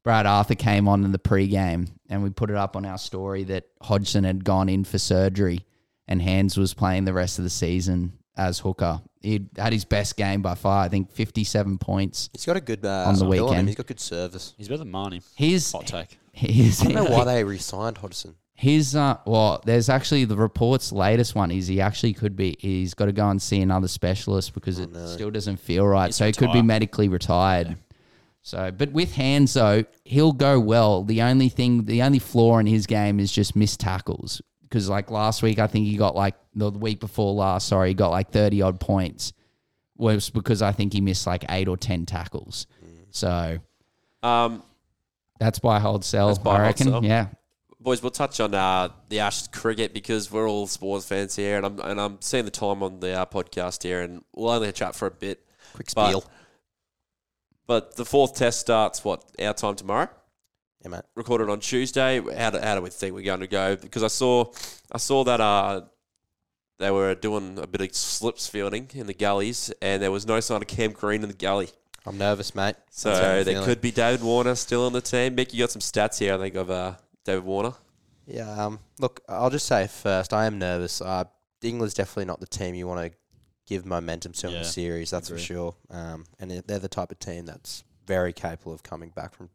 Brad 0.04 0.26
Arthur 0.26 0.56
came 0.56 0.88
on 0.88 1.04
in 1.04 1.12
the 1.12 1.20
pregame 1.20 1.90
and 2.10 2.24
we 2.24 2.30
put 2.30 2.50
it 2.50 2.56
up 2.56 2.76
on 2.76 2.86
our 2.86 2.98
story 2.98 3.44
that 3.46 3.66
Hodgson 3.82 4.24
had 4.24 4.44
gone 4.44 4.68
in 4.70 4.84
for 4.84 4.98
surgery 4.98 5.66
and 6.08 6.22
Hands 6.22 6.56
was 6.58 6.74
playing 6.74 7.06
the 7.06 7.14
rest 7.14 7.38
of 7.38 7.44
the 7.44 7.50
season 7.50 8.14
as 8.36 8.60
hooker. 8.60 9.02
He 9.22 9.48
had 9.56 9.72
his 9.74 9.86
best 9.86 10.18
game 10.18 10.42
by 10.42 10.56
far. 10.56 10.84
I 10.84 10.90
think 10.90 11.12
57 11.12 11.78
points. 11.78 12.30
He's 12.34 12.46
got 12.46 12.58
a 12.58 12.62
good 12.62 12.84
uh, 12.84 13.06
On 13.08 13.16
the 13.16 13.26
weekend. 13.26 13.68
He's 13.68 13.78
got 13.78 13.86
good 13.86 14.00
service. 14.00 14.56
He's 14.58 14.68
better 14.68 14.80
than 14.80 14.92
Marnie. 14.92 15.24
His 15.36 15.72
Hot 15.72 15.86
take. 15.86 16.18
his 16.32 16.82
I 16.82 16.86
don't 16.86 16.96
know 16.96 17.04
why 17.18 17.24
they 17.26 17.44
re-signed 17.44 18.00
Hodgson. 18.00 18.36
his 18.56 18.96
uh 18.96 19.18
well, 19.26 19.62
there's 19.66 19.90
actually 19.90 20.26
the 20.26 20.36
report's 20.36 20.92
latest 20.92 21.36
one 21.36 21.52
is 21.52 21.68
he 21.68 21.80
actually 21.80 22.14
could 22.14 22.36
be 22.36 22.56
he's 22.60 22.96
got 22.96 23.06
to 23.06 23.12
go 23.12 23.30
and 23.30 23.40
see 23.40 23.62
another 23.62 23.88
specialist 23.88 24.54
because 24.56 24.80
it 24.80 24.92
no. 24.92 25.06
still 25.06 25.30
doesn't 25.30 25.58
feel 25.58 25.86
right. 25.86 26.08
He's 26.08 26.16
so 26.16 26.26
he 26.26 26.32
could 26.32 26.52
be 26.52 26.64
medically 26.64 27.08
retired. 27.08 27.78
So, 28.44 28.72
but 28.72 28.92
with 28.92 29.14
hands 29.14 29.54
though, 29.54 29.84
he'll 30.04 30.32
go 30.32 30.60
well. 30.60 31.04
The 31.04 31.22
only 31.22 31.50
thing, 31.50 31.86
the 31.86 32.02
only 32.02 32.20
flaw 32.20 32.58
in 32.58 32.66
his 32.66 32.88
game 32.88 33.20
is 33.20 33.32
just 33.32 33.56
missed 33.56 33.80
tackles. 33.80 34.42
Because 34.64 34.90
like 34.90 35.12
last 35.12 35.44
week, 35.44 35.60
I 35.60 35.68
think 35.68 35.86
he 35.86 35.98
got 35.98 36.16
like 36.16 36.36
the 36.56 36.72
week 36.72 37.00
before 37.00 37.34
last. 37.34 37.68
Sorry, 37.68 37.90
he 37.90 37.94
got 37.94 38.10
like 38.10 38.32
thirty 38.32 38.62
odd 38.62 38.80
points. 38.80 39.34
Was 39.98 40.30
because 40.32 40.62
I 40.64 40.72
think 40.72 40.94
he 40.94 41.02
missed 41.02 41.28
like 41.28 41.46
eight 41.50 41.68
or 41.68 41.78
ten 41.78 42.06
tackles. 42.08 42.66
So 43.12 43.60
Um, 44.24 44.64
that's 45.40 45.60
by 45.60 45.80
hold 45.80 46.04
sell. 46.04 46.28
That's 46.28 46.40
buy, 46.40 46.52
I 46.52 46.54
hold, 46.56 46.66
reckon. 46.68 46.88
sell. 46.88 47.06
Yeah. 47.06 47.28
boys, 47.80 48.02
we'll 48.02 48.12
touch 48.12 48.40
on 48.40 48.56
uh, 48.56 48.90
the 49.10 49.20
Ashes 49.20 49.48
cricket 49.50 49.94
because 49.94 50.32
we're 50.32 50.50
all 50.50 50.66
sports 50.68 51.06
fans 51.06 51.36
here, 51.36 51.58
and 51.58 51.66
I'm 51.66 51.80
and 51.82 52.02
I'm 52.02 52.18
seeing 52.22 52.46
the 52.46 52.52
time 52.52 52.82
on 52.82 53.02
the 53.02 53.14
uh, 53.20 53.26
podcast 53.26 53.84
here, 53.84 54.02
and 54.02 54.24
we'll 54.34 54.50
only 54.50 54.72
chat 54.72 54.96
for 54.96 55.08
a 55.08 55.12
bit. 55.12 55.46
Quick 55.76 55.90
spiel. 55.92 56.22
But 56.22 56.32
the 57.80 58.06
fourth 58.06 58.36
test 58.36 58.60
starts 58.60 59.04
what 59.04 59.24
our 59.40 59.54
time 59.54 59.76
tomorrow. 59.76 60.10
Yeah, 60.82 60.90
mate. 60.90 61.02
Recorded 61.16 61.50
on 61.50 61.60
Tuesday. 61.60 62.20
How 62.36 62.50
do, 62.50 62.60
how 62.60 62.76
do 62.76 62.82
we 62.82 62.90
think 62.90 63.14
we're 63.16 63.22
going 63.24 63.40
to 63.42 63.48
go? 63.48 63.76
Because 63.76 64.04
I 64.04 64.08
saw 64.08 64.46
I 64.92 64.98
saw 64.98 65.24
that 65.24 65.40
uh 65.40 65.82
they 66.80 66.90
were 66.90 67.14
doing 67.14 67.60
a 67.60 67.68
bit 67.68 67.82
of 67.82 67.96
slips 67.96 68.48
fielding 68.48 68.90
in 68.96 69.06
the 69.06 69.14
gullies, 69.14 69.72
and 69.82 70.02
there 70.02 70.12
was 70.12 70.26
no 70.26 70.40
sign 70.40 70.62
of 70.64 70.68
Cam 70.68 70.92
Green 70.92 71.22
in 71.22 71.30
the 71.30 71.36
gully. 71.36 71.70
I'm 72.08 72.18
nervous, 72.18 72.56
mate. 72.56 72.76
So 72.90 73.10
That's 73.10 73.22
how 73.22 73.28
I'm 73.30 73.36
there 73.36 73.54
feeling. 73.54 73.66
could 73.66 73.82
be 73.82 73.92
David 73.92 74.24
Warner 74.24 74.56
still 74.56 74.88
on 74.88 74.94
the 74.94 75.02
team. 75.02 75.36
Mick, 75.36 75.54
you 75.54 75.60
got 75.60 75.70
some 75.70 75.82
stats 75.82 76.18
here, 76.18 76.34
I 76.34 76.38
think, 76.40 76.56
of 76.56 76.72
uh, 76.72 76.96
David 77.24 77.44
Warner. 77.44 77.74
Yeah. 78.26 78.50
Um. 78.52 78.80
Look, 79.00 79.22
I'll 79.30 79.52
just 79.52 79.68
say 79.68 79.86
first, 79.86 80.34
I 80.34 80.46
am 80.48 80.58
nervous. 80.58 81.02
Uh, 81.02 81.26
England's 81.62 81.94
definitely 81.94 82.26
not 82.26 82.40
the 82.40 82.48
team 82.48 82.74
you 82.74 82.88
want 82.88 83.12
to 83.12 83.18
give 83.68 83.86
momentum 83.86 84.34
to 84.34 84.48
in 84.48 84.54
Yeah, 84.54 84.60
the 84.60 84.66
series. 84.66 85.10
That's 85.12 85.30
agree. 85.30 85.40
for 85.40 85.46
sure. 85.46 85.76
Um. 85.90 86.26
And 86.40 86.52
they're- 86.52 86.62
they're 86.62 86.80
the 86.80 86.88
type 86.90 87.12
of 87.12 87.20
team 87.20 87.46
that's 87.46 87.84
very 88.06 88.34
capable 88.34 88.74
of 88.74 88.84
coming 88.84 89.10
back 89.10 89.34
from 89.34 89.50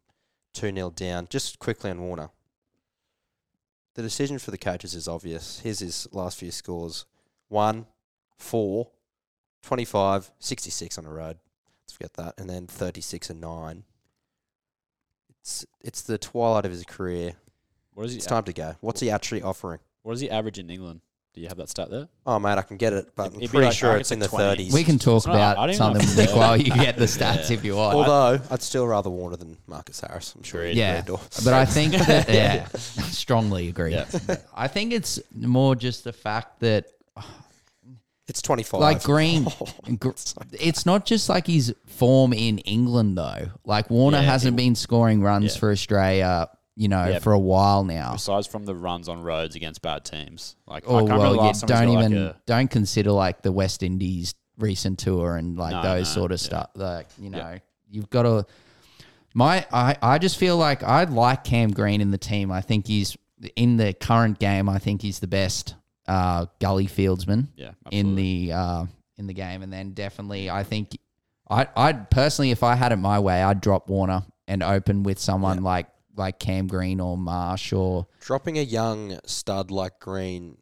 two 0.53 0.71
0 0.73 0.89
down. 0.91 1.27
Just 1.29 1.59
quickly 1.59 1.91
on 1.91 2.01
Warner. 2.01 2.29
The 3.95 4.01
decision 4.01 4.39
for 4.39 4.51
the 4.51 4.57
coaches 4.57 4.93
is 4.95 5.07
obvious. 5.07 5.59
Here's 5.59 5.79
his 5.79 6.07
last 6.11 6.37
few 6.39 6.51
scores: 6.51 7.05
one, 7.47 7.87
four, 8.37 8.91
25, 9.63 10.31
66 10.39 10.97
on 10.97 11.03
the 11.03 11.09
road. 11.09 11.37
Let's 11.83 11.93
forget 11.93 12.13
that, 12.13 12.35
and 12.37 12.49
then 12.49 12.67
thirty-six 12.67 13.29
and 13.29 13.41
nine. 13.41 13.83
It's 15.41 15.65
it's 15.81 16.01
the 16.01 16.17
twilight 16.17 16.65
of 16.65 16.71
his 16.71 16.83
career. 16.85 17.33
What 17.93 18.05
is 18.05 18.11
he? 18.11 18.17
It's 18.17 18.25
time 18.27 18.43
to 18.43 18.53
go. 18.53 18.75
What's 18.81 18.99
he 18.99 19.09
actually 19.09 19.41
offering? 19.41 19.79
What 20.03 20.13
is 20.13 20.19
he 20.19 20.29
average 20.29 20.59
in 20.59 20.69
England? 20.69 21.01
Do 21.37 21.43
you 21.43 21.49
have 21.49 21.57
that 21.57 21.69
stat 21.69 21.91
there? 21.91 22.07
Oh, 22.25 22.39
mate, 22.39 22.57
I 22.57 22.63
can 22.63 22.77
get 22.77 22.93
it, 22.93 23.11
but 23.15 23.27
It'd 23.27 23.35
I'm 23.35 23.39
be 23.41 23.47
pretty 23.47 23.65
like- 23.65 23.71
I 23.73 23.75
sure 23.75 23.89
reckon 23.89 23.99
it's 24.01 24.07
it's 24.09 24.11
in 24.13 24.19
the 24.21 24.25
like 24.25 24.55
20. 24.57 24.69
30s. 24.69 24.73
We 24.73 24.83
can 24.83 24.97
talk 24.97 25.17
It's 25.17 25.27
not- 25.27 25.35
I 25.35 25.37
about 25.37 25.55
don't 25.57 25.69
even 25.69 25.77
know 25.79 25.85
something, 25.99 26.01
if 26.09 26.17
Nick, 26.17 26.25
it's 26.29 26.33
while 26.35 26.57
there. 26.57 26.65
you 26.65 26.73
get 26.73 26.97
the 26.97 27.05
stats 27.17 27.49
Yeah. 27.51 27.53
if 27.57 27.63
you 27.63 27.75
want. 27.75 27.95
Although 27.95 28.39
I'd 28.49 28.61
still 28.63 28.87
rather 28.87 29.11
Warner 29.11 29.35
than 29.35 29.55
Marcus 29.67 29.99
Harris. 30.01 30.33
I'm 30.35 30.41
sure. 30.41 30.61
Agreed. 30.61 30.69
you'd 30.71 30.77
yeah, 30.79 30.97
agree, 30.97 31.15
but 31.45 31.53
I 31.53 31.65
think 31.65 31.93
that 31.93 32.27
yeah, 32.33 32.65
strongly 32.73 33.67
agree. 33.67 33.91
Yeah. 33.91 34.07
I 34.55 34.67
think 34.67 34.93
it's 34.93 35.19
more 35.35 35.75
just 35.75 36.03
the 36.05 36.11
fact 36.13 36.59
that 36.61 36.87
it's 38.27 38.41
25. 38.41 38.81
like 38.81 39.03
Green, 39.03 39.45
oh, 39.61 39.93
gr- 39.99 40.09
it's 40.53 40.87
not 40.87 41.05
just 41.05 41.29
like 41.29 41.45
his 41.45 41.71
form 41.85 42.33
in 42.33 42.57
England 42.59 43.15
though. 43.15 43.51
Like 43.63 43.91
Warner 43.91 44.17
Yeah, 44.17 44.23
hasn't 44.23 44.57
been 44.57 44.73
scoring 44.73 45.21
runs 45.21 45.53
Yeah. 45.53 45.59
for 45.59 45.71
Australia, 45.71 46.49
you 46.79 46.87
know, 46.87 47.05
Yeah. 47.07 47.19
for 47.19 47.33
a 47.33 47.39
while 47.39 47.83
now. 47.83 48.13
Besides 48.13 48.45
from 48.47 48.65
the 48.65 48.75
runs 48.75 49.09
on 49.09 49.23
roads 49.23 49.55
against 49.55 49.81
bad 49.81 50.05
teams, 50.05 50.55
like 50.67 50.83
I 50.85 50.91
Oh 50.91 50.97
can't 50.99 51.03
remember 51.09 51.23
well, 51.23 51.31
the 51.31 51.37
you 51.37 51.41
last 51.47 51.61
time 51.61 51.67
don't 51.67 51.95
got, 51.95 52.03
even 52.05 52.25
like 52.27 52.35
a, 52.35 52.41
don't 52.45 52.69
consider 52.71 53.11
like 53.11 53.41
the 53.41 53.51
West 53.51 53.81
Indies 53.83 54.35
recent 54.59 54.99
tour 54.99 55.35
and 55.37 55.57
like 55.57 55.71
No, 55.71 55.81
those 55.81 56.07
no, 56.15 56.21
sort 56.21 56.31
of 56.31 56.39
yeah. 56.41 56.45
stuff. 56.45 56.69
Like 56.75 57.07
you 57.19 57.29
know, 57.31 57.37
Yeah. 57.39 57.59
you've 57.89 58.09
got 58.11 58.23
to. 58.23 58.45
My 59.33 59.65
I 59.71 59.95
I 60.01 60.17
just 60.19 60.37
feel 60.37 60.57
like 60.57 60.83
I 60.83 61.03
like 61.05 61.43
Cam 61.43 61.71
Green 61.71 61.99
in 62.01 62.11
the 62.11 62.17
team. 62.17 62.51
I 62.51 62.61
think 62.61 62.87
he's 62.87 63.17
in 63.55 63.77
the 63.77 63.93
current 63.93 64.39
game. 64.39 64.67
I 64.69 64.79
think 64.79 65.01
he's 65.01 65.19
the 65.19 65.27
best 65.27 65.75
uh, 66.07 66.45
gully 66.59 66.87
fieldsman 66.87 67.47
yeah 67.55 67.71
in 67.91 68.07
absolutely. 68.17 68.45
the 68.47 68.53
uh, 68.53 68.85
in 69.17 69.27
the 69.27 69.33
game, 69.33 69.61
and 69.63 69.71
then 69.73 69.91
definitely 69.91 70.49
I 70.49 70.63
think 70.63 70.97
I 71.49 71.67
I'd 71.75 72.09
personally, 72.09 72.51
if 72.51 72.63
I 72.63 72.75
had 72.75 72.91
it 72.91 72.97
my 72.97 73.19
way, 73.19 73.41
I'd 73.43 73.61
drop 73.61 73.89
Warner 73.89 74.23
and 74.47 74.63
open 74.63 75.03
with 75.03 75.19
someone 75.19 75.61
like 75.63 75.87
like 76.17 76.39
Cam 76.39 76.67
Green 76.67 76.99
or 76.99 77.17
Marsh 77.17 77.71
or 77.73 78.07
Dropping 78.19 78.57
a 78.57 78.61
young 78.61 79.19
stud 79.25 79.71
like 79.71 79.99
Green, 79.99 80.57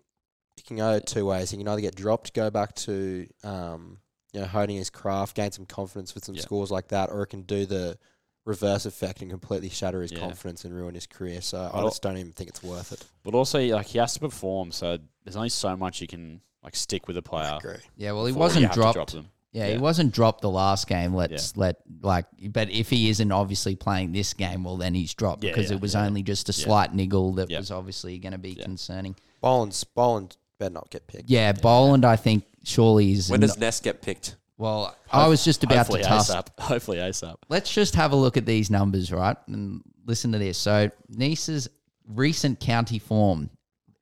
you 0.57 0.63
can 0.63 0.77
go 0.77 0.99
two 0.99 1.25
ways. 1.25 1.51
You 1.51 1.57
can 1.59 1.67
either 1.67 1.81
get 1.81 1.95
dropped, 1.95 2.33
go 2.33 2.49
back 2.49 2.75
to 2.75 3.27
um, 3.43 3.99
you 4.33 4.41
know 4.41 4.47
honing 4.47 4.77
his 4.77 4.89
craft, 4.89 5.35
gain 5.35 5.51
some 5.51 5.65
confidence 5.65 6.13
with 6.15 6.25
some 6.25 6.35
Yeah. 6.35 6.41
scores 6.41 6.71
like 6.71 6.89
that, 6.89 7.09
or 7.09 7.23
it 7.23 7.27
can 7.27 7.43
do 7.43 7.65
the 7.65 7.97
reverse 8.45 8.85
effect 8.85 9.21
and 9.21 9.31
completely 9.31 9.69
shatter 9.69 10.01
his 10.01 10.11
Yeah. 10.11 10.19
confidence 10.19 10.65
and 10.65 10.73
ruin 10.75 10.93
his 10.93 11.07
career. 11.07 11.41
So 11.41 11.71
I 11.73 11.81
just 11.81 12.01
don't 12.03 12.17
even 12.17 12.31
think 12.31 12.49
it's 12.49 12.61
worth 12.61 12.91
it. 12.91 13.03
But 13.23 13.33
also, 13.33 13.59
like 13.59 13.87
he 13.87 13.97
has 13.97 14.13
to 14.13 14.19
perform, 14.19 14.71
so 14.71 14.99
there's 15.23 15.35
only 15.35 15.49
so 15.49 15.75
much 15.75 15.99
you 16.01 16.07
can 16.07 16.41
like 16.61 16.75
stick 16.75 17.07
with 17.07 17.17
a 17.17 17.21
player. 17.21 17.51
I 17.53 17.57
agree. 17.57 17.77
yeah. 17.95 18.11
Well, 18.11 18.25
he 18.25 18.33
wasn't 18.33 18.65
have 18.65 18.73
to 18.73 18.79
dropped. 18.79 19.15
Drop. 19.55 19.67
Yeah, 19.67 19.73
he 19.73 19.77
wasn't 19.79 20.11
dropped 20.13 20.41
the 20.41 20.49
last 20.49 20.87
game. 20.87 21.13
Let's 21.13 21.55
let 21.57 21.77
like, 22.01 22.25
but 22.49 22.69
if 22.69 22.89
he 22.89 23.09
isn't 23.09 23.31
obviously 23.31 23.75
playing 23.75 24.11
this 24.11 24.33
game, 24.33 24.63
well, 24.63 24.77
then 24.77 24.93
he's 24.93 25.13
dropped 25.13 25.43
Yeah, 25.43 25.51
because 25.51 25.69
yeah, 25.69 25.77
it 25.77 25.81
was 25.81 25.93
yeah. 25.93 26.05
only 26.05 26.23
just 26.23 26.49
a 26.49 26.51
Yeah. 26.51 26.65
slight 26.65 26.93
niggle 26.93 27.33
that 27.35 27.49
Yeah. 27.49 27.59
was 27.59 27.71
obviously 27.71 28.17
going 28.19 28.33
to 28.33 28.37
be 28.37 28.51
Yeah. 28.51 28.63
concerning. 28.63 29.15
Boland's 29.41 29.83
Boland 29.83 30.37
better 30.59 30.73
not 30.73 30.89
get 30.89 31.07
picked. 31.07 31.29
Yeah, 31.29 31.51
Boland, 31.53 32.03
I 32.05 32.15
think 32.15 32.43
surely 32.63 33.11
is. 33.13 33.29
When 33.29 33.39
does 33.39 33.51
not- 33.51 33.59
Ness 33.59 33.79
get 33.79 34.01
picked? 34.01 34.35
well, 34.57 34.95
I 35.11 35.27
was 35.27 35.43
just 35.43 35.63
about 35.63 35.77
Hopefully 35.77 36.03
to 36.03 36.07
toss. 36.09 36.29
ASAP. 36.29 36.47
Hopefully 36.59 36.97
ASAP. 36.97 37.35
Let's 37.49 37.73
just 37.73 37.95
have 37.95 38.11
a 38.11 38.15
look 38.15 38.37
at 38.37 38.45
these 38.45 38.69
numbers, 38.69 39.11
right? 39.11 39.37
And 39.47 39.81
listen 40.05 40.31
to 40.33 40.37
this. 40.37 40.57
So 40.57 40.89
Neser's 41.09 41.67
recent 42.07 42.59
county 42.59 42.99
form, 42.99 43.49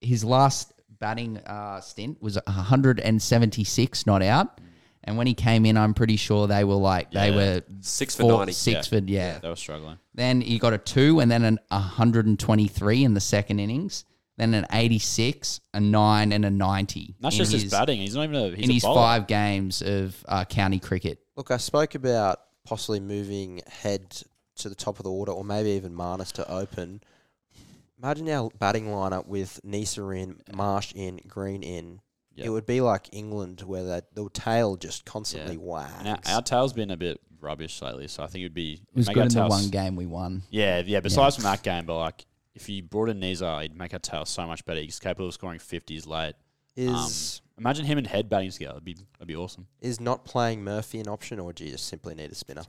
his 0.01 0.23
last 0.23 0.73
batting 0.99 1.37
uh, 1.39 1.81
stint 1.81 2.21
was 2.21 2.37
176 2.47 4.05
not 4.05 4.21
out. 4.23 4.59
And 5.05 5.17
when 5.17 5.27
he 5.27 5.33
came 5.33 5.65
in, 5.65 5.75
I'm 5.75 5.93
pretty 5.93 6.15
sure 6.15 6.47
they 6.47 6.63
were 6.63 6.75
like 6.75 7.11
they 7.11 7.29
Yeah. 7.29 7.35
were 7.35 7.61
Six 7.81 8.15
for 8.15 8.21
four, 8.23 8.31
90. 8.39 8.53
six 8.53 8.87
for 8.87 8.97
yeah. 8.99 9.39
They 9.39 9.49
were 9.49 9.55
struggling. 9.55 9.97
Then 10.15 10.41
he 10.41 10.59
got 10.59 10.73
a 10.73 10.77
two, 10.77 11.19
and 11.19 11.29
then 11.29 11.43
an 11.43 11.59
123 11.71 13.03
in 13.03 13.13
the 13.13 13.19
second 13.19 13.59
innings. 13.59 14.05
Then 14.37 14.53
an 14.55 14.65
86, 14.71 15.61
a 15.75 15.79
nine, 15.79 16.31
and 16.31 16.43
a 16.43 16.49
90. 16.49 17.15
That's 17.19 17.35
in 17.35 17.39
just 17.39 17.51
his, 17.51 17.63
his, 17.63 17.71
batting. 17.71 17.99
He's 18.01 18.15
not 18.15 18.23
even 18.23 18.35
a. 18.35 18.49
He's 18.55 18.65
in 18.65 18.71
a 18.71 18.73
his 18.73 18.83
bowler. 18.83 18.95
five 18.95 19.27
games 19.27 19.81
of 19.83 20.25
uh, 20.27 20.45
county 20.45 20.79
cricket. 20.79 21.19
Look, 21.35 21.51
I 21.51 21.57
spoke 21.57 21.93
about 21.95 22.39
possibly 22.65 22.99
moving 22.99 23.61
head 23.67 24.09
to 24.55 24.69
the 24.69 24.75
top 24.75 24.97
of 24.97 25.03
the 25.03 25.11
order, 25.11 25.31
or 25.31 25.43
maybe 25.43 25.71
even 25.71 25.93
Marnus 25.93 26.31
to 26.33 26.49
open. 26.51 27.01
Imagine 28.01 28.27
our 28.29 28.49
batting 28.57 28.87
lineup 28.87 29.27
with 29.27 29.59
Neser 29.65 30.17
in, 30.19 30.41
Marsh 30.53 30.93
in, 30.95 31.19
Green 31.27 31.61
in. 31.61 31.99
Yeah. 32.35 32.45
It 32.45 32.49
would 32.49 32.65
be 32.65 32.81
like 32.81 33.09
England, 33.11 33.61
where 33.61 33.83
the, 33.83 34.03
the 34.13 34.29
tail 34.29 34.75
just 34.75 35.05
constantly 35.05 35.57
wags. 35.57 35.93
And 35.99 36.07
our, 36.07 36.19
our 36.27 36.41
tail's 36.41 36.73
been 36.73 36.89
a 36.89 36.97
bit 36.97 37.21
rubbish 37.39 37.81
lately, 37.81 38.07
so 38.07 38.23
I 38.23 38.27
think 38.27 38.41
it'd 38.43 38.53
be 38.53 38.73
It 38.73 38.95
was 38.95 39.07
good 39.07 39.17
our 39.17 39.23
in 39.23 39.29
the 39.29 39.47
one 39.47 39.69
game 39.69 39.95
we 39.95 40.05
won. 40.05 40.43
Yeah, 40.49 40.81
yeah. 40.85 40.99
Besides 40.99 41.35
from 41.35 41.43
that 41.43 41.61
game, 41.61 41.85
but 41.85 41.99
like 41.99 42.25
if 42.55 42.69
you 42.69 42.83
brought 42.83 43.09
in 43.09 43.19
Neser, 43.19 43.61
he'd 43.61 43.77
make 43.77 43.93
our 43.93 43.99
tail 43.99 44.25
so 44.25 44.47
much 44.47 44.65
better. 44.65 44.79
He's 44.81 44.99
capable 44.99 45.27
of 45.27 45.33
scoring 45.33 45.59
fifties 45.59 46.07
late. 46.07 46.35
is 46.75 47.41
Imagine 47.59 47.85
him 47.85 47.99
and 47.99 48.07
Head 48.07 48.29
batting 48.29 48.49
together. 48.49 48.73
It'd 48.73 48.85
be 48.85 48.95
that'd 48.95 49.27
be 49.27 49.35
awesome. 49.35 49.67
is 49.81 49.99
not 49.99 50.25
playing 50.25 50.63
Murphy 50.63 50.99
an 50.99 51.07
option, 51.07 51.39
or 51.39 51.53
do 51.53 51.65
you 51.65 51.71
just 51.71 51.87
simply 51.87 52.15
need 52.15 52.31
a 52.31 52.35
spinner? 52.35 52.63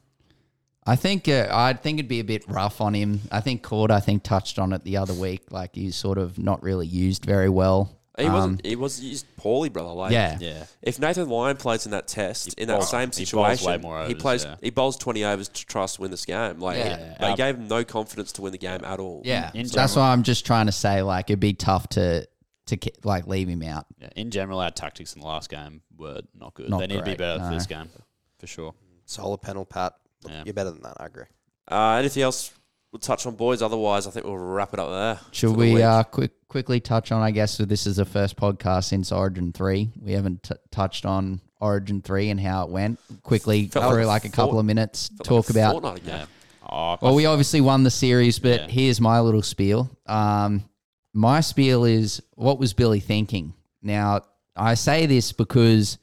I 0.87 0.97
think 0.97 1.29
uh, 1.29 1.49
I 1.51 1.73
think 1.73 1.99
it'd 1.99 2.09
be 2.09 2.21
a 2.21 2.25
bit 2.25 2.45
rough 2.47 2.83
on 2.83 2.93
him. 2.93 3.21
I 3.33 3.41
think 3.41 3.63
Cord 3.63 3.91
I 3.91 4.01
think 4.01 4.23
touched 4.23 4.59
on 4.59 4.75
it 4.75 4.85
the 4.85 4.99
other 4.99 5.15
week. 5.15 5.51
Like 5.51 5.75
he's 5.75 5.97
sort 5.97 6.19
of 6.19 6.39
not 6.39 6.63
really 6.63 6.87
used 6.87 7.25
very 7.25 7.49
well. 7.49 7.99
He 8.17 8.27
Um, 8.27 8.33
wasn't. 8.33 8.67
He 8.67 8.77
was 8.77 9.01
used 9.03 9.27
poorly, 9.37 9.69
brother. 9.71 9.91
Like, 9.91 10.13
yeah. 10.13 10.39
Yeah, 10.41 10.67
If 10.83 11.01
Nathan 11.01 11.29
Lyon 11.29 11.57
plays 11.57 11.85
in 11.85 11.91
that 11.91 12.07
test, 12.07 12.55
He 12.57 12.63
in 12.63 12.69
that 12.69 12.79
bowls- 12.79 12.91
same 12.91 13.11
he 13.11 13.25
bowls 13.25 13.29
situation, 13.59 13.67
way 13.67 13.77
more 13.79 14.07
he 14.07 14.15
plays. 14.15 14.45
yeah. 14.45 14.55
He 14.63 14.71
bowls 14.71 14.97
twenty 14.97 15.25
overs 15.25 15.49
to 15.49 15.67
try 15.67 15.85
to 15.87 16.01
win 16.01 16.11
this 16.13 16.25
game. 16.25 16.61
Like, 16.61 16.77
Yeah. 16.79 16.85
he, 16.97 17.03
Yeah. 17.03 17.17
they 17.31 17.35
gave 17.35 17.57
him 17.57 17.67
no 17.67 17.83
confidence 17.85 18.31
to 18.33 18.43
win 18.43 18.53
the 18.53 18.59
game 18.59 18.85
at 18.85 19.01
all. 19.01 19.23
Yeah, 19.25 19.51
In 19.53 19.67
so 19.69 19.75
that's 19.75 19.97
why 19.97 20.13
I'm 20.13 20.23
just 20.23 20.47
trying 20.47 20.67
to 20.67 20.73
say 20.73 21.03
like 21.03 21.29
it'd 21.29 21.41
be 21.41 21.55
tough 21.55 21.89
to 21.91 22.29
to 22.67 22.77
ki- 22.79 22.93
like 23.03 23.27
leave 23.27 23.49
him 23.49 23.63
out. 23.63 23.87
yeah. 23.99 24.09
In 24.17 24.31
general, 24.31 24.59
our 24.61 24.71
tactics 24.71 25.15
in 25.15 25.21
the 25.21 25.27
last 25.27 25.51
game 25.51 25.83
were 25.99 26.23
not 26.35 26.55
good. 26.55 26.71
Not 26.71 26.79
they 26.79 26.87
need 26.87 26.95
to 26.95 27.01
be 27.03 27.11
great, 27.11 27.19
better 27.19 27.45
for 27.45 27.51
this 27.53 27.67
game, 27.67 27.91
for 28.39 28.47
sure. 28.47 28.75
Solar 29.07 29.37
panel, 29.37 29.65
Pat. 29.67 29.93
Look, 30.23 30.33
Yeah. 30.33 30.43
You're 30.47 30.55
better 30.55 30.71
than 30.71 30.83
that. 30.83 30.97
I 30.99 31.07
agree. 31.07 31.27
Uh, 31.71 31.97
anything 31.99 32.23
else 32.23 32.53
we'll 32.95 33.01
touch 33.01 33.27
on, 33.27 33.35
boys? 33.35 33.61
Otherwise, 33.61 34.07
I 34.07 34.11
think 34.11 34.25
we'll 34.25 34.39
wrap 34.39 34.73
it 34.73 34.79
up 34.79 34.89
there. 34.89 35.19
Should 35.33 35.51
for 35.51 35.57
the 35.61 35.75
we 35.75 35.83
uh, 35.83 36.05
quick 36.05 36.31
quickly 36.49 36.79
touch 36.79 37.11
on? 37.11 37.23
I 37.23 37.33
guess 37.33 37.55
so 37.55 37.65
this 37.65 37.87
is 37.89 37.97
the 37.97 38.05
first 38.05 38.37
podcast 38.37 38.85
since 38.85 39.11
Origin 39.11 39.53
three. 39.53 39.91
We 40.01 40.13
haven't 40.13 40.45
t- 40.45 40.55
touched 40.71 41.05
on 41.05 41.41
Origin 41.61 42.01
three 42.03 42.31
and 42.31 42.39
how 42.39 42.63
it 42.65 42.71
went. 42.71 43.01
Quickly 43.25 43.67
Felt 43.67 43.93
for 43.93 43.99
like 43.99 44.07
like, 44.07 44.25
a 44.27 44.29
a 44.29 44.31
couple 44.31 44.61
of 44.61 44.65
minutes, 44.65 45.11
talk 45.25 45.51
like 45.53 45.73
about. 45.75 46.01
Yeah. 46.05 46.27
Oh, 46.67 46.97
Well, 47.03 47.15
we 47.17 47.27
obviously 47.27 47.61
won 47.61 47.83
the 47.83 47.91
series, 47.91 48.39
but 48.39 48.61
Yeah. 48.61 48.69
here's 48.69 49.01
my 49.01 49.21
little 49.21 49.43
spiel. 49.43 49.91
Um, 50.07 50.65
my 51.13 51.41
spiel 51.41 51.85
is 51.85 52.23
what 52.37 52.59
was 52.61 52.73
Billy 52.75 53.01
thinking? 53.01 53.55
Now, 53.83 54.23
I 54.57 54.75
say 54.75 55.07
this 55.07 55.33
because 55.33 55.99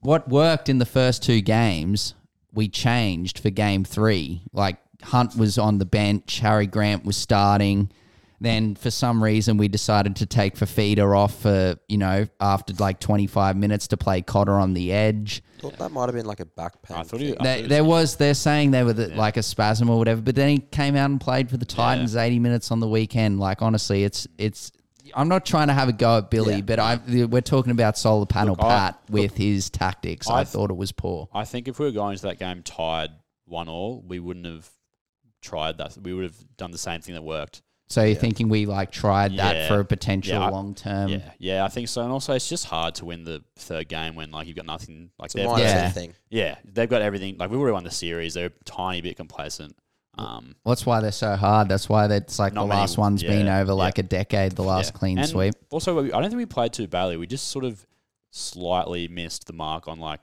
what 0.00 0.28
worked 0.28 0.68
in 0.68 0.78
the 0.78 0.86
first 0.86 1.24
two 1.24 1.40
games, 1.40 2.14
we 2.54 2.68
changed 2.68 3.40
for 3.40 3.50
game 3.50 3.84
three. 3.84 4.42
Like 4.52 4.76
Hunt 5.02 5.36
was 5.36 5.58
on 5.58 5.78
the 5.78 5.84
bench, 5.86 6.38
Harry 6.40 6.66
Grant 6.66 7.04
was 7.04 7.16
starting. 7.16 7.90
Then 8.40 8.74
for 8.74 8.90
some 8.90 9.22
reason 9.22 9.56
we 9.56 9.68
decided 9.68 10.16
to 10.16 10.26
take 10.26 10.56
Fifita 10.56 11.16
off 11.16 11.42
for, 11.42 11.76
you 11.88 11.96
know, 11.98 12.26
after 12.40 12.72
like 12.80 12.98
25 12.98 13.56
minutes 13.56 13.86
to 13.88 13.96
play 13.96 14.20
Cotter 14.20 14.54
on 14.54 14.74
the 14.74 14.90
edge. 14.92 15.44
Thought 15.60 15.78
that 15.78 15.92
might 15.92 16.06
have 16.06 16.14
been 16.16 16.26
like 16.26 16.40
a 16.40 16.44
back 16.44 16.82
pain. 16.82 16.96
I 16.96 17.02
thought 17.04 17.20
he- 17.20 17.36
I 17.38 17.42
There, 17.44 17.54
thought 17.56 17.64
it 17.66 17.68
there 17.68 17.84
was- 17.84 18.02
was, 18.02 18.16
they're 18.16 18.34
saying 18.34 18.72
they 18.72 18.82
were 18.82 18.94
the, 18.94 19.08
like 19.14 19.36
a 19.36 19.44
spasm 19.44 19.88
or 19.88 19.96
whatever, 19.96 20.20
but 20.22 20.34
then 20.34 20.48
he 20.48 20.58
came 20.58 20.96
out 20.96 21.08
and 21.08 21.20
played 21.20 21.50
for 21.50 21.56
the 21.56 21.64
Titans 21.64 22.16
80 22.16 22.40
minutes 22.40 22.72
on 22.72 22.80
the 22.80 22.88
weekend. 22.88 23.38
Like, 23.38 23.62
honestly, 23.62 24.02
it's, 24.02 24.26
it's, 24.38 24.72
I'm 25.14 25.28
not 25.28 25.46
trying 25.46 25.68
to 25.68 25.74
have 25.74 25.88
a 25.88 25.92
go 25.92 26.18
at 26.18 26.28
Billy, 26.28 26.56
Yeah. 26.56 26.60
but 26.62 26.78
I, 26.80 26.98
we're 27.06 27.42
talking 27.42 27.70
about 27.70 27.96
solar 27.96 28.26
panel 28.26 28.56
Look, 28.56 28.64
I- 28.64 28.68
Pat 28.76 29.00
with 29.08 29.36
his 29.36 29.70
tactics. 29.70 30.28
I, 30.28 30.40
I- 30.40 30.44
thought 30.44 30.70
it 30.72 30.76
was 30.76 30.90
poor. 30.90 31.28
I 31.32 31.44
think 31.44 31.68
if 31.68 31.78
we 31.78 31.86
were 31.86 31.92
going 31.92 32.16
to 32.16 32.22
that 32.22 32.40
game 32.40 32.64
tied 32.64 33.10
one 33.44 33.68
all, 33.68 34.02
we 34.04 34.18
wouldn't 34.18 34.46
have 34.46 34.68
tried 35.42 35.78
that. 35.78 35.96
We 36.02 36.14
would 36.14 36.24
have 36.24 36.56
done 36.56 36.70
the 36.70 36.78
same 36.78 37.00
thing 37.02 37.14
that 37.14 37.22
worked. 37.22 37.60
So 37.88 38.02
you're 38.02 38.16
thinking 38.16 38.48
we 38.48 38.64
like 38.64 38.90
tried 38.90 39.36
that 39.36 39.54
Yeah. 39.54 39.68
for 39.68 39.80
a 39.80 39.84
potential 39.84 40.38
Yeah, 40.38 40.46
I- 40.46 40.50
long 40.50 40.74
term? 40.74 41.10
yeah, 41.10 41.30
yeah, 41.38 41.64
I 41.64 41.68
think 41.68 41.88
so. 41.88 42.00
And 42.02 42.10
also, 42.10 42.32
it's 42.32 42.48
just 42.48 42.64
hard 42.64 42.94
to 42.96 43.04
win 43.04 43.24
the 43.24 43.42
third 43.56 43.88
game 43.88 44.14
when 44.14 44.30
like 44.30 44.46
you've 44.46 44.56
got 44.56 44.64
nothing. 44.64 45.10
Like 45.18 45.26
It's 45.26 45.34
they've 45.34 45.44
minus 45.46 45.70
Yeah. 45.70 45.82
anything. 45.82 46.14
yeah, 46.30 46.56
they've 46.64 46.88
got 46.88 47.02
everything. 47.02 47.36
Like 47.36 47.50
we 47.50 47.58
would 47.58 47.66
have 47.66 47.74
won 47.74 47.84
the 47.84 47.90
series. 47.90 48.32
They're 48.32 48.46
a 48.46 48.64
tiny 48.64 49.02
bit 49.02 49.16
complacent. 49.18 49.76
Um, 50.16 50.54
Well, 50.64 50.74
that's 50.74 50.86
why 50.86 51.00
they're 51.00 51.12
so 51.12 51.36
hard. 51.36 51.68
That's 51.68 51.88
why 51.88 52.06
it's 52.06 52.38
like 52.38 52.54
Not 52.54 52.62
the 52.62 52.68
many- 52.68 52.80
last 52.80 52.96
one's 52.96 53.22
been 53.22 53.46
yeah, 53.46 53.58
over 53.60 53.72
yeah. 53.72 53.76
like 53.76 53.98
a 53.98 54.02
decade, 54.02 54.52
the 54.52 54.62
last 54.62 54.92
yeah. 54.94 54.98
clean 54.98 55.18
And 55.18 55.28
sweep. 55.28 55.54
Also, 55.70 55.98
I 56.02 56.08
don't 56.08 56.22
think 56.30 56.36
we 56.36 56.46
played 56.46 56.72
too 56.72 56.86
badly. 56.86 57.16
We 57.18 57.26
just 57.26 57.48
sort 57.48 57.64
of 57.66 57.86
slightly 58.30 59.08
missed 59.08 59.46
the 59.46 59.52
mark 59.52 59.88
on 59.88 60.00
like, 60.00 60.20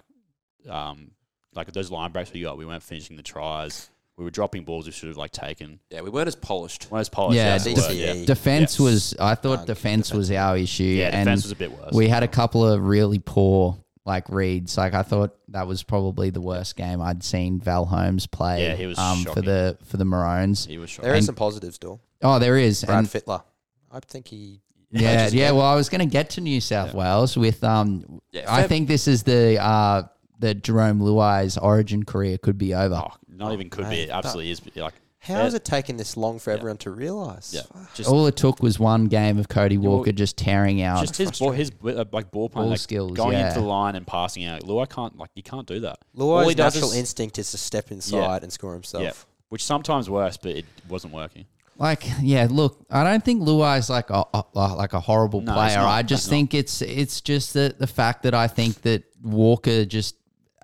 um, 0.68 1.12
like 1.56 1.72
those 1.72 1.92
line 1.92 2.12
breaks 2.12 2.32
we 2.34 2.42
got. 2.42 2.58
We 2.58 2.66
weren't 2.66 2.84
finishing 2.84 3.16
the 3.16 3.24
tries. 3.24 3.90
We 4.20 4.26
were 4.26 4.32
dropping 4.32 4.66
balls 4.66 4.86
we 4.86 4.92
should 4.92 5.08
have 5.08 5.18
like 5.18 5.32
taken. 5.32 5.80
Yeah, 5.90 6.02
we 6.02 6.10
weren't 6.10 6.28
as 6.28 6.36
polished. 6.36 6.92
One 6.92 7.00
of 7.00 7.06
those 7.06 7.10
polished. 7.10 7.38
Yeah, 7.38 7.58
that's 7.58 7.64
the 7.88 7.96
yeah. 7.96 8.26
Defense 8.26 8.74
Yes. 8.74 8.80
was, 8.80 9.16
I 9.20 9.34
thought 9.36 9.60
Um, 9.60 9.66
defense 9.66 10.08
defense. 10.10 10.14
was 10.14 10.32
our 10.32 10.58
issue. 10.58 10.84
Yeah, 10.84 11.06
and 11.08 11.26
defense 11.26 11.44
was 11.44 11.54
a 11.54 11.56
bit 11.56 11.72
worse. 11.72 11.94
We 11.94 12.10
had 12.10 12.22
a 12.24 12.28
couple 12.28 12.68
of 12.68 12.82
really 12.84 13.20
poor 13.20 13.78
like 14.06 14.28
reads. 14.30 14.78
Like 14.78 14.94
I 14.94 15.04
thought 15.04 15.36
that 15.48 15.68
was 15.68 15.84
probably 15.84 16.32
the 16.32 16.42
worst 16.42 16.76
game 16.76 17.02
I'd 17.02 17.24
seen 17.24 17.62
Val 17.62 17.86
Holmes 17.86 18.28
play. 18.28 18.64
Yeah, 18.64 18.76
he 18.76 18.88
was 18.88 19.00
um, 19.00 19.24
for 19.24 19.42
the 19.42 19.78
for 19.86 19.96
the 19.98 20.06
Maroons. 20.06 20.66
he 20.66 20.78
was 20.78 20.90
shocking. 20.90 21.06
There 21.08 21.14
is 21.16 21.20
And- 21.20 21.26
some 21.28 21.36
positives, 21.36 21.78
though. 21.78 22.02
Oh, 22.22 22.40
there 22.40 22.58
is. 22.58 22.84
Brad 22.84 23.00
And- 23.00 23.08
Fittler. 23.08 23.42
I 23.90 24.02
think 24.02 24.28
he. 24.28 24.60
yeah, 24.92 25.30
yeah. 25.32 25.52
Well, 25.52 25.66
I 25.66 25.76
was 25.76 25.88
going 25.88 26.00
to 26.02 26.12
get 26.12 26.32
to 26.32 26.42
New 26.42 26.60
South 26.60 26.94
Wales 26.94 27.38
with 27.38 27.64
um. 27.64 28.20
Yeah, 28.34 28.54
I 28.54 28.68
think 28.68 28.90
this 28.90 29.08
is 29.08 29.24
the 29.24 29.58
uh 29.64 30.04
the 30.40 30.56
Jarome 30.56 31.02
Luai's 31.02 31.58
Origin 31.58 32.04
career 32.04 32.38
could 32.38 32.58
be 32.58 32.74
over. 32.74 32.96
Oh, 32.96 33.14
not 33.40 33.54
even 33.54 33.70
could 33.70 33.86
mate, 33.86 33.90
be. 33.96 34.02
It 34.04 34.10
absolutely 34.10 34.52
is. 34.52 34.62
Like 34.76 34.94
How 35.20 35.36
has 35.36 35.54
it 35.54 35.66
taken 35.66 35.98
this 35.98 36.16
long 36.18 36.40
for 36.40 36.52
everyone 36.52 36.78
to 36.78 36.92
realise? 36.92 37.54
yeah, 37.54 37.62
just 37.96 38.10
All 38.10 38.28
it 38.28 38.36
took 38.36 38.62
was 38.62 38.80
one 38.80 39.06
game 39.06 39.38
of 39.40 39.48
Cody 39.50 39.78
well, 39.78 39.98
Walker 39.98 40.12
just 40.12 40.38
tearing 40.38 40.82
out. 40.82 41.02
just 41.02 41.18
his 41.18 41.32
ball, 41.40 41.52
his 41.52 41.72
uh, 41.84 42.06
like 42.12 42.32
ball 42.32 42.50
playing, 42.50 42.66
Ball 42.66 42.72
like 42.72 42.80
skills, 42.80 43.12
going 43.14 43.34
yeah. 43.34 43.48
into 43.50 43.60
the 43.62 43.66
line 43.66 43.96
and 43.96 44.06
passing 44.06 44.44
out. 44.46 44.62
Luai 44.64 44.88
can't 44.90 45.18
like 45.18 45.30
you 45.36 45.44
can't 45.44 45.66
do 45.68 45.80
that. 45.82 45.98
All 46.18 46.44
Luai's 46.44 46.56
does 46.56 46.76
natural 46.76 46.92
is- 46.92 46.98
instinct 46.98 47.40
is 47.40 47.52
to 47.52 47.58
step 47.58 47.92
inside 47.92 48.44
and 48.44 48.52
score 48.54 48.74
himself. 48.74 49.04
Yeah, 49.04 49.12
which 49.50 49.64
sometimes 49.64 50.10
works, 50.10 50.38
but 50.38 50.52
it 50.52 50.66
wasn't 50.88 51.14
working. 51.14 51.46
Like, 51.78 52.04
yeah, 52.22 52.46
look, 52.52 52.86
I 52.90 53.06
don't 53.06 53.24
think 53.24 53.42
Luai's 53.42 53.90
like 53.90 54.10
a, 54.10 54.26
a 54.34 54.44
like 54.54 54.92
a 54.92 55.00
horrible 55.00 55.40
No, 55.40 55.54
he's 55.54 55.72
player. 55.74 55.78
not. 55.78 55.88
I 55.88 56.02
just 56.02 56.26
He's 56.26 56.30
think 56.30 56.54
it's 56.54 56.82
it's 56.82 57.22
just 57.22 57.54
the 57.54 57.74
the 57.78 57.88
fact 57.88 58.24
that 58.24 58.34
I 58.34 58.48
think 58.48 58.82
that 58.82 59.04
Walker 59.24 59.86
just 59.86 60.16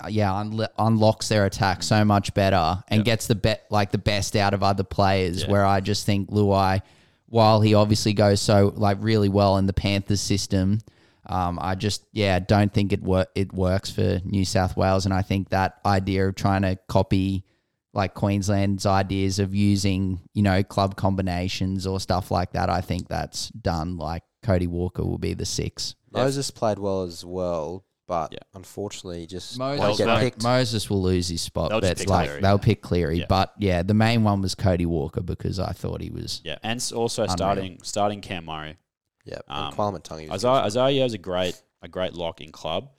yeah 0.09 0.29
unlo- 0.31 0.67
unlocks 0.77 1.29
their 1.29 1.45
attack 1.45 1.81
so 1.83 2.03
much 2.05 2.33
better 2.33 2.83
and 2.89 2.99
Yep. 2.99 3.05
gets 3.05 3.27
the 3.27 3.35
bet 3.35 3.65
like 3.69 3.91
the 3.91 3.97
best 3.97 4.35
out 4.35 4.53
of 4.53 4.61
other 4.63 4.83
players. 4.83 5.43
Yeah. 5.43 5.51
Where 5.51 5.65
I 5.65 5.79
just 5.81 6.05
think 6.05 6.29
Luai, 6.29 6.81
while 7.27 7.61
he 7.61 7.73
obviously 7.73 8.13
goes 8.13 8.41
so 8.41 8.73
like 8.75 8.97
really 9.01 9.29
well 9.29 9.57
in 9.57 9.65
the 9.65 9.73
Panthers 9.73 10.21
system. 10.21 10.79
Um, 11.27 11.57
I 11.59 11.73
just 11.73 12.05
yeah 12.13 12.37
don't 12.39 12.71
think 12.71 12.93
it 12.93 13.01
wor- 13.01 13.25
it 13.33 13.51
works 13.51 13.89
for 13.89 14.21
New 14.23 14.45
South 14.45 14.77
Wales, 14.77 15.05
and 15.05 15.13
I 15.13 15.23
think 15.23 15.49
that 15.49 15.79
idea 15.85 16.27
of 16.27 16.35
trying 16.35 16.61
to 16.61 16.77
copy 16.87 17.43
like 17.93 18.13
Queensland's 18.13 18.85
ideas 18.85 19.39
of 19.39 19.55
using 19.55 20.19
you 20.33 20.43
know 20.43 20.61
club 20.61 20.95
combinations 20.95 21.87
or 21.87 21.99
stuff 21.99 22.29
like 22.29 22.51
that, 22.51 22.69
I 22.69 22.81
think 22.81 23.07
that's 23.07 23.49
done. 23.49 23.97
Like 23.97 24.21
Cody 24.43 24.67
Walker 24.67 25.03
will 25.03 25.17
be 25.17 25.33
the 25.33 25.45
six. 25.45 25.95
Moses 26.11 26.51
played 26.51 26.77
well 26.77 27.01
as 27.03 27.25
well, 27.25 27.83
but 28.07 28.31
Yeah. 28.33 28.39
unfortunately, 28.53 29.25
just 29.25 29.57
Moses, 29.57 29.79
won't 29.81 29.97
get 29.97 30.07
Mo- 30.07 30.19
picked. 30.19 30.43
Moses 30.43 30.89
will 30.89 31.01
lose 31.01 31.27
his 31.27 31.41
spot, 31.41 31.69
They'll 31.69 31.81
just 31.81 31.93
but 31.93 31.97
pick 31.99 32.09
like 32.09 32.27
Cleary, 32.27 32.41
they'll 32.41 32.59
pick 32.59 32.81
Cleary. 32.81 33.19
Yeah. 33.19 33.25
But 33.27 33.53
yeah, 33.57 33.81
the 33.83 33.93
main 33.93 34.23
one 34.23 34.41
was 34.41 34.55
Cody 34.55 34.85
Walker 34.85 35.21
because 35.21 35.59
I 35.59 35.71
thought 35.71 36.01
he 36.01 36.09
was. 36.09 36.41
Yeah, 36.43 36.57
and 36.63 36.77
s- 36.77 36.91
also 36.91 37.23
Unreal. 37.23 37.35
starting 37.37 37.79
starting 37.83 38.21
Cam 38.21 38.45
Murray. 38.45 38.77
yeah, 39.25 39.39
Um, 39.47 39.67
and 39.67 39.75
Kwame 39.75 40.03
Tungi 40.03 40.29
was 40.29 40.45
Isaah 40.45 40.65
Isaah 40.65 41.05
is 41.05 41.13
a 41.13 41.17
great 41.17 41.61
a 41.81 41.87
great 41.87 42.13
lock 42.13 42.41
in 42.41 42.51
club, 42.51 42.89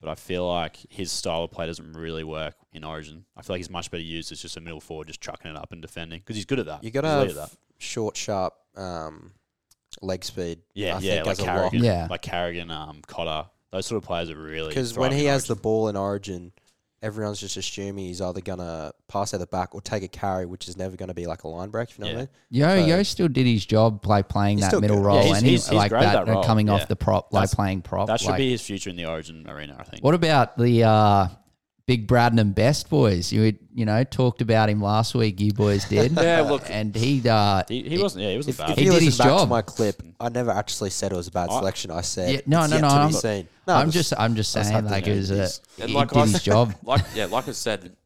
but 0.00 0.08
I 0.08 0.14
feel 0.16 0.46
like 0.48 0.76
his 0.90 1.10
style 1.12 1.44
of 1.44 1.50
play 1.50 1.66
doesn't 1.66 1.92
really 1.92 2.24
work 2.24 2.54
in 2.72 2.84
Origin. 2.84 3.24
I 3.36 3.42
feel 3.42 3.54
like 3.54 3.58
he's 3.60 3.70
much 3.70 3.90
better 3.90 4.02
used 4.02 4.32
as 4.32 4.40
just 4.42 4.56
a 4.56 4.60
middle 4.60 4.80
forward, 4.80 5.06
just 5.08 5.20
chucking 5.20 5.50
it 5.50 5.56
up 5.56 5.72
and 5.72 5.80
defending 5.82 6.20
because 6.20 6.36
he's 6.36 6.44
good 6.46 6.58
at 6.58 6.66
that. 6.66 6.82
You 6.84 6.90
got 6.90 7.02
to 7.02 7.08
He's 7.08 7.16
elite 7.16 7.28
have 7.36 7.44
at 7.44 7.50
that. 7.50 7.58
short, 7.78 8.16
sharp 8.16 8.54
um, 8.76 9.32
leg 10.00 10.24
speed. 10.24 10.60
Yeah, 10.74 10.96
I 10.96 11.00
yeah, 11.00 11.14
think 11.16 11.26
like 11.26 11.32
as 11.32 11.38
a 11.40 11.42
lock. 11.44 11.54
Carrigan, 11.56 11.84
Yeah. 11.84 12.06
like 12.10 12.22
Carrigan, 12.22 12.70
um, 12.70 13.02
Cotter. 13.06 13.48
Those 13.72 13.86
sort 13.86 14.02
of 14.02 14.06
players 14.06 14.30
are 14.30 14.36
really 14.36 14.68
Because 14.68 14.96
when 14.96 15.12
he 15.12 15.24
has 15.24 15.46
the 15.46 15.56
ball 15.56 15.88
in 15.88 15.96
Origin, 15.96 16.52
everyone's 17.02 17.40
just 17.40 17.56
assuming 17.56 18.04
he's 18.04 18.20
either 18.20 18.40
gonna 18.42 18.92
pass 19.08 19.32
out 19.34 19.40
the 19.40 19.46
back 19.46 19.74
or 19.74 19.80
take 19.80 20.02
a 20.02 20.08
carry, 20.08 20.44
which 20.46 20.68
is 20.68 20.76
never 20.76 20.94
gonna 20.96 21.14
be 21.14 21.26
like 21.26 21.42
a 21.44 21.48
line 21.48 21.70
break. 21.70 21.88
If 21.90 21.98
you 21.98 22.04
know 22.04 22.12
what 22.12 22.18
I 22.18 22.28
Yeah. 22.50 22.68
So- 22.68 22.74
Yeo, 22.76 22.86
Yeo 22.96 23.02
still 23.02 23.28
did 23.28 23.46
his 23.46 23.64
job, 23.66 24.06
like 24.06 24.28
playing 24.28 24.58
He's 24.58 24.64
that 24.66 24.68
still 24.70 24.80
middle 24.82 24.98
good. 24.98 25.06
role, 25.06 25.16
Yeah, 25.16 25.22
he's- 25.24 25.36
and 25.38 25.46
he- 25.46 25.50
he's- 25.52 25.68
he's 25.68 25.76
like 25.76 25.88
great 25.90 26.04
at 26.04 26.12
that, 26.12 26.26
that 26.26 26.32
role, 26.32 26.44
coming 26.44 26.66
yeah. 26.68 26.74
off 26.74 26.86
the 26.88 26.96
prop, 26.96 27.32
like 27.32 27.40
That's- 27.44 27.54
playing 27.54 27.82
prop. 27.82 28.06
that 28.08 28.20
should 28.20 28.28
like- 28.28 28.36
be 28.38 28.50
his 28.50 28.60
future 28.62 28.90
in 28.90 28.96
the 28.96 29.06
Origin 29.06 29.48
arena. 29.48 29.74
I 29.80 29.84
think. 29.84 30.04
What 30.04 30.14
about 30.14 30.56
the 30.58 30.84
uh, 30.84 31.28
big 31.96 32.06
Bradman 32.08 32.54
Best 32.54 32.88
boys? 32.90 33.32
You 33.32 33.56
you 33.74 33.84
know 33.84 34.02
talked 34.04 34.40
about 34.42 34.68
him 34.68 34.80
last 34.80 35.14
week. 35.14 35.40
You 35.40 35.52
boys 35.52 35.84
did. 35.86 36.12
Yeah, 36.22 36.40
look- 36.42 36.68
and 36.70 36.94
he 36.94 37.26
uh, 37.28 37.62
He, 37.68 37.82
he 37.82 37.98
wasn't. 37.98 38.24
Yeah, 38.24 38.30
he 38.30 38.36
wasn't 38.36 38.54
If, 38.54 38.58
bad. 38.58 38.70
if 38.70 38.78
He 38.78 38.84
did 38.84 39.02
his 39.02 39.18
back 39.18 39.26
to 39.28 39.32
job. 39.32 39.48
my 39.48 39.62
clip, 39.62 40.02
I 40.20 40.28
never 40.28 40.50
actually 40.50 40.90
said 40.90 41.12
it 41.12 41.16
was 41.16 41.28
a 41.28 41.32
bad 41.32 41.48
I- 41.50 41.58
selection. 41.58 41.90
I 41.90 42.00
said 42.02 42.30
Yeah, 42.34 42.40
no, 42.46 42.62
it's 42.62 42.70
no, 42.70 42.76
yet 42.76 42.82
no, 42.82 42.88
to 42.88 42.94
I'm- 42.94 43.12
seen. 43.12 43.48
No, 43.66 43.74
I'm 43.74 43.86
was- 43.86 43.94
just 43.94 44.12
I'm 44.18 44.34
just 44.34 44.52
saying 44.52 44.84
like 44.86 45.06
it 45.06 45.16
was 45.16 45.30
a 45.30 45.48
he 45.86 45.92
like 45.92 46.08
did 46.10 46.18
I 46.18 46.26
his 46.26 46.42
job. 46.42 46.74
like 46.82 47.04
yeah, 47.14 47.26
like 47.26 47.48
I 47.48 47.52
said, 47.52 47.96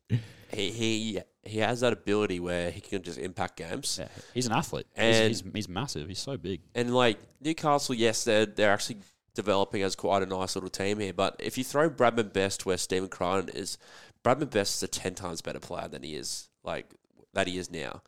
he 0.53 0.71
he 0.71 1.21
he 1.43 1.59
has 1.61 1.81
that 1.81 1.93
ability 1.93 2.41
where 2.41 2.71
he 2.73 2.81
can 2.81 3.03
just 3.03 3.19
impact 3.19 3.57
games. 3.59 3.99
yeah, 4.01 4.09
he's 4.35 4.47
an 4.47 4.53
athlete. 4.53 4.87
And- 4.97 5.29
he's, 5.29 5.41
he's, 5.43 5.53
he's 5.55 5.69
massive. 5.69 6.09
He's 6.09 6.19
so 6.19 6.37
big. 6.37 6.61
And 6.75 6.95
like 6.95 7.19
Newcastle, 7.41 7.95
yes, 7.95 8.25
they're 8.25 8.47
they're 8.47 8.73
actually 8.73 8.97
developing 9.37 9.83
as 9.83 9.95
quite 9.95 10.23
a 10.23 10.27
nice 10.27 10.57
little 10.57 10.71
team 10.71 10.99
here. 10.99 11.13
But 11.13 11.37
if 11.39 11.57
you 11.57 11.63
throw 11.63 11.89
Bradman 11.89 12.33
Best 12.33 12.67
where 12.67 12.77
Stephen 12.77 13.09
Crichton 13.09 13.51
is, 13.55 13.79
Bradman 14.25 14.51
Best 14.51 14.77
is 14.77 14.83
a 14.83 14.89
ten 14.89 15.15
times 15.15 15.41
better 15.41 15.61
player 15.61 15.87
than 15.87 16.03
he 16.03 16.17
is 16.17 16.49
like 16.65 16.87
that 17.35 17.47
he 17.47 17.57
is 17.59 17.71
now. 17.71 18.03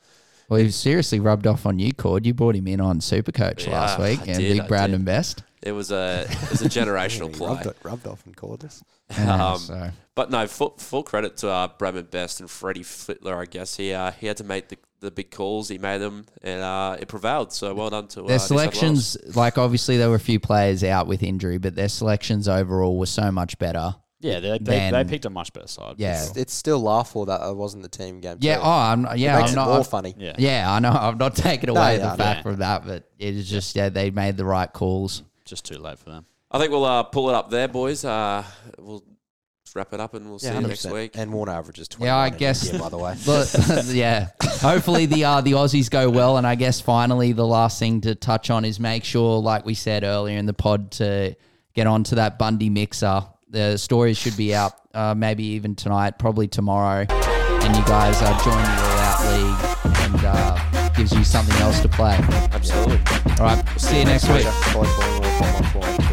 Well, 0.48 0.60
he 0.60 0.70
seriously 0.70 1.20
rubbed 1.20 1.46
off 1.46 1.66
on 1.66 1.78
you, 1.78 1.92
Cord. 1.92 2.24
You 2.24 2.32
brought 2.32 2.56
him 2.56 2.66
in 2.66 2.80
on 2.80 3.00
Supercoach 3.00 3.66
Yeah, 3.66 3.72
last 3.72 3.98
week, 3.98 4.20
I 4.20 4.32
and 4.32 4.38
did, 4.38 4.68
big. 4.68 5.04
Best. 5.04 5.44
It 5.62 5.72
was 5.72 5.90
a 5.90 6.26
it 6.28 6.50
was 6.50 6.62
a 6.62 6.68
generational 6.80 7.28
He 7.28 7.34
play. 7.34 7.48
rubbed, 7.48 7.66
it, 7.66 7.76
rubbed 7.82 8.06
off 8.06 8.24
and 8.26 8.36
called 8.36 8.64
us. 8.64 8.82
Yeah, 9.16 9.52
Um, 9.52 9.58
so 9.58 9.90
But 10.14 10.30
no, 10.30 10.46
full, 10.46 10.74
full 10.78 11.02
credit 11.02 11.36
to 11.38 11.48
uh, 11.50 11.68
Bradman 11.78 12.10
Best 12.10 12.40
and 12.40 12.50
Freddie 12.50 12.82
Fittler. 12.84 13.36
I 13.40 13.44
guess 13.46 13.76
he 13.76 13.92
uh, 13.92 14.12
he 14.12 14.26
had 14.26 14.36
to 14.38 14.44
make 14.44 14.68
the, 14.68 14.78
the 15.00 15.10
big 15.10 15.30
calls. 15.30 15.68
He 15.68 15.78
made 15.78 15.98
them, 15.98 16.26
and 16.42 16.62
uh, 16.62 16.96
it 17.00 17.08
prevailed. 17.08 17.52
So 17.52 17.74
well 17.74 17.90
done 17.90 18.06
to 18.08 18.24
uh, 18.24 18.26
their 18.28 18.36
New 18.36 18.42
selections, 18.44 19.16
like 19.34 19.58
obviously 19.58 19.96
there 19.96 20.08
were 20.10 20.16
a 20.16 20.20
few 20.20 20.38
players 20.40 20.84
out 20.84 21.06
with 21.06 21.22
injury, 21.22 21.58
but 21.58 21.74
their 21.74 21.88
selections 21.88 22.48
overall 22.48 22.96
were 22.98 23.06
so 23.06 23.32
much 23.32 23.58
better. 23.58 23.94
Yeah, 24.20 24.40
they, 24.40 24.50
they, 24.50 24.58
Then- 24.58 24.92
they 24.94 25.04
picked 25.04 25.26
a 25.26 25.30
much 25.30 25.52
better 25.52 25.68
side. 25.68 25.94
Yeah. 25.96 26.20
It's, 26.20 26.36
it's 26.36 26.52
still 26.52 26.80
laughable 26.80 27.26
that 27.26 27.40
it 27.48 27.56
wasn't 27.56 27.84
the 27.84 27.88
team 27.88 28.18
game. 28.20 28.38
Yeah. 28.40 28.56
too. 28.56 28.62
Oh, 28.64 28.68
I'm 28.68 29.06
it 29.06 29.18
yeah. 29.18 29.38
makes 29.38 29.52
I'm 29.52 29.58
it 29.58 29.64
more 29.64 29.74
I'm- 29.74 29.84
funny. 29.84 30.14
Yeah. 30.18 30.34
Yeah, 30.38 30.72
I 30.72 30.80
know. 30.80 30.90
I'm 30.90 31.18
not 31.18 31.36
taking 31.36 31.70
away 31.70 31.98
yeah, 31.98 32.10
the 32.10 32.16
fact 32.16 32.38
yeah. 32.38 32.42
from 32.42 32.56
that, 32.56 32.84
but 32.84 33.08
it 33.20 33.36
is 33.36 33.48
just 33.48 33.76
yeah, 33.76 33.90
they 33.90 34.10
made 34.10 34.36
the 34.36 34.44
right 34.44 34.72
calls. 34.72 35.22
Just 35.48 35.64
too 35.64 35.78
late 35.78 35.98
for 35.98 36.10
them. 36.10 36.26
I 36.50 36.58
think 36.58 36.70
we'll 36.72 36.84
uh, 36.84 37.02
pull 37.04 37.28
it 37.30 37.34
up 37.34 37.50
there, 37.50 37.68
boys. 37.68 38.04
Uh, 38.04 38.44
we'll 38.78 39.02
wrap 39.74 39.92
it 39.92 40.00
up, 40.00 40.14
and 40.14 40.28
we'll 40.28 40.38
see 40.38 40.52
you 40.52 40.60
next 40.60 40.86
100%. 40.86 40.92
week. 40.92 41.10
And 41.14 41.32
Warner 41.32 41.52
averages 41.52 41.88
twenty. 41.88 42.06
Yeah, 42.06 42.16
I 42.16 42.26
in 42.26 42.32
that 42.32 42.38
guess- 42.38 42.70
year, 42.70 42.78
by 42.80 42.88
the 42.88 42.98
way. 42.98 43.14
But 43.26 43.84
yeah, 43.86 44.28
hopefully 44.42 45.06
the 45.06 45.24
uh, 45.24 45.40
the 45.40 45.52
Aussies 45.52 45.90
go 45.90 46.10
well, 46.10 46.36
and 46.36 46.46
I 46.46 46.54
guess 46.54 46.80
finally 46.80 47.32
the 47.32 47.46
last 47.46 47.78
thing 47.78 48.00
to 48.02 48.14
touch 48.14 48.50
on 48.50 48.64
is 48.64 48.78
make 48.80 49.04
sure, 49.04 49.40
like 49.40 49.64
we 49.64 49.74
said 49.74 50.04
earlier 50.04 50.38
in 50.38 50.46
the 50.46 50.54
pod, 50.54 50.90
to 50.92 51.34
get 51.74 51.86
onto 51.86 52.16
that 52.16 52.38
Bundy 52.38 52.70
mixer. 52.70 53.22
The 53.50 53.78
stories 53.78 54.18
should 54.18 54.36
be 54.36 54.54
out, 54.54 54.72
uh, 54.92 55.14
maybe 55.14 55.44
even 55.44 55.74
tonight, 55.74 56.18
probably 56.18 56.48
tomorrow, 56.48 57.06
and 57.08 57.76
you 57.76 57.82
guys 57.84 58.20
uh, 58.20 58.28
join 58.44 58.62
the 58.62 58.82
All 58.84 58.98
Out 58.98 59.22
League, 59.32 60.14
and 60.14 60.24
uh, 60.26 60.90
gives 60.90 61.12
you 61.14 61.24
something 61.24 61.56
else 61.56 61.80
to 61.80 61.88
play. 61.88 62.16
Absolutely. 62.52 62.98
All 63.40 63.46
right, 63.46 63.64
see 63.78 64.00
you 64.00 64.04
next 64.04 64.28
week. 64.28 64.44
Bye, 64.44 64.72
boys. 64.74 65.17
бом-бом. 65.38 66.07